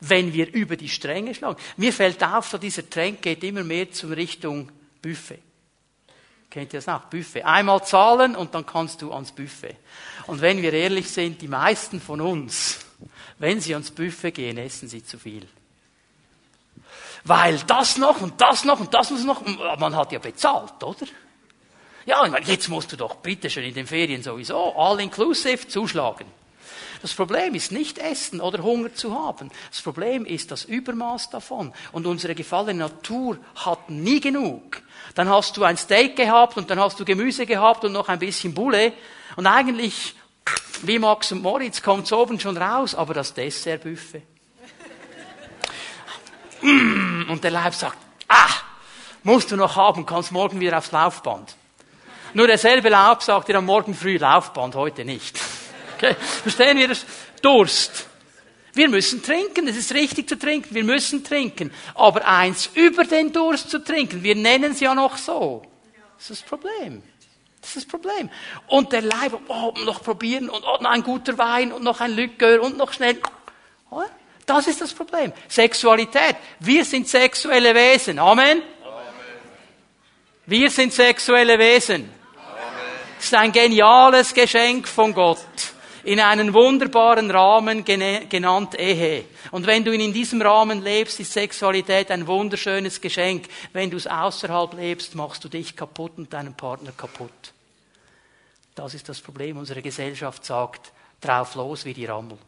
Wenn 0.00 0.32
wir 0.32 0.52
über 0.54 0.76
die 0.76 0.88
Stränge 0.88 1.34
schlagen. 1.34 1.60
Mir 1.76 1.92
fällt 1.92 2.22
auf, 2.22 2.48
so 2.48 2.58
dieser 2.58 2.88
Trend 2.88 3.20
geht 3.20 3.42
immer 3.42 3.64
mehr 3.64 3.90
zur 3.90 4.16
Richtung 4.16 4.70
Buffet. 5.02 5.42
Kennt 6.50 6.74
ihr 6.74 6.80
das 6.80 6.88
auch? 6.88 7.02
Buffet. 7.02 7.44
Einmal 7.44 7.84
zahlen 7.84 8.34
und 8.34 8.54
dann 8.54 8.66
kannst 8.66 9.02
du 9.02 9.12
ans 9.12 9.30
Buffet. 9.30 9.76
Und 10.26 10.40
wenn 10.40 10.60
wir 10.60 10.72
ehrlich 10.72 11.08
sind, 11.08 11.40
die 11.40 11.48
meisten 11.48 12.00
von 12.00 12.20
uns, 12.20 12.80
wenn 13.38 13.60
sie 13.60 13.72
ans 13.74 13.92
Buffet 13.92 14.32
gehen, 14.32 14.58
essen 14.58 14.88
sie 14.88 15.04
zu 15.04 15.18
viel. 15.18 15.48
Weil 17.24 17.58
das 17.66 17.98
noch 17.98 18.20
und 18.20 18.40
das 18.40 18.64
noch 18.64 18.80
und 18.80 18.92
das 18.92 19.10
muss 19.10 19.24
noch, 19.24 19.42
man 19.78 19.94
hat 19.94 20.10
ja 20.10 20.18
bezahlt, 20.18 20.82
oder? 20.82 21.06
Ja, 22.06 22.26
jetzt 22.40 22.68
musst 22.68 22.90
du 22.92 22.96
doch 22.96 23.16
bitte 23.16 23.50
schon 23.50 23.62
in 23.62 23.74
den 23.74 23.86
Ferien 23.86 24.22
sowieso 24.22 24.74
all 24.74 25.00
inclusive 25.00 25.68
zuschlagen. 25.68 26.26
Das 27.02 27.14
Problem 27.14 27.54
ist 27.54 27.72
nicht 27.72 27.98
Essen 27.98 28.40
oder 28.40 28.62
Hunger 28.62 28.94
zu 28.94 29.14
haben. 29.14 29.50
Das 29.70 29.80
Problem 29.80 30.26
ist 30.26 30.50
das 30.50 30.64
Übermaß 30.64 31.30
davon. 31.30 31.72
Und 31.92 32.06
unsere 32.06 32.34
gefallene 32.34 32.80
Natur 32.80 33.38
hat 33.54 33.88
nie 33.88 34.20
genug. 34.20 34.82
Dann 35.14 35.28
hast 35.28 35.56
du 35.56 35.64
ein 35.64 35.78
Steak 35.78 36.16
gehabt 36.16 36.58
und 36.58 36.68
dann 36.70 36.78
hast 36.78 37.00
du 37.00 37.04
Gemüse 37.04 37.46
gehabt 37.46 37.84
und 37.84 37.92
noch 37.92 38.08
ein 38.08 38.18
bisschen 38.18 38.52
Bulle. 38.52 38.92
Und 39.36 39.46
eigentlich, 39.46 40.14
wie 40.82 40.98
Max 40.98 41.32
und 41.32 41.42
Moritz, 41.42 41.82
kommt 41.82 42.04
es 42.04 42.12
oben 42.12 42.38
schon 42.38 42.56
raus, 42.56 42.94
aber 42.94 43.14
das 43.14 43.32
Dessertbuffet. 43.32 44.22
Mm, 46.60 47.30
und 47.30 47.42
der 47.42 47.50
Leib 47.50 47.74
sagt, 47.74 47.96
ah, 48.28 48.50
musst 49.22 49.50
du 49.50 49.56
noch 49.56 49.76
haben, 49.76 50.04
kannst 50.04 50.32
morgen 50.32 50.60
wieder 50.60 50.76
aufs 50.76 50.92
Laufband. 50.92 51.56
Nur 52.34 52.46
derselbe 52.46 52.90
Laub 52.90 53.22
sagt 53.22 53.48
dir 53.48 53.56
am 53.56 53.64
Morgen 53.64 53.94
früh 53.94 54.18
Laufband, 54.18 54.74
heute 54.74 55.06
nicht. 55.06 55.40
Okay? 56.00 56.16
Verstehen 56.18 56.78
wir 56.78 56.88
das? 56.88 57.04
Durst. 57.42 58.06
Wir 58.72 58.88
müssen 58.88 59.22
trinken, 59.22 59.66
es 59.68 59.76
ist 59.76 59.94
richtig 59.94 60.28
zu 60.28 60.38
trinken, 60.38 60.74
wir 60.74 60.84
müssen 60.84 61.24
trinken. 61.24 61.72
Aber 61.94 62.26
eins 62.26 62.70
über 62.74 63.04
den 63.04 63.32
Durst 63.32 63.68
zu 63.68 63.82
trinken, 63.82 64.22
wir 64.22 64.36
nennen 64.36 64.72
es 64.72 64.80
ja 64.80 64.94
noch 64.94 65.18
so. 65.18 65.62
Das 66.16 66.30
ist 66.30 66.42
das 66.42 66.48
Problem. 66.48 67.02
Das 67.60 67.70
ist 67.70 67.76
das 67.76 67.86
Problem. 67.86 68.30
Und 68.68 68.92
der 68.92 69.02
Leib, 69.02 69.38
oh, 69.48 69.74
noch 69.84 70.02
probieren 70.02 70.48
und 70.48 70.64
oh, 70.64 70.80
noch 70.80 70.90
ein 70.90 71.02
guter 71.02 71.36
Wein 71.36 71.72
und 71.72 71.82
noch 71.82 72.00
ein 72.00 72.12
Likör 72.12 72.62
und 72.62 72.78
noch 72.78 72.92
schnell. 72.92 73.18
Das 74.46 74.66
ist 74.66 74.80
das 74.80 74.94
Problem. 74.94 75.32
Sexualität. 75.48 76.36
Wir 76.60 76.84
sind 76.84 77.08
sexuelle 77.08 77.74
Wesen. 77.74 78.18
Amen. 78.18 78.62
Wir 80.46 80.70
sind 80.70 80.92
sexuelle 80.92 81.58
Wesen. 81.58 82.08
Es 83.18 83.26
ist 83.26 83.34
ein 83.34 83.52
geniales 83.52 84.32
Geschenk 84.32 84.88
von 84.88 85.12
Gott 85.12 85.38
in 86.04 86.20
einen 86.20 86.54
wunderbaren 86.54 87.30
Rahmen 87.30 87.84
genannt 87.84 88.78
Ehe. 88.78 89.24
Und 89.50 89.66
wenn 89.66 89.84
du 89.84 89.92
in 89.92 90.12
diesem 90.12 90.40
Rahmen 90.42 90.82
lebst, 90.82 91.20
ist 91.20 91.32
Sexualität 91.32 92.10
ein 92.10 92.26
wunderschönes 92.26 93.00
Geschenk. 93.00 93.46
Wenn 93.72 93.90
du 93.90 93.96
es 93.96 94.06
außerhalb 94.06 94.74
lebst, 94.74 95.14
machst 95.14 95.44
du 95.44 95.48
dich 95.48 95.76
kaputt 95.76 96.12
und 96.16 96.32
deinen 96.32 96.54
Partner 96.54 96.92
kaputt. 96.92 97.52
Das 98.74 98.94
ist 98.94 99.08
das 99.08 99.20
Problem. 99.20 99.56
Unsere 99.56 99.82
Gesellschaft 99.82 100.44
sagt, 100.44 100.92
drauf 101.20 101.54
los 101.54 101.84
wie 101.84 101.94
die 101.94 102.06
Rammel. 102.06 102.38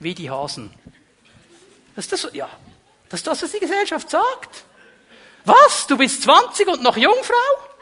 Wie 0.00 0.14
die 0.14 0.30
Hasen. 0.30 0.70
Das 1.94 2.04
ist 2.06 2.12
das, 2.12 2.34
ja, 2.34 2.48
das 3.08 3.20
ist 3.20 3.26
das, 3.26 3.42
was 3.42 3.52
die 3.52 3.60
Gesellschaft 3.60 4.10
sagt. 4.10 4.64
Was? 5.44 5.86
Du 5.86 5.96
bist 5.96 6.22
20 6.22 6.68
und 6.68 6.82
noch 6.82 6.96
Jungfrau? 6.96 7.75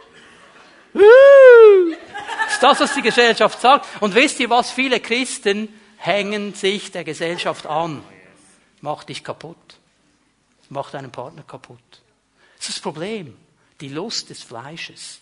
Ist 0.95 2.62
das, 2.62 2.80
was 2.80 2.95
die 2.95 3.03
Gesellschaft 3.03 3.61
sagt. 3.61 3.86
Und 4.01 4.14
wisst 4.14 4.38
ihr 4.40 4.49
was? 4.49 4.70
Viele 4.70 5.01
Christen 5.01 5.68
hängen 5.97 6.55
sich 6.55 6.92
der 6.92 7.05
Gesellschaft 7.05 7.66
an. 7.66 8.03
Macht 8.80 9.09
dich 9.09 9.24
kaputt. 9.24 9.57
Macht 10.68 10.95
deinen 10.95 11.11
Partner 11.11 11.42
kaputt. 11.42 11.78
Das 12.57 12.68
ist 12.68 12.78
das 12.78 12.82
Problem. 12.82 13.36
Die 13.80 13.88
Lust 13.88 14.30
des 14.30 14.42
Fleisches. 14.42 15.20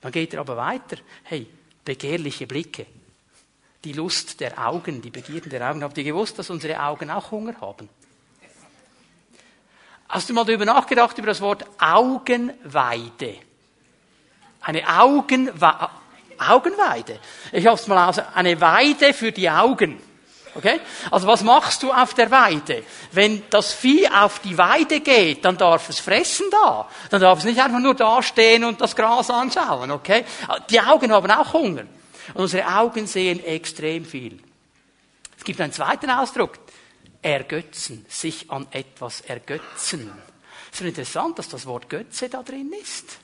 Dann 0.00 0.12
geht 0.12 0.34
er 0.34 0.40
aber 0.40 0.56
weiter. 0.56 0.98
Hey, 1.24 1.48
begehrliche 1.84 2.46
Blicke. 2.46 2.86
Die 3.84 3.92
Lust 3.92 4.40
der 4.40 4.66
Augen, 4.66 5.02
die 5.02 5.10
Begierden 5.10 5.50
der 5.50 5.68
Augen. 5.68 5.82
Habt 5.82 5.98
ihr 5.98 6.04
gewusst, 6.04 6.38
dass 6.38 6.50
unsere 6.50 6.80
Augen 6.80 7.10
auch 7.10 7.30
Hunger 7.30 7.60
haben? 7.60 7.88
Hast 10.08 10.30
du 10.30 10.34
mal 10.34 10.44
darüber 10.44 10.64
nachgedacht, 10.64 11.18
über 11.18 11.26
das 11.26 11.40
Wort 11.40 11.66
Augenweide? 11.78 13.36
Eine 14.68 14.86
Augenwe 14.86 15.88
Augenweide. 16.36 17.18
Ich 17.52 17.66
habe 17.66 17.76
es 17.76 17.86
mal 17.86 18.06
aus, 18.06 18.18
eine 18.18 18.60
Weide 18.60 19.14
für 19.14 19.32
die 19.32 19.48
Augen. 19.48 19.98
Okay? 20.54 20.78
Also 21.10 21.26
was 21.26 21.42
machst 21.42 21.82
du 21.82 21.90
auf 21.90 22.12
der 22.12 22.30
Weide? 22.30 22.84
Wenn 23.12 23.44
das 23.48 23.72
Vieh 23.72 24.06
auf 24.06 24.40
die 24.40 24.58
Weide 24.58 25.00
geht, 25.00 25.42
dann 25.46 25.56
darf 25.56 25.88
es 25.88 26.00
fressen 26.00 26.46
da. 26.50 26.86
Dann 27.08 27.22
darf 27.22 27.38
es 27.38 27.46
nicht 27.46 27.58
einfach 27.58 27.78
nur 27.78 27.94
dastehen 27.94 28.62
und 28.62 28.78
das 28.78 28.94
Gras 28.94 29.30
anschauen, 29.30 29.90
okay? 29.90 30.26
Die 30.68 30.80
Augen 30.80 31.12
haben 31.12 31.30
auch 31.30 31.54
Hunger. 31.54 31.84
Und 32.34 32.42
unsere 32.42 32.68
Augen 32.68 33.06
sehen 33.06 33.42
extrem 33.42 34.04
viel. 34.04 34.38
Es 35.38 35.44
gibt 35.44 35.62
einen 35.62 35.72
zweiten 35.72 36.10
Ausdruck. 36.10 36.58
Ergötzen. 37.22 38.04
Sich 38.06 38.50
an 38.50 38.66
etwas 38.70 39.22
ergötzen. 39.22 40.12
Es 40.70 40.82
ist 40.82 40.86
interessant, 40.86 41.38
dass 41.38 41.48
das 41.48 41.64
Wort 41.64 41.88
Götze 41.88 42.28
da 42.28 42.42
drin 42.42 42.70
ist. 42.82 43.18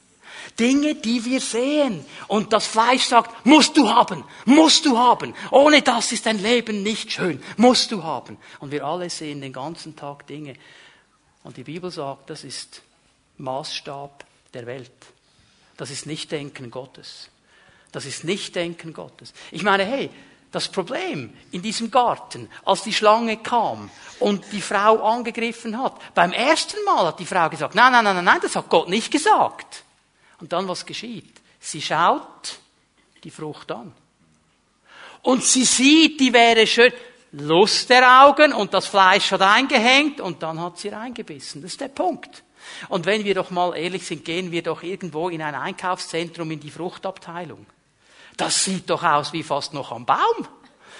Dinge, 0.58 0.94
die 0.94 1.24
wir 1.24 1.40
sehen. 1.40 2.04
Und 2.28 2.52
das 2.52 2.66
Fleisch 2.66 3.04
sagt, 3.04 3.46
musst 3.46 3.76
du 3.76 3.88
haben, 3.88 4.24
musst 4.44 4.86
du 4.86 4.98
haben. 4.98 5.34
Ohne 5.50 5.82
das 5.82 6.12
ist 6.12 6.26
dein 6.26 6.42
Leben 6.42 6.82
nicht 6.82 7.12
schön, 7.12 7.42
musst 7.56 7.92
du 7.92 8.02
haben. 8.02 8.38
Und 8.60 8.70
wir 8.70 8.84
alle 8.84 9.10
sehen 9.10 9.40
den 9.40 9.52
ganzen 9.52 9.96
Tag 9.96 10.26
Dinge. 10.26 10.54
Und 11.42 11.56
die 11.56 11.64
Bibel 11.64 11.90
sagt, 11.90 12.30
das 12.30 12.44
ist 12.44 12.82
Maßstab 13.38 14.24
der 14.52 14.66
Welt. 14.66 14.90
Das 15.76 15.90
ist 15.90 16.06
nicht 16.06 16.30
Denken 16.32 16.70
Gottes. 16.70 17.28
Das 17.92 18.06
ist 18.06 18.24
nicht 18.24 18.54
Denken 18.56 18.92
Gottes. 18.92 19.32
Ich 19.50 19.62
meine, 19.62 19.84
hey, 19.84 20.10
das 20.50 20.68
Problem 20.68 21.32
in 21.50 21.62
diesem 21.62 21.90
Garten, 21.90 22.48
als 22.64 22.82
die 22.82 22.92
Schlange 22.92 23.38
kam 23.38 23.90
und 24.20 24.44
die 24.52 24.60
Frau 24.60 25.02
angegriffen 25.02 25.80
hat, 25.82 25.96
beim 26.14 26.32
ersten 26.32 26.82
Mal 26.84 27.06
hat 27.06 27.18
die 27.18 27.26
Frau 27.26 27.48
gesagt, 27.48 27.74
nein, 27.74 27.92
nein, 27.92 28.04
nein, 28.04 28.24
nein, 28.24 28.38
das 28.40 28.54
hat 28.54 28.68
Gott 28.68 28.88
nicht 28.88 29.10
gesagt. 29.10 29.83
Und 30.44 30.52
dann 30.52 30.68
was 30.68 30.84
geschieht? 30.84 31.40
Sie 31.58 31.80
schaut 31.80 32.58
die 33.24 33.30
Frucht 33.30 33.72
an. 33.72 33.94
Und 35.22 35.42
sie 35.42 35.64
sieht, 35.64 36.20
die 36.20 36.34
wäre 36.34 36.66
schön. 36.66 36.92
Lust 37.32 37.88
der 37.88 38.26
Augen 38.26 38.52
und 38.52 38.74
das 38.74 38.86
Fleisch 38.86 39.30
hat 39.32 39.40
eingehängt 39.40 40.20
und 40.20 40.42
dann 40.42 40.60
hat 40.60 40.76
sie 40.76 40.90
reingebissen. 40.90 41.62
Das 41.62 41.70
ist 41.70 41.80
der 41.80 41.88
Punkt. 41.88 42.44
Und 42.90 43.06
wenn 43.06 43.24
wir 43.24 43.34
doch 43.34 43.50
mal 43.50 43.74
ehrlich 43.74 44.04
sind, 44.06 44.22
gehen 44.22 44.52
wir 44.52 44.62
doch 44.62 44.82
irgendwo 44.82 45.30
in 45.30 45.40
ein 45.40 45.54
Einkaufszentrum 45.54 46.50
in 46.50 46.60
die 46.60 46.70
Fruchtabteilung. 46.70 47.64
Das 48.36 48.64
sieht 48.64 48.90
doch 48.90 49.02
aus 49.02 49.32
wie 49.32 49.42
fast 49.42 49.72
noch 49.72 49.92
am 49.92 50.04
Baum. 50.04 50.46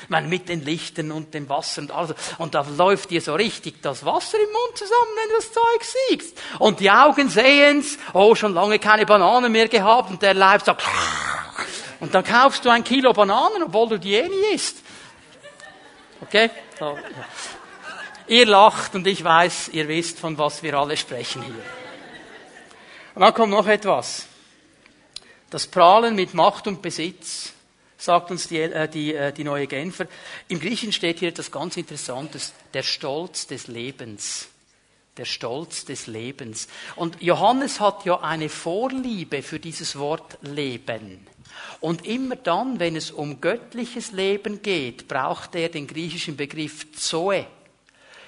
Meine, 0.09 0.29
mit 0.29 0.49
den 0.49 0.65
Lichtern 0.65 1.13
und 1.13 1.35
dem 1.35 1.49
Wasser 1.49 1.83
und 1.83 1.91
alles. 1.91 2.15
Und 2.39 2.55
da 2.55 2.67
läuft 2.77 3.11
dir 3.11 3.21
so 3.21 3.35
richtig 3.35 3.83
das 3.83 4.05
Wasser 4.05 4.39
im 4.39 4.51
Mund 4.51 4.77
zusammen, 4.79 5.11
wenn 5.17 5.29
du 5.31 5.37
das 5.37 5.53
Zeug 5.53 5.97
siehst. 6.09 6.39
Und 6.59 6.81
die 6.81 6.91
Augen 6.91 7.29
sehen's. 7.29 7.99
Oh, 8.13 8.35
schon 8.35 8.55
lange 8.55 8.79
keine 8.79 9.07
Bananen 9.07 9.53
mehr 9.53 9.69
gehabt. 9.69 10.11
Und 10.11 10.23
der 10.23 10.35
Leib 10.35 10.63
sagt, 10.63 10.83
und 12.01 12.15
dann 12.15 12.25
kaufst 12.25 12.65
du 12.65 12.71
ein 12.71 12.85
Kilo 12.85 13.13
Bananen, 13.13 13.63
obwohl 13.65 13.89
du 13.91 13.99
die 13.99 14.15
eh 14.15 14.29
nie 14.29 14.55
isst. 14.55 14.79
Okay? 16.21 16.51
So. 16.79 16.99
Ihr 18.27 18.47
lacht 18.47 18.95
und 18.95 19.07
ich 19.07 19.23
weiß, 19.23 19.69
ihr 19.69 19.87
wisst, 19.89 20.19
von 20.19 20.37
was 20.39 20.63
wir 20.63 20.75
alle 20.75 20.97
sprechen 20.97 21.43
hier. 21.43 21.55
Und 23.15 23.23
dann 23.23 23.35
kommt 23.35 23.53
noch 23.53 23.67
etwas. 23.67 24.27
Das 25.51 25.67
Prahlen 25.67 26.15
mit 26.15 26.35
Macht 26.35 26.67
und 26.67 26.83
Besitz 26.83 27.54
sagt 28.05 28.31
uns 28.31 28.49
die, 28.49 28.61
äh, 28.61 28.89
die, 28.89 29.15
äh, 29.15 29.33
die 29.33 29.45
neue 29.45 29.67
Genfer. 29.67 30.07
Im 30.49 30.61
Griechen 30.61 30.93
steht 30.93 31.21
hier 31.21 31.31
etwas 31.31 31.51
ganz 31.51 31.77
Interessantes. 31.77 32.53
Der 32.73 32.83
Stolz 32.83 33.47
des 33.47 33.67
Lebens. 33.67 34.49
Der 35.17 35.25
Stolz 35.25 35.85
des 35.85 36.07
Lebens. 36.07 36.69
Und 36.97 37.23
Johannes 37.23 37.81
hat 37.81 38.05
ja 38.05 38.21
eine 38.21 38.49
Vorliebe 38.49 39.43
für 39.43 39.61
dieses 39.61 39.97
Wort 39.97 40.39
Leben. 40.43 41.27
Und 41.81 42.05
immer 42.05 42.37
dann, 42.37 42.81
wenn 42.81 42.97
es 42.97 43.11
um 43.11 43.41
göttliches 43.41 44.13
Leben 44.13 44.61
geht, 44.61 45.07
braucht 45.07 45.55
er 45.55 45.69
den 45.69 45.87
griechischen 45.87 46.37
Begriff 46.37 46.93
Zoe. 46.93 47.47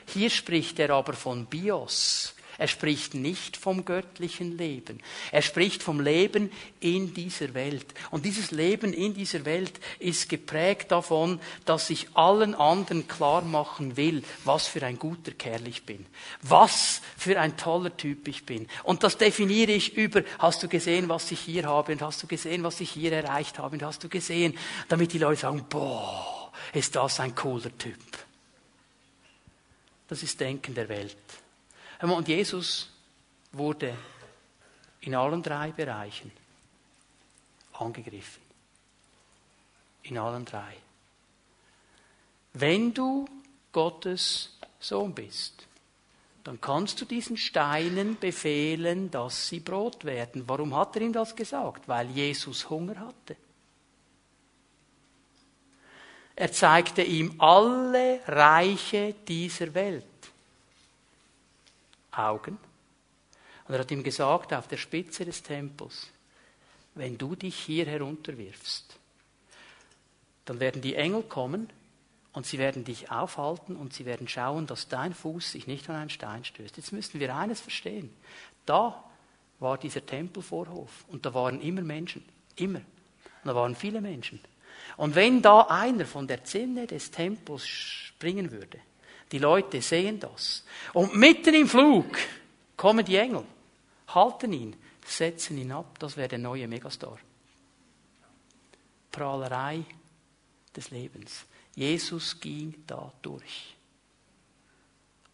Hier 0.07 0.31
spricht 0.31 0.79
er 0.79 0.91
aber 0.91 1.15
von 1.15 1.47
Bios. 1.47 2.36
Er 2.59 2.69
spricht 2.69 3.15
nicht 3.15 3.57
vom 3.57 3.85
göttlichen 3.85 4.57
Leben. 4.57 5.01
Er 5.31 5.43
spricht 5.43 5.83
vom 5.83 6.01
Leben 6.01 6.51
in 6.81 7.13
dieser 7.13 7.53
Welt. 7.55 7.87
Und 8.11 8.25
dieses 8.25 8.51
Leben 8.51 8.93
in 8.93 9.13
dieser 9.13 9.45
Welt 9.45 9.73
ist 9.99 10.29
geprägt 10.29 10.91
davon, 10.91 11.41
dass 11.67 11.91
ich 11.91 12.09
allen 12.15 12.55
anderen 12.55 13.09
klar 13.09 13.43
machen 13.43 13.97
will, 13.97 14.23
was 14.45 14.67
für 14.67 14.83
ein 14.85 14.99
guter 14.99 15.33
Kerl 15.33 15.69
ich 15.69 15.85
bin. 15.85 16.07
Was 16.41 17.03
für 17.17 17.39
ein 17.39 17.57
toller 17.57 17.95
Typ 17.97 18.27
ich 18.29 18.47
bin. 18.47 18.69
Und 18.85 19.03
das 19.03 19.19
definiere 19.19 19.73
ich 19.73 19.95
über, 19.97 20.23
hast 20.39 20.63
du 20.63 20.69
gesehen, 20.69 21.09
was 21.09 21.31
ich 21.31 21.41
hier 21.41 21.65
habe? 21.65 21.93
Und 21.93 22.03
hast 22.03 22.23
du 22.23 22.27
gesehen, 22.27 22.63
was 22.63 22.81
ich 22.81 22.91
hier 22.91 23.13
erreicht 23.13 23.59
habe? 23.59 23.77
Und 23.77 23.83
hast 23.83 24.03
du 24.03 24.09
gesehen? 24.09 24.57
Damit 24.89 25.13
die 25.13 25.19
Leute 25.19 25.43
sagen, 25.43 25.67
boah, 25.69 26.53
ist 26.73 26.97
das 26.97 27.21
ein 27.21 27.35
cooler 27.35 27.77
Typ. 27.77 27.99
Das 30.09 30.23
ist 30.23 30.41
Denken 30.41 30.75
der 30.75 30.89
Welt. 30.89 31.17
Und 32.01 32.29
Jesus 32.29 32.91
wurde 33.53 33.97
in 35.01 35.15
allen 35.15 35.43
drei 35.43 35.71
Bereichen 35.71 36.31
angegriffen. 37.73 38.43
In 40.03 40.19
allen 40.19 40.45
drei. 40.45 40.77
Wenn 42.53 42.93
du 42.93 43.27
Gottes 43.73 44.57
Sohn 44.79 45.15
bist, 45.15 45.67
dann 46.45 46.61
kannst 46.61 47.01
du 47.01 47.05
diesen 47.05 47.37
Steinen 47.37 48.19
befehlen, 48.19 49.11
dass 49.11 49.49
sie 49.49 49.61
Brot 49.61 50.05
werden. 50.05 50.45
Warum 50.47 50.77
hat 50.77 50.95
er 50.97 51.03
ihm 51.03 51.13
das 51.13 51.35
gesagt? 51.35 51.89
Weil 51.89 52.09
Jesus 52.11 52.71
Hunger 52.71 53.01
hatte. 53.01 53.37
Er 56.37 56.53
zeigte 56.53 57.03
ihm 57.03 57.35
alle 57.41 58.21
Reiche 58.27 59.15
dieser 59.27 59.75
Welt. 59.75 60.05
Augen. 62.19 62.59
Und 63.67 63.75
er 63.75 63.81
hat 63.81 63.91
ihm 63.91 64.03
gesagt, 64.03 64.53
auf 64.53 64.69
der 64.69 64.77
Spitze 64.77 65.25
des 65.25 65.43
Tempels, 65.43 66.09
wenn 66.95 67.19
du 67.19 67.35
dich 67.35 67.57
hier 67.57 67.87
herunterwirfst, 67.87 68.99
dann 70.45 70.61
werden 70.61 70.81
die 70.81 70.95
Engel 70.95 71.23
kommen 71.25 71.69
und 72.33 72.47
sie 72.47 72.59
werden 72.59 72.85
dich 72.85 73.11
aufhalten 73.11 73.77
und 73.77 73.93
sie 73.93 74.07
werden 74.07 74.29
schauen, 74.29 74.67
dass 74.67 74.89
dein 74.89 75.13
Fuß 75.13 75.53
sich 75.53 75.67
nicht 75.67 75.89
an 75.91 75.97
einen 75.97 76.11
Stein 76.11 76.45
stößt. 76.45 76.77
Jetzt 76.77 76.93
müssen 76.93 77.19
wir 77.19 77.35
eines 77.35 77.61
verstehen. 77.61 78.15
Da 78.65 79.03
war 79.59 79.79
dieser 79.79 80.05
Tempelvorhof 80.05 81.05
und 81.09 81.27
da 81.27 81.35
waren 81.35 81.61
immer 81.61 81.83
Menschen. 81.83 82.25
Immer. 82.57 82.81
Und 82.81 83.47
da 83.47 83.55
waren 83.55 83.75
viele 83.75 84.01
Menschen. 84.01 84.41
Und 84.97 85.15
wenn 85.15 85.43
da 85.43 85.63
einer 85.63 86.07
von 86.07 86.27
der 86.27 86.45
Zinne 86.45 86.87
des 86.87 87.11
Tempels 87.11 87.67
springen 87.67 88.51
würde, 88.51 88.79
die 89.33 89.39
Leute 89.39 89.83
sehen 89.83 90.21
das. 90.21 90.65
Und 90.93 91.17
mitten 91.17 91.55
im 91.55 91.69
Flug 91.69 92.17
kommen 92.77 93.05
die 93.05 93.17
Engel, 93.17 93.45
halten 94.09 94.53
ihn, 94.53 94.77
setzen 95.05 95.59
ihn 95.59 95.73
ab. 95.73 95.99
Das 95.99 96.17
wäre 96.17 96.29
der 96.29 96.39
neue 96.39 96.69
Megastar. 96.69 97.19
Prahlerei 99.11 99.85
des 100.75 100.91
Lebens. 100.91 101.47
Jesus 101.75 102.39
ging 102.41 102.75
da 102.87 103.13
durch. 103.23 103.75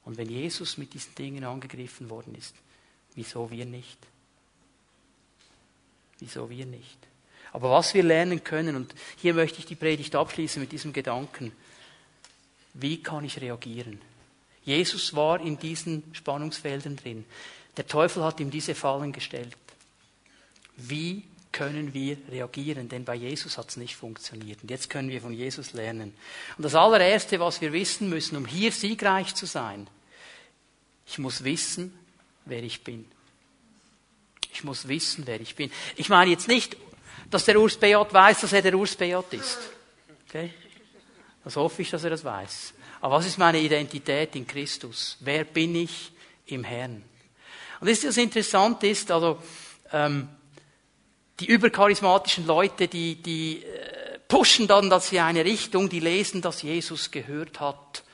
Und 0.04 0.16
wenn 0.16 0.28
Jesus 0.28 0.78
mit 0.78 0.94
diesen 0.94 1.14
Dingen 1.14 1.44
angegriffen 1.44 2.10
worden 2.10 2.34
ist, 2.34 2.54
wieso 3.14 3.50
wir 3.50 3.66
nicht? 3.66 3.98
Wieso 6.18 6.48
wir 6.50 6.66
nicht? 6.66 6.98
Aber 7.52 7.70
was 7.70 7.94
wir 7.94 8.02
lernen 8.02 8.42
können, 8.42 8.76
und 8.76 8.94
hier 9.16 9.34
möchte 9.34 9.58
ich 9.58 9.66
die 9.66 9.74
Predigt 9.74 10.14
abschließen 10.14 10.60
mit 10.60 10.72
diesem 10.72 10.92
Gedanken, 10.92 11.52
wie 12.74 13.02
kann 13.02 13.24
ich 13.24 13.40
reagieren? 13.40 14.00
Jesus 14.64 15.14
war 15.14 15.40
in 15.40 15.58
diesen 15.58 16.04
Spannungsfeldern 16.12 16.96
drin. 16.96 17.24
Der 17.76 17.86
Teufel 17.86 18.22
hat 18.22 18.40
ihm 18.40 18.50
diese 18.50 18.74
Fallen 18.74 19.12
gestellt. 19.12 19.56
Wie 20.76 21.24
können 21.50 21.92
wir 21.92 22.16
reagieren? 22.30 22.88
Denn 22.88 23.04
bei 23.04 23.14
Jesus 23.14 23.58
hat 23.58 23.68
es 23.68 23.76
nicht 23.76 23.96
funktioniert. 23.96 24.62
Und 24.62 24.70
jetzt 24.70 24.88
können 24.88 25.10
wir 25.10 25.20
von 25.20 25.32
Jesus 25.32 25.72
lernen. 25.72 26.14
Und 26.56 26.64
das 26.64 26.74
allererste, 26.74 27.40
was 27.40 27.60
wir 27.60 27.72
wissen 27.72 28.08
müssen, 28.08 28.36
um 28.36 28.46
hier 28.46 28.72
siegreich 28.72 29.34
zu 29.34 29.46
sein, 29.46 29.86
ich 31.06 31.18
muss 31.18 31.44
wissen, 31.44 31.92
wer 32.44 32.62
ich 32.62 32.84
bin. 32.84 33.04
Ich 34.52 34.64
muss 34.64 34.88
wissen, 34.88 35.26
wer 35.26 35.40
ich 35.40 35.56
bin. 35.56 35.70
Ich 35.96 36.08
meine 36.08 36.30
jetzt 36.30 36.48
nicht, 36.48 36.76
dass 37.30 37.44
der 37.44 37.58
Urs 37.58 37.76
Beat 37.76 38.12
weiß, 38.12 38.42
dass 38.42 38.52
er 38.52 38.62
der 38.62 38.74
Urs 38.74 38.96
Beat 38.96 39.32
ist. 39.32 39.58
Okay? 40.28 40.52
Das 41.44 41.56
hoffe 41.56 41.82
ich, 41.82 41.90
dass 41.90 42.04
er 42.04 42.10
das 42.10 42.24
weiß. 42.24 42.74
Aber 43.00 43.16
was 43.16 43.26
ist 43.26 43.38
meine 43.38 43.58
Identität 43.58 44.36
in 44.36 44.46
Christus? 44.46 45.16
Wer 45.20 45.44
bin 45.44 45.74
ich 45.74 46.12
im 46.46 46.64
Herrn? 46.64 47.02
Und 47.80 47.90
das, 47.90 48.00
das 48.02 48.16
Interessante 48.16 48.86
ist, 48.86 49.10
also 49.10 49.42
ähm, 49.92 50.28
die 51.40 51.46
übercharismatischen 51.46 52.46
Leute, 52.46 52.86
die, 52.86 53.16
die 53.16 53.64
äh, 53.64 54.18
pushen 54.28 54.68
dann 54.68 54.88
das 54.88 55.10
in 55.10 55.18
eine 55.18 55.44
Richtung, 55.44 55.88
die 55.88 56.00
lesen, 56.00 56.40
dass 56.42 56.62
Jesus 56.62 57.10
gehört 57.10 57.58
hat 57.58 58.04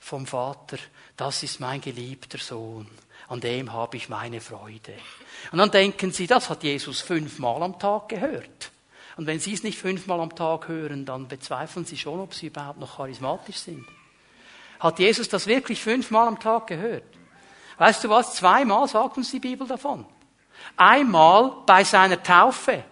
vom 0.00 0.26
Vater. 0.26 0.78
Das 1.16 1.42
ist 1.44 1.60
mein 1.60 1.80
geliebter 1.80 2.38
Sohn, 2.38 2.88
an 3.28 3.40
dem 3.40 3.72
habe 3.72 3.96
ich 3.96 4.08
meine 4.08 4.40
Freude. 4.40 4.94
Und 5.52 5.58
dann 5.58 5.70
denken 5.70 6.10
sie, 6.10 6.26
das 6.26 6.50
hat 6.50 6.64
Jesus 6.64 7.00
fünfmal 7.00 7.62
am 7.62 7.78
Tag 7.78 8.08
gehört. 8.08 8.72
Und 9.16 9.26
wenn 9.26 9.40
Sie 9.40 9.52
es 9.52 9.62
nicht 9.62 9.78
fünfmal 9.78 10.20
am 10.20 10.34
Tag 10.34 10.68
hören, 10.68 11.04
dann 11.04 11.28
bezweifeln 11.28 11.84
Sie 11.84 11.98
schon, 11.98 12.20
ob 12.20 12.34
Sie 12.34 12.46
überhaupt 12.46 12.80
noch 12.80 12.96
charismatisch 12.96 13.56
sind. 13.56 13.86
Hat 14.80 14.98
Jesus 14.98 15.28
das 15.28 15.46
wirklich 15.46 15.80
fünfmal 15.80 16.26
am 16.26 16.40
Tag 16.40 16.66
gehört? 16.66 17.04
Weißt 17.78 18.04
du 18.04 18.08
was? 18.08 18.34
Zweimal 18.34 18.88
sagt 18.88 19.16
uns 19.16 19.30
die 19.30 19.40
Bibel 19.40 19.66
davon. 19.66 20.06
Einmal 20.76 21.52
bei 21.66 21.84
seiner 21.84 22.22
Taufe 22.22 22.84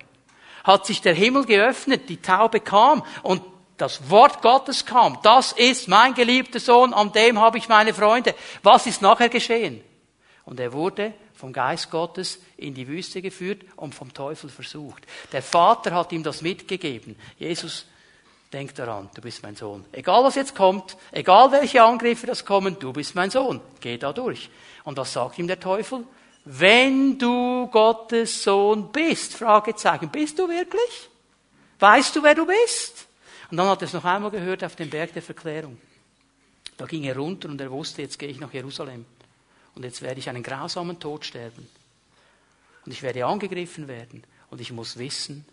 hat 0.64 0.86
sich 0.86 1.00
der 1.00 1.14
Himmel 1.14 1.44
geöffnet, 1.46 2.08
die 2.08 2.20
Taube 2.20 2.60
kam 2.60 3.02
und 3.22 3.42
das 3.76 4.10
Wort 4.10 4.42
Gottes 4.42 4.84
kam. 4.84 5.18
Das 5.22 5.52
ist 5.52 5.88
mein 5.88 6.14
geliebter 6.14 6.60
Sohn, 6.60 6.92
an 6.92 7.12
dem 7.12 7.40
habe 7.40 7.58
ich 7.58 7.68
meine 7.68 7.94
Freunde. 7.94 8.34
Was 8.62 8.86
ist 8.86 9.00
nachher 9.00 9.30
geschehen? 9.30 9.82
Und 10.44 10.60
er 10.60 10.72
wurde 10.72 11.14
vom 11.41 11.53
Geist 11.53 11.91
Gottes 11.91 12.38
in 12.57 12.74
die 12.74 12.86
Wüste 12.86 13.22
geführt 13.22 13.62
und 13.76 13.95
vom 13.95 14.12
Teufel 14.14 14.51
versucht. 14.51 15.07
Der 15.32 15.43
Vater 15.43 15.93
hat 15.93 16.12
ihm 16.12 16.22
das 16.22 16.43
mitgegeben. 16.43 17.16
Jesus 17.38 17.86
Denk 18.53 18.74
daran, 18.74 19.09
du 19.14 19.20
bist 19.20 19.45
mein 19.45 19.55
Sohn. 19.55 19.84
Egal 19.93 20.24
was 20.24 20.34
jetzt 20.34 20.57
kommt, 20.57 20.97
egal 21.12 21.53
welche 21.53 21.84
Angriffe 21.84 22.26
das 22.26 22.45
kommen, 22.45 22.76
du 22.80 22.93
bist 22.93 23.14
mein 23.14 23.30
Sohn. 23.30 23.61
Geh 23.80 23.97
da 23.97 24.12
durch. 24.12 24.51
Und 24.82 24.97
was 24.97 25.12
sagt 25.12 25.38
ihm 25.38 25.47
der 25.47 25.61
Teufel? 25.61 26.05
Wenn 26.45 27.16
du 27.16 27.68
Gottes 27.68 28.43
Sohn 28.43 28.91
bist, 28.91 29.34
Fragezeichen, 29.34 30.09
bist 30.09 30.36
du 30.38 30.49
wirklich? 30.49 31.11
Weißt 31.78 32.16
du, 32.16 32.24
wer 32.24 32.34
du 32.34 32.45
bist? 32.45 33.07
Und 33.53 33.57
dann 33.57 33.68
hat 33.68 33.82
er 33.82 33.86
es 33.86 33.93
noch 33.93 34.05
einmal 34.05 34.32
gehört 34.32 34.64
auf 34.64 34.74
dem 34.74 34.91
Berg 34.91 35.12
der 35.12 35.22
Verklärung. 35.22 35.78
Da 36.76 36.86
ging 36.86 37.05
er 37.05 37.16
runter 37.16 37.49
und 37.49 37.61
er 37.61 37.70
wusste, 37.70 38.03
jetzt 38.03 38.18
gehe 38.18 38.28
ich 38.28 38.41
nach 38.41 38.53
Jerusalem. 38.53 39.05
Und 39.74 39.84
jetzt 39.84 40.02
werde 40.02 40.20
ich 40.20 40.28
einen 40.28 40.42
grausamen 40.42 40.98
Tod 40.98 41.24
sterben. 41.24 41.68
Und 42.84 42.92
ich 42.92 43.02
werde 43.02 43.26
angegriffen 43.26 43.88
werden. 43.88 44.24
Und 44.50 44.60
ich 44.60 44.72
muss 44.72 44.98
wissen, 44.98 45.44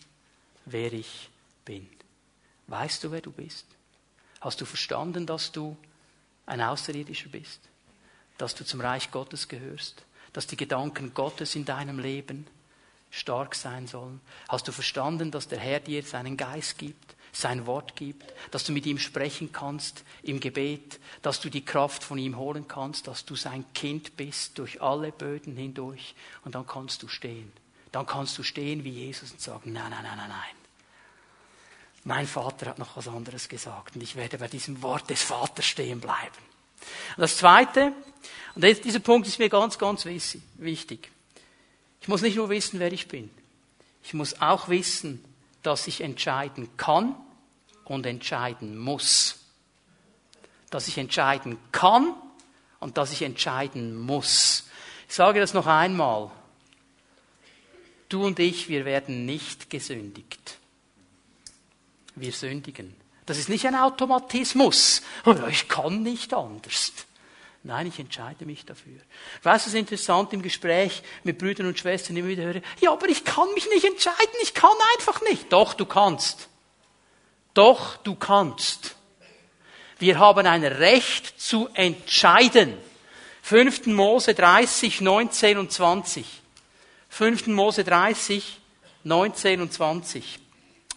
wer 0.66 0.92
ich 0.94 1.30
bin. 1.66 1.88
Weißt 2.68 3.04
du, 3.04 3.12
wer 3.12 3.22
du 3.22 3.32
bist? 3.32 3.66
Hast 4.42 4.60
du 4.62 4.66
verstanden, 4.66 5.26
dass 5.26 5.52
du 5.52 5.78
ein 6.46 6.62
Außerirdischer 6.62 7.30
bist? 7.30 7.60
Dass 8.38 8.56
du 8.56 8.66
zum 8.66 8.82
Reich 8.82 9.12
Gottes 9.12 9.48
gehörst? 9.48 10.04
Dass 10.34 10.48
die 10.48 10.58
Gedanken 10.58 11.14
Gottes 11.14 11.56
in 11.56 11.66
deinem 11.66 12.00
Leben 12.00 12.48
stark 13.10 13.56
sein 13.56 13.88
sollen? 13.88 14.20
Hast 14.50 14.68
du 14.68 14.72
verstanden, 14.72 15.32
dass 15.32 15.48
der 15.48 15.60
Herr 15.60 15.80
dir 15.80 16.04
seinen 16.04 16.38
Geist 16.38 16.78
gibt, 16.78 17.07
sein 17.32 17.66
Wort 17.66 17.96
gibt, 17.96 18.34
dass 18.52 18.64
du 18.64 18.72
mit 18.72 18.86
ihm 18.86 18.98
sprechen 18.98 19.52
kannst 19.52 20.04
im 20.24 20.40
Gebet, 20.40 21.00
dass 21.22 21.40
du 21.40 21.50
die 21.50 21.66
Kraft 21.66 22.04
von 22.04 22.18
ihm 22.18 22.38
holen 22.38 22.68
kannst, 22.68 23.08
dass 23.08 23.26
du 23.26 23.36
sein 23.36 23.66
Kind 23.74 24.18
bist 24.18 24.58
durch 24.58 24.82
alle 24.82 25.12
Böden 25.12 25.56
hindurch 25.56 26.16
und 26.46 26.56
dann 26.56 26.66
kannst 26.66 27.04
du 27.04 27.08
stehen. 27.08 27.52
Dann 27.92 28.06
kannst 28.06 28.38
du 28.38 28.44
stehen 28.44 28.84
wie 28.84 28.92
Jesus 28.92 29.32
und 29.32 29.42
sagen, 29.42 29.74
nein, 29.74 29.92
nein, 29.92 30.04
nein, 30.04 30.18
nein, 30.18 30.30
nein. 30.30 30.56
Mein 32.04 32.28
Vater 32.28 32.68
hat 32.68 32.80
noch 32.80 32.96
was 32.96 33.08
anderes 33.08 33.50
gesagt 33.50 33.96
und 33.96 34.02
ich 34.02 34.16
werde 34.16 34.38
bei 34.38 34.48
diesem 34.48 34.82
Wort 34.82 35.10
des 35.10 35.24
Vaters 35.24 35.66
stehen 35.66 36.00
bleiben. 36.00 36.38
Und 37.16 37.22
das 37.22 37.38
Zweite, 37.38 37.92
und 38.56 38.64
dieser 38.64 39.00
Punkt 39.00 39.28
ist 39.28 39.40
mir 39.40 39.50
ganz, 39.50 39.78
ganz 39.78 40.06
wichtig. 40.06 41.12
Ich 42.02 42.08
muss 42.08 42.22
nicht 42.22 42.38
nur 42.38 42.50
wissen, 42.50 42.80
wer 42.80 42.92
ich 42.94 43.08
bin. 43.08 43.30
Ich 44.04 44.14
muss 44.14 44.40
auch 44.42 44.70
wissen, 44.70 45.24
dass 45.68 45.88
ich 45.88 46.02
entscheiden 46.02 46.76
kann 46.78 47.16
und 47.86 48.06
entscheiden 48.06 48.78
muss. 48.78 49.40
Dass 50.70 50.88
ich 50.88 50.98
entscheiden 50.98 51.58
kann 51.72 52.16
und 52.80 52.98
dass 52.98 53.12
ich 53.12 53.22
entscheiden 53.22 53.96
muss. 53.96 54.68
Ich 55.08 55.16
sage 55.16 55.40
das 55.40 55.54
noch 55.54 55.68
einmal. 55.68 56.32
Du 58.10 58.26
und 58.26 58.40
ich, 58.40 58.70
wir 58.70 58.86
werden 58.86 59.26
nicht 59.26 59.70
gesündigt 59.70 60.58
wir 62.20 62.32
sündigen. 62.32 62.96
Das 63.26 63.38
ist 63.38 63.50
nicht 63.50 63.66
ein 63.68 63.76
Automatismus. 63.76 65.02
Oh 65.26 65.36
ich 65.50 65.68
kann 65.68 66.04
nicht 66.04 66.34
anders. 66.34 66.94
Nein, 67.68 67.88
ich 67.88 68.00
entscheide 68.00 68.46
mich 68.46 68.64
dafür. 68.64 68.96
Weißt 69.44 69.66
du, 69.66 69.70
es 69.70 69.74
ist 69.74 69.80
interessant 69.80 70.32
im 70.32 70.42
Gespräch 70.42 71.04
mit 71.26 71.38
Brüdern 71.38 71.68
und 71.68 71.78
Schwestern 71.78 72.16
immer 72.16 72.30
wieder 72.30 72.44
höre, 72.44 72.62
ja, 72.80 72.94
aber 72.94 73.10
ich 73.10 73.26
kann 73.26 73.54
mich 73.56 73.68
nicht 73.70 73.84
entscheiden, 73.84 74.36
ich 74.42 74.54
kann 74.54 74.72
einfach 74.98 75.22
nicht. 75.24 75.52
Doch, 75.52 75.74
du 75.74 75.86
kannst. 75.86 76.48
Doch, 77.54 77.98
du 77.98 78.16
kannst. 78.16 78.96
Wir 80.00 80.18
haben 80.18 80.48
ein 80.48 80.64
Recht 80.64 81.42
zu 81.42 81.68
entscheiden. 81.74 82.78
5. 83.42 83.88
Mose 83.88 84.34
30, 84.34 85.02
19 85.02 85.58
und 85.58 85.70
20. 85.70 86.26
5. 87.10 87.48
Mose 87.48 87.84
30, 87.84 88.62
19 89.04 89.60
und 89.60 89.74
20. 89.74 90.40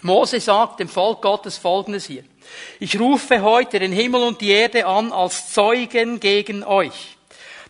Mose 0.02 0.38
sagt 0.38 0.78
dem 0.78 0.88
Volk 0.88 1.20
Gottes 1.20 1.58
Folgendes 1.58 2.04
hier. 2.04 2.22
Ich 2.78 2.98
rufe 2.98 3.42
heute 3.42 3.78
den 3.78 3.92
Himmel 3.92 4.22
und 4.22 4.40
die 4.40 4.50
Erde 4.50 4.86
an 4.86 5.12
als 5.12 5.52
Zeugen 5.52 6.20
gegen 6.20 6.64
euch. 6.64 7.16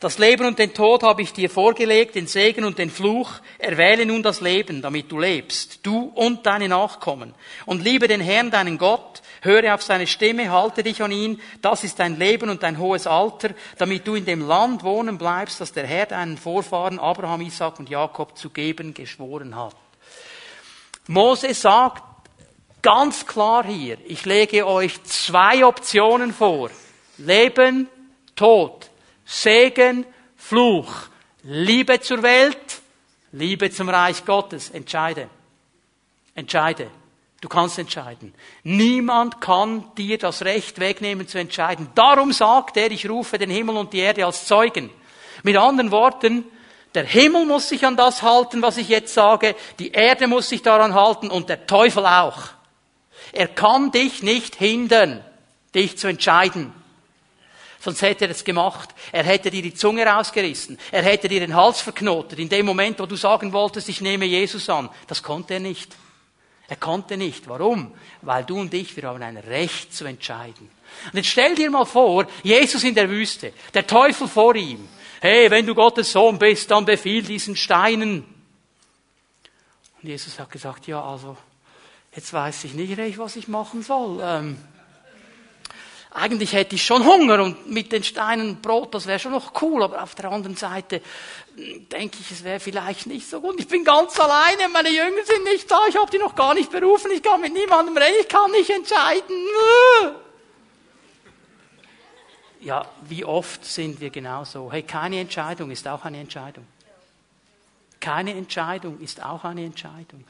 Das 0.01 0.17
Leben 0.17 0.47
und 0.47 0.59
den 0.59 0.73
Tod 0.73 1.03
habe 1.03 1.21
ich 1.21 1.35
dir 1.35 1.51
vorgelegt, 1.51 2.15
den 2.15 2.27
Segen 2.27 2.65
und 2.65 2.79
den 2.79 2.89
Fluch. 2.89 3.33
Erwähle 3.59 4.07
nun 4.07 4.23
das 4.23 4.41
Leben, 4.41 4.81
damit 4.81 5.13
du 5.13 5.19
lebst, 5.19 5.81
du 5.83 6.11
und 6.15 6.47
deine 6.47 6.69
Nachkommen. 6.69 7.35
Und 7.67 7.85
liebe 7.85 8.09
den 8.09 8.23
Herrn, 8.23 8.51
deinen 8.51 8.79
Gott, 8.79 9.21
höre 9.43 9.75
auf 9.75 9.83
seine 9.83 10.07
Stimme, 10.07 10.51
halte 10.51 10.83
dich 10.83 11.03
an 11.03 11.13
ihn. 11.13 11.39
Das 11.61 11.85
ist 11.85 11.99
dein 11.99 12.19
Leben 12.19 12.49
und 12.49 12.63
dein 12.63 12.79
hohes 12.79 13.07
Alter, 13.07 13.51
damit 13.77 14.07
du 14.07 14.15
in 14.15 14.25
dem 14.25 14.41
Land 14.41 14.85
wohnen 14.85 15.19
bleibst, 15.19 15.61
das 15.61 15.75
der 15.75 15.87
Herr 15.87 16.07
deinen 16.07 16.39
Vorfahren 16.39 16.99
Abraham, 16.99 17.43
Isaac 17.43 17.79
und 17.79 17.91
Jakob 17.91 18.39
zu 18.39 18.49
geben 18.49 18.95
geschworen 18.95 19.55
hat. 19.55 19.77
Mose 21.09 21.53
sagt, 21.53 22.05
Ganz 22.83 23.27
klar 23.27 23.65
hier, 23.67 23.99
ich 24.07 24.25
lege 24.25 24.67
euch 24.67 25.03
zwei 25.05 25.65
Optionen 25.67 26.33
vor. 26.33 26.71
Leben, 27.19 27.89
Tod, 28.35 28.91
Segen, 29.25 30.07
Fluch, 30.37 30.91
Liebe 31.43 32.01
zur 32.01 32.23
Welt, 32.23 32.81
Liebe 33.33 33.71
zum 33.71 33.89
Reich 33.89 34.25
Gottes. 34.25 34.71
Entscheide. 34.71 35.29
Entscheide. 36.35 36.91
Du 37.41 37.49
kannst 37.49 37.79
entscheiden. 37.79 38.35
Niemand 38.65 39.41
kann 39.41 39.85
dir 39.97 40.19
das 40.19 40.43
Recht 40.43 40.79
wegnehmen 40.79 41.27
zu 41.27 41.39
entscheiden. 41.39 41.89
Darum 41.95 42.33
sagt 42.33 42.77
er, 42.77 42.91
ich 42.91 43.09
rufe 43.09 43.39
den 43.39 43.51
Himmel 43.51 43.77
und 43.77 43.93
die 43.93 44.01
Erde 44.01 44.27
als 44.27 44.47
Zeugen. 44.47 44.91
Mit 45.43 45.57
anderen 45.57 45.91
Worten, 45.91 46.45
der 46.95 47.05
Himmel 47.05 47.47
muss 47.47 47.69
sich 47.69 47.87
an 47.87 47.97
das 47.97 48.23
halten, 48.23 48.63
was 48.63 48.77
ich 48.77 48.89
jetzt 48.89 49.15
sage, 49.15 49.55
die 49.79 49.93
Erde 49.93 50.27
muss 50.27 50.49
sich 50.49 50.61
daran 50.63 50.95
halten 50.95 51.31
und 51.31 51.49
der 51.49 51.67
Teufel 51.67 52.05
auch. 52.05 52.51
Er 53.33 53.49
kann 53.49 53.91
dich 53.91 54.23
nicht 54.23 54.57
hindern, 54.57 55.25
dich 55.75 55.99
zu 55.99 56.09
entscheiden. 56.09 56.73
Sonst 57.81 58.03
hätte 58.03 58.27
er 58.27 58.31
es 58.31 58.45
gemacht. 58.45 58.91
Er 59.11 59.25
hätte 59.25 59.51
dir 59.51 59.63
die 59.63 59.75
Zunge 59.75 60.05
rausgerissen. 60.05 60.79
Er 60.91 61.03
hätte 61.03 61.29
dir 61.29 61.41
den 61.41 61.55
Hals 61.55 61.81
verknotet. 61.81 62.39
In 62.39 62.51
dem 62.51 62.67
Moment, 62.67 62.99
wo 62.99 63.07
du 63.07 63.17
sagen 63.17 63.53
wolltest, 63.53 63.89
ich 63.89 64.03
nehme 64.03 64.27
Jesus 64.27 64.69
an. 64.69 64.91
Das 65.07 65.23
konnte 65.23 65.55
er 65.55 65.61
nicht. 65.61 65.97
Er 66.69 66.77
konnte 66.77 67.17
nicht. 67.17 67.49
Warum? 67.49 67.93
Weil 68.21 68.45
du 68.45 68.61
und 68.61 68.73
ich, 68.75 68.95
wir 68.97 69.05
haben 69.05 69.23
ein 69.23 69.39
Recht 69.39 69.95
zu 69.95 70.05
entscheiden. 70.05 70.71
Und 71.07 71.17
jetzt 71.17 71.29
stell 71.29 71.55
dir 71.55 71.71
mal 71.71 71.87
vor, 71.87 72.27
Jesus 72.43 72.85
in 72.85 72.95
der 72.95 73.09
Wüste, 73.09 73.53
der 73.73 73.87
Teufel 73.87 74.29
vor 74.29 74.55
ihm. 74.55 74.89
Hey, 75.21 75.51
wenn 75.51 75.67
du 75.67 75.75
Gottes 75.75 76.13
Sohn 76.13 76.39
bist, 76.39 76.71
dann 76.71 76.85
befiehl 76.85 77.23
diesen 77.23 77.57
Steinen. 77.57 78.25
Und 80.03 80.09
Jesus 80.09 80.39
hat 80.39 80.51
gesagt, 80.51 80.87
ja, 80.87 81.03
also, 81.03 81.37
jetzt 82.15 82.33
weiß 82.33 82.65
ich 82.65 82.75
nicht 82.75 82.97
recht, 82.99 83.19
was 83.19 83.37
ich 83.37 83.49
machen 83.49 83.83
soll. 83.83 84.21
Ähm, 84.23 84.59
eigentlich 86.13 86.53
hätte 86.53 86.75
ich 86.75 86.85
schon 86.85 87.05
Hunger 87.05 87.43
und 87.43 87.71
mit 87.71 87.93
den 87.93 88.03
Steinen 88.03 88.61
Brot, 88.61 88.95
das 88.95 89.07
wäre 89.07 89.21
schon 89.21 89.31
noch 89.31 89.63
cool, 89.63 89.85
aber 89.85 90.03
auf 90.03 90.17
der 90.17 90.31
anderen 90.33 90.57
Seite 90.57 91.03
hm, 91.55 91.89
denke 91.89 92.19
ich, 92.21 92.31
es 92.33 92.43
wäre 92.43 92.59
vielleicht 92.59 93.07
nicht 93.07 93.31
so 93.31 93.41
gut. 93.41 93.61
Ich 93.61 93.69
bin 93.69 93.85
ganz 93.85 94.19
alleine, 94.19 94.69
meine 94.73 94.91
Jünger 94.91 95.25
sind 95.25 95.45
nicht 95.45 95.71
da, 95.71 95.79
ich 95.89 95.97
habe 95.97 96.11
die 96.11 96.19
noch 96.19 96.35
gar 96.35 96.55
nicht 96.55 96.73
berufen, 96.73 97.11
ich 97.15 97.23
kann 97.23 97.41
mit 97.41 97.53
niemandem 97.53 97.97
reden, 97.97 98.17
ich 98.21 98.29
kann 98.29 98.51
nicht 98.51 98.71
entscheiden. 98.71 99.37
Ja, 102.63 102.87
wie 103.09 103.25
oft 103.25 103.65
sind 103.65 104.03
wir 104.03 104.11
genauso? 104.11 104.71
Hey, 104.71 104.83
keine 104.83 105.19
Entscheidung 105.19 105.71
ist 105.71 105.89
auch 105.89 106.05
eine 106.05 106.21
Entscheidung. 106.21 106.67
Keine 107.99 108.35
Entscheidung 108.35 109.01
ist 109.01 109.23
auch 109.23 109.45
eine 109.45 109.65
Entscheidung. 109.65 110.25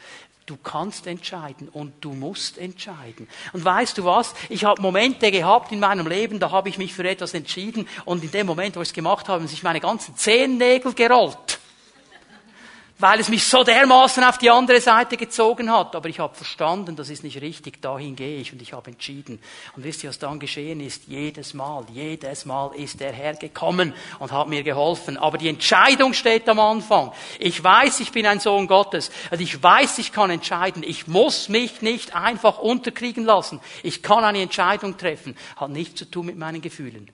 Du 0.47 0.57
kannst 0.57 1.07
entscheiden 1.07 1.69
und 1.69 1.93
du 2.01 2.13
musst 2.13 2.59
entscheiden. 2.59 3.29
Und 3.53 3.65
weißt 3.65 3.99
du 3.99 4.05
was? 4.05 4.35
Ich 4.49 4.65
habe 4.65 4.83
Momente 4.83 5.31
gehabt 5.31 5.71
in 5.71 5.79
meinem 5.79 6.07
Leben, 6.09 6.41
da 6.41 6.51
habe 6.51 6.69
ich 6.69 6.79
mich 6.79 6.93
für 6.93 7.09
etwas 7.09 7.35
entschieden 7.35 7.87
und 8.05 8.25
in 8.25 8.31
dem 8.33 8.47
Moment, 8.47 8.77
wo 8.77 8.83
ich 8.83 8.89
es 8.89 8.95
gemacht 8.95 9.29
habe, 9.29 9.41
haben 9.41 9.49
sich 9.49 9.63
meine 9.63 9.81
ganzen 9.81 10.17
Zehennägel 10.17 10.93
gerollt 10.95 11.60
weil 13.01 13.21
es 13.21 13.29
mich 13.29 13.45
so 13.45 13.65
dermaßen 13.65 14.23
auf 14.25 14.39
die 14.39 14.51
andere 14.51 14.81
Seite 14.81 15.17
gezogen 15.17 15.73
hat. 15.73 15.97
Aber 15.97 16.09
ich 16.09 16.19
habe 16.19 16.35
verstanden, 16.35 16.97
das 16.97 17.09
ist 17.09 17.25
nicht 17.25 17.41
richtig, 17.41 17.81
dahin 17.81 18.15
gehe 18.17 18.39
ich 18.39 18.53
und 18.53 18.61
ich 18.61 18.73
habe 18.73 18.91
entschieden. 18.91 19.41
Und 19.75 19.85
wisst 19.85 20.05
ihr, 20.05 20.11
was 20.11 20.19
dann 20.19 20.39
geschehen 20.39 20.81
ist? 20.81 21.05
Jedes 21.07 21.55
Mal, 21.55 21.87
jedes 21.93 22.45
Mal 22.45 22.75
ist 22.75 23.01
der 23.01 23.13
Herr 23.13 23.35
gekommen 23.35 23.95
und 24.19 24.33
hat 24.33 24.49
mir 24.49 24.63
geholfen. 24.63 25.17
Aber 25.17 25.39
die 25.39 25.49
Entscheidung 25.49 26.13
steht 26.13 26.49
am 26.49 26.61
Anfang. 26.61 27.13
Ich 27.39 27.63
weiß, 27.63 28.01
ich 28.01 28.13
bin 28.13 28.27
ein 28.27 28.41
Sohn 28.41 28.67
Gottes. 28.67 29.11
Also 29.31 29.43
ich 29.43 29.63
weiß, 29.63 29.99
ich 29.99 30.13
kann 30.13 30.31
entscheiden. 30.31 30.83
Ich 30.83 31.07
muss 31.07 31.49
mich 31.49 31.83
nicht 31.83 32.15
einfach 32.15 32.59
unterkriegen 32.59 33.25
lassen. 33.25 33.61
Ich 33.83 34.03
kann 34.03 34.25
eine 34.25 34.43
Entscheidung 34.43 34.97
treffen. 34.97 35.37
Hat 35.57 35.71
nichts 35.71 35.97
zu 35.97 36.11
tun 36.11 36.27
mit 36.27 36.37
meinen 36.37 36.61
Gefühlen. 36.61 37.11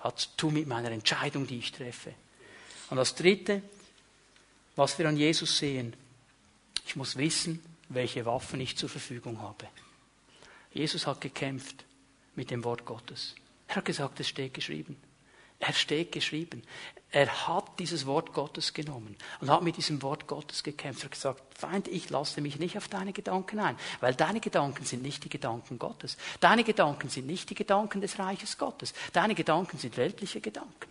Hat 0.00 0.18
zu 0.18 0.28
tun 0.36 0.54
mit 0.54 0.66
meiner 0.66 0.90
Entscheidung, 0.90 1.46
die 1.46 1.58
ich 1.58 1.72
treffe. 1.72 2.12
Und 2.90 2.98
das 2.98 3.14
dritte, 3.14 3.62
was 4.76 4.98
wir 4.98 5.08
an 5.08 5.16
Jesus 5.16 5.58
sehen. 5.58 5.94
Ich 6.86 6.96
muss 6.96 7.16
wissen, 7.16 7.62
welche 7.88 8.24
Waffen 8.26 8.60
ich 8.60 8.76
zur 8.76 8.88
Verfügung 8.88 9.40
habe. 9.40 9.68
Jesus 10.72 11.06
hat 11.06 11.20
gekämpft 11.20 11.84
mit 12.34 12.50
dem 12.50 12.64
Wort 12.64 12.84
Gottes. 12.84 13.34
Er 13.68 13.76
hat 13.76 13.84
gesagt, 13.84 14.20
es 14.20 14.28
steht 14.28 14.54
geschrieben. 14.54 14.96
Er 15.58 15.74
steht 15.74 16.10
geschrieben. 16.10 16.62
Er 17.10 17.46
hat 17.46 17.78
dieses 17.78 18.06
Wort 18.06 18.32
Gottes 18.32 18.72
genommen 18.72 19.16
und 19.40 19.50
hat 19.50 19.62
mit 19.62 19.76
diesem 19.76 20.02
Wort 20.02 20.26
Gottes 20.26 20.62
gekämpft. 20.62 21.02
Er 21.02 21.04
hat 21.04 21.12
gesagt, 21.12 21.58
Feind, 21.58 21.88
ich 21.88 22.08
lasse 22.10 22.40
mich 22.40 22.58
nicht 22.58 22.76
auf 22.78 22.88
deine 22.88 23.12
Gedanken 23.12 23.60
ein, 23.60 23.76
weil 24.00 24.14
deine 24.14 24.40
Gedanken 24.40 24.84
sind 24.84 25.02
nicht 25.02 25.22
die 25.22 25.28
Gedanken 25.28 25.78
Gottes. 25.78 26.16
Deine 26.40 26.64
Gedanken 26.64 27.10
sind 27.10 27.26
nicht 27.26 27.50
die 27.50 27.54
Gedanken 27.54 28.00
des 28.00 28.18
Reiches 28.18 28.58
Gottes. 28.58 28.94
Deine 29.12 29.34
Gedanken 29.34 29.78
sind 29.78 29.96
weltliche 29.98 30.40
Gedanken. 30.40 30.90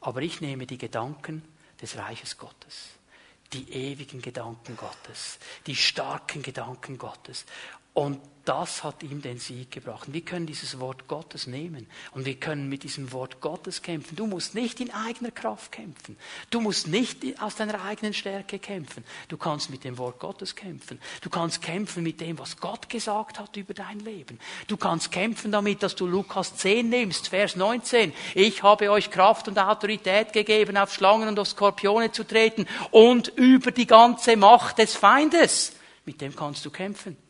Aber 0.00 0.22
ich 0.22 0.40
nehme 0.40 0.66
die 0.66 0.78
Gedanken 0.78 1.42
des 1.82 1.96
Reiches 1.96 2.38
Gottes 2.38 2.97
die 3.52 3.70
ewigen 3.72 4.20
Gedanken 4.20 4.76
Gottes, 4.76 5.38
die 5.66 5.76
starken 5.76 6.42
Gedanken 6.42 6.98
Gottes. 6.98 7.44
Und 7.98 8.20
das 8.44 8.84
hat 8.84 9.02
ihm 9.02 9.22
den 9.22 9.38
Sieg 9.38 9.72
gebracht. 9.72 10.12
wir 10.12 10.20
können 10.20 10.46
dieses 10.46 10.78
Wort 10.78 11.08
Gottes 11.08 11.48
nehmen 11.48 11.88
und 12.12 12.26
wir 12.26 12.36
können 12.36 12.68
mit 12.68 12.84
diesem 12.84 13.10
Wort 13.10 13.40
Gottes 13.40 13.82
kämpfen. 13.82 14.14
Du 14.14 14.28
musst 14.28 14.54
nicht 14.54 14.78
in 14.78 14.92
eigener 14.92 15.32
Kraft 15.32 15.72
kämpfen. 15.72 16.16
Du 16.50 16.60
musst 16.60 16.86
nicht 16.86 17.24
aus 17.42 17.56
deiner 17.56 17.82
eigenen 17.82 18.14
Stärke 18.14 18.60
kämpfen. 18.60 19.02
Du 19.26 19.36
kannst 19.36 19.68
mit 19.68 19.82
dem 19.82 19.98
Wort 19.98 20.20
Gottes 20.20 20.54
kämpfen. 20.54 21.00
Du 21.22 21.28
kannst 21.28 21.60
kämpfen 21.60 22.04
mit 22.04 22.20
dem, 22.20 22.38
was 22.38 22.56
Gott 22.58 22.88
gesagt 22.88 23.40
hat 23.40 23.56
über 23.56 23.74
dein 23.74 23.98
Leben. 23.98 24.38
Du 24.68 24.76
kannst 24.76 25.10
kämpfen 25.10 25.50
damit, 25.50 25.82
dass 25.82 25.96
du 25.96 26.06
Lukas 26.06 26.54
10 26.54 26.88
nimmst, 26.88 27.26
Vers 27.26 27.56
19. 27.56 28.12
Ich 28.36 28.62
habe 28.62 28.92
euch 28.92 29.10
Kraft 29.10 29.48
und 29.48 29.58
Autorität 29.58 30.32
gegeben, 30.32 30.76
auf 30.76 30.94
Schlangen 30.94 31.26
und 31.26 31.38
auf 31.40 31.48
Skorpione 31.48 32.12
zu 32.12 32.22
treten 32.22 32.68
und 32.92 33.26
über 33.34 33.72
die 33.72 33.88
ganze 33.88 34.36
Macht 34.36 34.78
des 34.78 34.94
Feindes. 34.94 35.72
Mit 36.04 36.20
dem 36.20 36.36
kannst 36.36 36.64
du 36.64 36.70
kämpfen. 36.70 37.27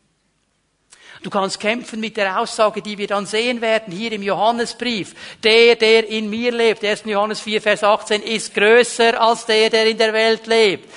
Du 1.21 1.29
kannst 1.29 1.59
kämpfen 1.59 1.99
mit 1.99 2.15
der 2.15 2.39
Aussage, 2.39 2.81
die 2.81 2.97
wir 2.97 3.07
dann 3.07 3.25
sehen 3.25 3.59
werden, 3.59 3.93
hier 3.93 4.11
im 4.13 4.23
Johannesbrief. 4.23 5.13
Der, 5.43 5.75
der 5.75 6.07
in 6.07 6.29
mir 6.29 6.51
lebt, 6.51 6.83
1. 6.83 7.03
Johannes 7.05 7.41
4, 7.41 7.61
Vers 7.61 7.83
18, 7.83 8.21
ist 8.21 8.53
größer 8.55 9.19
als 9.21 9.45
der, 9.45 9.69
der 9.69 9.85
in 9.87 9.97
der 9.97 10.13
Welt 10.13 10.47
lebt 10.47 10.89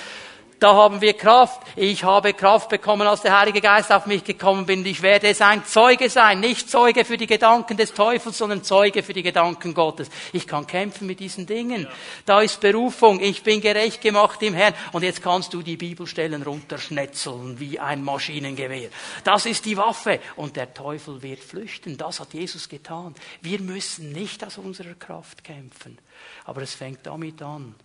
da 0.63 0.73
haben 0.75 1.01
wir 1.01 1.11
Kraft. 1.11 1.61
Ich 1.75 2.05
habe 2.05 2.33
Kraft 2.33 2.69
bekommen, 2.69 3.05
als 3.05 3.21
der 3.21 3.37
Heilige 3.37 3.59
Geist 3.59 3.91
auf 3.91 4.05
mich 4.05 4.23
gekommen 4.23 4.65
bin. 4.65 4.85
Ich 4.85 5.01
werde 5.01 5.27
es 5.27 5.41
ein 5.41 5.65
Zeuge 5.65 6.09
sein. 6.09 6.39
Nicht 6.39 6.69
Zeuge 6.69 7.03
für 7.03 7.17
die 7.17 7.27
Gedanken 7.27 7.75
des 7.75 7.93
Teufels, 7.93 8.37
sondern 8.37 8.63
Zeuge 8.63 9.03
für 9.03 9.11
die 9.11 9.23
Gedanken 9.23 9.73
Gottes. 9.73 10.09
Ich 10.31 10.47
kann 10.47 10.65
kämpfen 10.65 11.05
mit 11.05 11.19
diesen 11.19 11.45
Dingen. 11.45 11.85
Da 12.25 12.39
ist 12.39 12.61
Berufung. 12.61 13.19
Ich 13.19 13.43
bin 13.43 13.59
gerecht 13.59 13.99
gemacht 13.99 14.41
im 14.41 14.53
Herrn. 14.53 14.73
Und 14.93 15.03
jetzt 15.03 15.21
kannst 15.21 15.53
du 15.53 15.61
die 15.61 15.75
Bibelstellen 15.75 16.43
runterschnetzeln 16.43 17.59
wie 17.59 17.77
ein 17.77 18.01
Maschinengewehr. 18.01 18.87
Das 19.25 19.45
ist 19.45 19.65
die 19.65 19.75
Waffe. 19.75 20.21
Und 20.37 20.55
der 20.55 20.73
Teufel 20.73 21.21
wird 21.21 21.41
flüchten. 21.41 21.97
Das 21.97 22.21
hat 22.21 22.33
Jesus 22.33 22.69
getan. 22.69 23.15
Wir 23.41 23.59
müssen 23.59 24.13
nicht 24.13 24.45
aus 24.45 24.57
unserer 24.59 24.93
Kraft 24.93 25.43
kämpfen. 25.43 25.97
Aber 26.45 26.61
es 26.61 26.73
fängt 26.73 27.05
damit 27.05 27.41
an, 27.41 27.75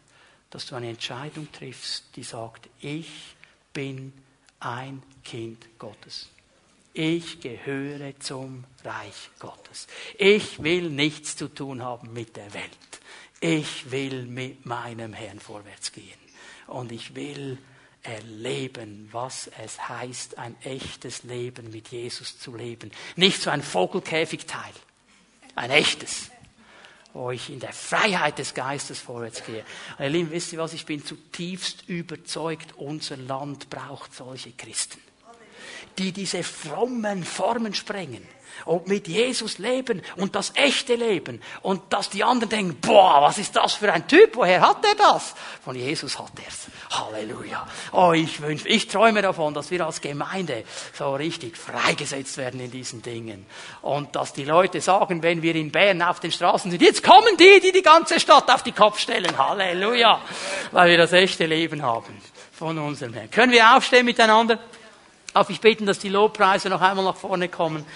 dass 0.50 0.66
du 0.66 0.76
eine 0.76 0.88
Entscheidung 0.88 1.50
triffst, 1.52 2.04
die 2.16 2.22
sagt, 2.22 2.68
ich 2.80 3.10
bin 3.72 4.12
ein 4.60 5.02
Kind 5.24 5.66
Gottes. 5.78 6.28
Ich 6.94 7.40
gehöre 7.40 8.18
zum 8.18 8.64
Reich 8.84 9.30
Gottes. 9.38 9.86
Ich 10.18 10.62
will 10.62 10.90
nichts 10.90 11.36
zu 11.36 11.48
tun 11.48 11.82
haben 11.82 12.12
mit 12.12 12.36
der 12.36 12.52
Welt. 12.54 12.64
Ich 13.40 13.90
will 13.90 14.24
mit 14.26 14.66
meinem 14.66 15.12
Herrn 15.12 15.38
vorwärts 15.38 15.92
gehen. 15.92 16.18
Und 16.66 16.90
ich 16.90 17.14
will 17.14 17.58
erleben, 18.02 19.08
was 19.12 19.50
es 19.62 19.88
heißt, 19.88 20.38
ein 20.38 20.56
echtes 20.62 21.22
Leben 21.22 21.70
mit 21.70 21.88
Jesus 21.88 22.38
zu 22.38 22.56
leben. 22.56 22.90
Nicht 23.16 23.40
so 23.42 23.50
ein 23.50 23.62
Vogelkäfigteil, 23.62 24.72
ein 25.54 25.70
echtes 25.70 26.30
wo 27.18 27.30
in 27.30 27.58
der 27.58 27.72
Freiheit 27.72 28.38
des 28.38 28.54
Geistes 28.54 29.00
vorwärts 29.00 29.44
gehe. 29.44 29.64
Meine 29.98 30.10
Lieben, 30.10 30.30
wisst 30.30 30.52
ihr 30.52 30.60
was? 30.60 30.72
Ich 30.72 30.86
bin 30.86 31.04
zutiefst 31.04 31.88
überzeugt, 31.88 32.74
unser 32.76 33.16
Land 33.16 33.68
braucht 33.70 34.14
solche 34.14 34.52
Christen, 34.52 35.00
die 35.98 36.12
diese 36.12 36.44
frommen 36.44 37.24
Formen 37.24 37.74
sprengen 37.74 38.22
und 38.64 38.86
mit 38.86 39.08
Jesus 39.08 39.58
leben 39.58 40.02
und 40.16 40.34
das 40.34 40.52
echte 40.54 40.94
Leben 40.94 41.40
und 41.62 41.92
dass 41.92 42.10
die 42.10 42.24
anderen 42.24 42.50
denken, 42.50 42.78
boah, 42.80 43.22
was 43.22 43.38
ist 43.38 43.56
das 43.56 43.74
für 43.74 43.92
ein 43.92 44.06
Typ, 44.08 44.36
woher 44.36 44.60
hat 44.60 44.84
er 44.84 44.94
das? 44.94 45.34
Von 45.64 45.76
Jesus 45.76 46.18
hat 46.18 46.32
er's. 46.44 46.66
Halleluja. 46.90 47.66
Oh, 47.92 48.12
ich 48.12 48.40
wünsche, 48.40 48.68
ich 48.68 48.88
träume 48.88 49.22
davon, 49.22 49.54
dass 49.54 49.70
wir 49.70 49.84
als 49.84 50.00
Gemeinde 50.00 50.64
so 50.92 51.14
richtig 51.14 51.56
freigesetzt 51.56 52.36
werden 52.36 52.60
in 52.60 52.70
diesen 52.70 53.02
Dingen 53.02 53.46
und 53.82 54.14
dass 54.16 54.32
die 54.32 54.44
Leute 54.44 54.80
sagen, 54.80 55.22
wenn 55.22 55.42
wir 55.42 55.54
in 55.54 55.70
Bern 55.70 56.02
auf 56.02 56.20
den 56.20 56.32
Straßen 56.32 56.70
sind, 56.70 56.82
jetzt 56.82 57.02
kommen 57.02 57.36
die, 57.38 57.60
die 57.60 57.72
die 57.72 57.82
ganze 57.82 58.18
Stadt 58.20 58.50
auf 58.50 58.62
die 58.62 58.72
Kopf 58.72 58.98
stellen. 58.98 59.36
Halleluja. 59.36 60.20
Weil 60.72 60.90
wir 60.90 60.98
das 60.98 61.12
echte 61.12 61.46
Leben 61.46 61.82
haben 61.82 62.20
von 62.52 62.76
unserem 62.78 63.14
Herrn. 63.14 63.30
Können 63.30 63.52
wir 63.52 63.76
aufstehen 63.76 64.04
miteinander? 64.04 64.58
Darf 65.32 65.50
ich 65.50 65.60
bitten, 65.60 65.86
dass 65.86 65.98
die 66.00 66.08
Lobpreise 66.08 66.68
noch 66.68 66.80
einmal 66.80 67.04
nach 67.04 67.16
vorne 67.16 67.48
kommen? 67.48 67.86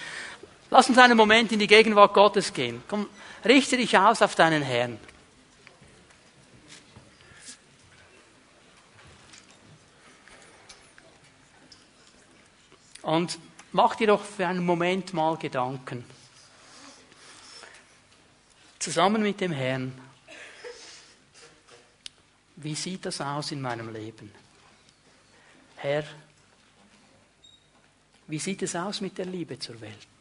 Lass 0.72 0.88
uns 0.88 0.96
einen 0.96 1.18
Moment 1.18 1.52
in 1.52 1.58
die 1.58 1.66
Gegenwart 1.66 2.14
Gottes 2.14 2.50
gehen. 2.50 2.82
Komm, 2.88 3.06
richte 3.44 3.76
dich 3.76 3.98
aus 3.98 4.22
auf 4.22 4.34
deinen 4.34 4.62
Herrn. 4.62 4.98
Und 13.02 13.38
mach 13.72 13.96
dir 13.96 14.06
doch 14.06 14.24
für 14.24 14.46
einen 14.46 14.64
Moment 14.64 15.12
mal 15.12 15.36
Gedanken. 15.36 16.06
Zusammen 18.78 19.20
mit 19.20 19.42
dem 19.42 19.52
Herrn. 19.52 19.92
Wie 22.56 22.74
sieht 22.74 23.04
das 23.04 23.20
aus 23.20 23.52
in 23.52 23.60
meinem 23.60 23.92
Leben? 23.92 24.32
Herr, 25.76 26.04
Wie 28.26 28.38
sieht 28.38 28.62
es 28.62 28.74
aus 28.74 29.02
mit 29.02 29.18
der 29.18 29.26
Liebe 29.26 29.58
zur 29.58 29.78
Welt? 29.82 30.11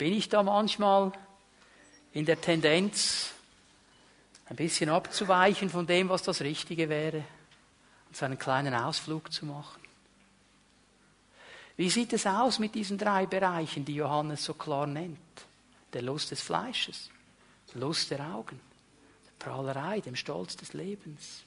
Bin 0.00 0.14
ich 0.14 0.30
da 0.30 0.42
manchmal 0.42 1.12
in 2.14 2.24
der 2.24 2.40
Tendenz, 2.40 3.34
ein 4.46 4.56
bisschen 4.56 4.88
abzuweichen 4.88 5.68
von 5.68 5.86
dem, 5.86 6.08
was 6.08 6.22
das 6.22 6.40
Richtige 6.40 6.88
wäre 6.88 7.18
und 8.08 8.16
so 8.16 8.24
einen 8.24 8.38
kleinen 8.38 8.72
Ausflug 8.72 9.30
zu 9.30 9.44
machen? 9.44 9.78
Wie 11.76 11.90
sieht 11.90 12.14
es 12.14 12.24
aus 12.24 12.58
mit 12.58 12.74
diesen 12.74 12.96
drei 12.96 13.26
Bereichen, 13.26 13.84
die 13.84 13.96
Johannes 13.96 14.42
so 14.42 14.54
klar 14.54 14.86
nennt? 14.86 15.18
Der 15.92 16.00
Lust 16.00 16.30
des 16.30 16.40
Fleisches, 16.40 17.10
der 17.74 17.82
Lust 17.82 18.10
der 18.10 18.20
Augen, 18.20 18.58
der 19.26 19.44
Prahlerei, 19.44 20.00
dem 20.00 20.16
Stolz 20.16 20.56
des 20.56 20.72
Lebens. 20.72 21.42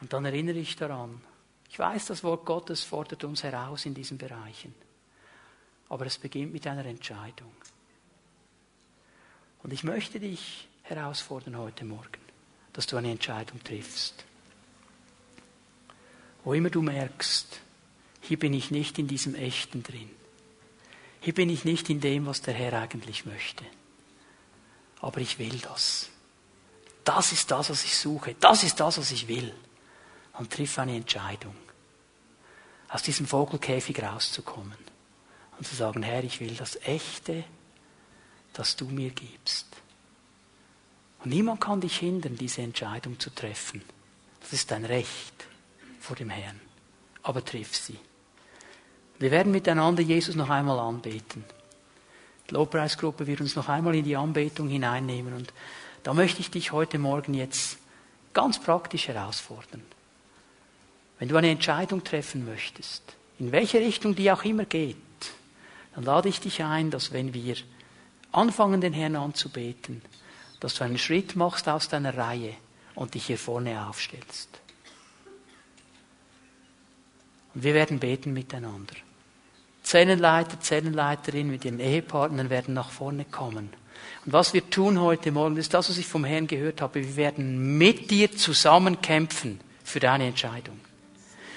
Und 0.00 0.12
dann 0.12 0.24
erinnere 0.24 0.58
ich 0.58 0.76
daran, 0.76 1.20
ich 1.68 1.80
weiß, 1.80 2.06
das 2.06 2.22
Wort 2.22 2.46
Gottes 2.46 2.84
fordert 2.84 3.24
uns 3.24 3.42
heraus 3.42 3.86
in 3.86 3.94
diesen 3.94 4.18
Bereichen. 4.18 4.72
Aber 5.92 6.06
es 6.06 6.16
beginnt 6.16 6.54
mit 6.54 6.66
einer 6.66 6.86
Entscheidung. 6.86 7.52
Und 9.62 9.74
ich 9.74 9.84
möchte 9.84 10.18
dich 10.18 10.66
herausfordern 10.84 11.58
heute 11.58 11.84
Morgen, 11.84 12.22
dass 12.72 12.86
du 12.86 12.96
eine 12.96 13.10
Entscheidung 13.10 13.62
triffst. 13.62 14.24
Wo 16.44 16.54
immer 16.54 16.70
du 16.70 16.80
merkst, 16.80 17.60
hier 18.22 18.38
bin 18.38 18.54
ich 18.54 18.70
nicht 18.70 18.98
in 18.98 19.06
diesem 19.06 19.34
Echten 19.34 19.82
drin. 19.82 20.08
Hier 21.20 21.34
bin 21.34 21.50
ich 21.50 21.66
nicht 21.66 21.90
in 21.90 22.00
dem, 22.00 22.24
was 22.24 22.40
der 22.40 22.54
Herr 22.54 22.72
eigentlich 22.72 23.26
möchte. 23.26 23.66
Aber 25.02 25.20
ich 25.20 25.38
will 25.38 25.58
das. 25.58 26.08
Das 27.04 27.32
ist 27.32 27.50
das, 27.50 27.68
was 27.68 27.84
ich 27.84 27.98
suche. 27.98 28.34
Das 28.40 28.62
ist 28.62 28.80
das, 28.80 28.96
was 28.96 29.10
ich 29.10 29.28
will. 29.28 29.54
Und 30.38 30.50
triff 30.50 30.78
eine 30.78 30.96
Entscheidung, 30.96 31.54
aus 32.88 33.02
diesem 33.02 33.26
Vogelkäfig 33.26 34.02
rauszukommen 34.02 34.91
und 35.62 35.66
zu 35.66 35.76
sagen, 35.76 36.02
Herr, 36.02 36.24
ich 36.24 36.40
will 36.40 36.56
das 36.56 36.74
Echte, 36.82 37.44
das 38.52 38.74
du 38.74 38.86
mir 38.86 39.10
gibst. 39.10 39.68
Und 41.22 41.30
niemand 41.30 41.60
kann 41.60 41.80
dich 41.80 41.98
hindern, 41.98 42.36
diese 42.36 42.62
Entscheidung 42.62 43.20
zu 43.20 43.30
treffen. 43.30 43.80
Das 44.40 44.52
ist 44.52 44.72
dein 44.72 44.84
Recht 44.84 45.46
vor 46.00 46.16
dem 46.16 46.30
Herrn. 46.30 46.60
Aber 47.22 47.44
triff 47.44 47.76
sie. 47.76 47.96
Wir 49.20 49.30
werden 49.30 49.52
miteinander 49.52 50.02
Jesus 50.02 50.34
noch 50.34 50.50
einmal 50.50 50.80
anbeten. 50.80 51.44
Die 52.50 52.54
Lobpreisgruppe 52.54 53.28
wird 53.28 53.40
uns 53.40 53.54
noch 53.54 53.68
einmal 53.68 53.94
in 53.94 54.04
die 54.04 54.16
Anbetung 54.16 54.68
hineinnehmen. 54.68 55.32
Und 55.32 55.52
da 56.02 56.12
möchte 56.12 56.40
ich 56.40 56.50
dich 56.50 56.72
heute 56.72 56.98
Morgen 56.98 57.34
jetzt 57.34 57.78
ganz 58.34 58.60
praktisch 58.60 59.06
herausfordern. 59.06 59.84
Wenn 61.20 61.28
du 61.28 61.36
eine 61.36 61.50
Entscheidung 61.50 62.02
treffen 62.02 62.44
möchtest, 62.44 63.04
in 63.38 63.52
welche 63.52 63.78
Richtung 63.78 64.16
die 64.16 64.32
auch 64.32 64.42
immer 64.42 64.64
geht, 64.64 64.96
dann 65.94 66.04
lade 66.04 66.28
ich 66.28 66.40
dich 66.40 66.62
ein, 66.62 66.90
dass 66.90 67.12
wenn 67.12 67.34
wir 67.34 67.56
anfangen, 68.32 68.80
den 68.80 68.92
Herrn 68.92 69.16
anzubeten, 69.16 70.02
dass 70.60 70.74
du 70.74 70.84
einen 70.84 70.98
Schritt 70.98 71.36
machst 71.36 71.68
aus 71.68 71.88
deiner 71.88 72.16
Reihe 72.16 72.54
und 72.94 73.14
dich 73.14 73.26
hier 73.26 73.38
vorne 73.38 73.86
aufstellst. 73.86 74.48
Und 77.54 77.62
wir 77.64 77.74
werden 77.74 77.98
beten 77.98 78.32
miteinander. 78.32 78.94
Zellenleiter, 79.82 80.60
Zellenleiterin 80.60 81.50
mit 81.50 81.64
ihren 81.64 81.80
Ehepartnern 81.80 82.50
werden 82.50 82.74
nach 82.74 82.90
vorne 82.90 83.24
kommen. 83.24 83.70
Und 84.24 84.32
was 84.32 84.54
wir 84.54 84.68
tun 84.70 85.00
heute 85.00 85.32
Morgen, 85.32 85.56
ist 85.56 85.74
das, 85.74 85.90
was 85.90 85.98
ich 85.98 86.06
vom 86.06 86.24
Herrn 86.24 86.46
gehört 86.46 86.80
habe. 86.80 87.02
Wir 87.02 87.16
werden 87.16 87.76
mit 87.76 88.10
dir 88.10 88.30
zusammen 88.32 89.00
kämpfen 89.02 89.60
für 89.84 90.00
deine 90.00 90.26
Entscheidung. 90.26 90.78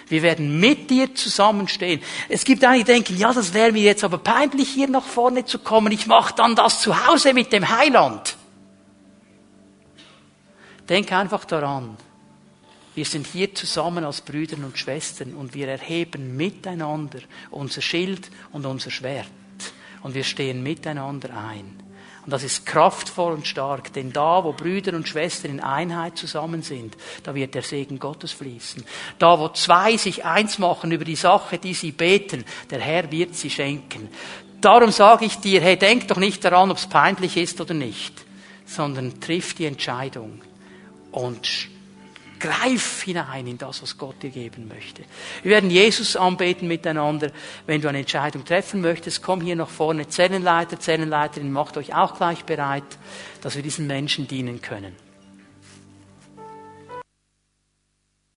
Wir 0.07 0.21
werden 0.21 0.59
mit 0.59 0.89
dir 0.89 1.15
zusammenstehen. 1.15 2.01
Es 2.29 2.43
gibt 2.43 2.63
einige, 2.63 2.85
die 2.85 2.91
denken, 2.91 3.17
ja, 3.17 3.33
das 3.33 3.53
wäre 3.53 3.71
mir 3.71 3.81
jetzt 3.81 4.03
aber 4.03 4.19
peinlich, 4.19 4.69
hier 4.69 4.87
nach 4.87 5.03
vorne 5.03 5.45
zu 5.45 5.59
kommen. 5.59 5.91
Ich 5.91 6.05
mache 6.05 6.33
dann 6.35 6.55
das 6.55 6.81
zu 6.81 7.07
Hause 7.07 7.33
mit 7.33 7.51
dem 7.51 7.67
Heiland. 7.67 8.37
Denk 10.87 11.11
einfach 11.11 11.45
daran. 11.45 11.97
Wir 12.93 13.05
sind 13.05 13.27
hier 13.27 13.53
zusammen 13.53 14.05
als 14.05 14.21
Brüder 14.21 14.57
und 14.57 14.77
Schwestern 14.77 15.33
und 15.33 15.53
wir 15.53 15.67
erheben 15.67 16.37
miteinander 16.37 17.19
unser 17.49 17.81
Schild 17.81 18.29
und 18.53 18.65
unser 18.65 18.91
Schwert. 18.91 19.27
Und 20.03 20.13
wir 20.13 20.23
stehen 20.23 20.61
miteinander 20.61 21.35
ein. 21.35 21.84
Und 22.25 22.31
das 22.31 22.43
ist 22.43 22.65
kraftvoll 22.65 23.33
und 23.33 23.45
stark, 23.45 23.93
denn 23.93 24.11
da, 24.11 24.43
wo 24.43 24.51
Brüder 24.51 24.95
und 24.95 25.07
Schwestern 25.07 25.51
in 25.51 25.59
Einheit 25.59 26.17
zusammen 26.17 26.63
sind, 26.63 26.97
da 27.21 27.35
wird 27.35 27.53
der 27.53 27.61
Segen 27.61 27.99
Gottes 27.99 28.31
fließen. 28.31 28.83
Da, 29.19 29.39
wo 29.39 29.49
zwei 29.49 29.95
sich 29.97 30.25
eins 30.25 30.57
machen 30.57 30.91
über 30.91 31.05
die 31.05 31.15
Sache, 31.15 31.59
die 31.59 31.75
sie 31.75 31.91
beten, 31.91 32.43
der 32.71 32.79
Herr 32.79 33.11
wird 33.11 33.35
sie 33.35 33.51
schenken. 33.51 34.09
Darum 34.59 34.91
sage 34.91 35.25
ich 35.25 35.37
dir, 35.37 35.61
hey, 35.61 35.77
denk 35.77 36.07
doch 36.07 36.17
nicht 36.17 36.43
daran, 36.43 36.71
ob 36.71 36.77
es 36.77 36.87
peinlich 36.87 37.37
ist 37.37 37.61
oder 37.61 37.75
nicht, 37.75 38.25
sondern 38.65 39.21
triff 39.21 39.53
die 39.53 39.65
Entscheidung 39.65 40.41
und 41.11 41.69
Greif 42.39 43.03
hinein 43.03 43.47
in 43.47 43.57
das, 43.57 43.81
was 43.81 43.97
Gott 43.97 44.21
dir 44.21 44.29
geben 44.29 44.67
möchte. 44.67 45.03
Wir 45.43 45.51
werden 45.51 45.69
Jesus 45.69 46.15
anbeten 46.15 46.67
miteinander. 46.67 47.31
Wenn 47.65 47.81
du 47.81 47.87
eine 47.87 47.99
Entscheidung 47.99 48.45
treffen 48.45 48.81
möchtest, 48.81 49.21
komm 49.21 49.41
hier 49.41 49.55
nach 49.55 49.69
vorne. 49.69 50.07
Zellenleiter, 50.07 50.79
Zellenleiterin, 50.79 51.51
macht 51.51 51.77
euch 51.77 51.93
auch 51.93 52.17
gleich 52.17 52.43
bereit, 52.45 52.83
dass 53.41 53.55
wir 53.55 53.63
diesen 53.63 53.87
Menschen 53.87 54.27
dienen 54.27 54.61
können. 54.61 55.04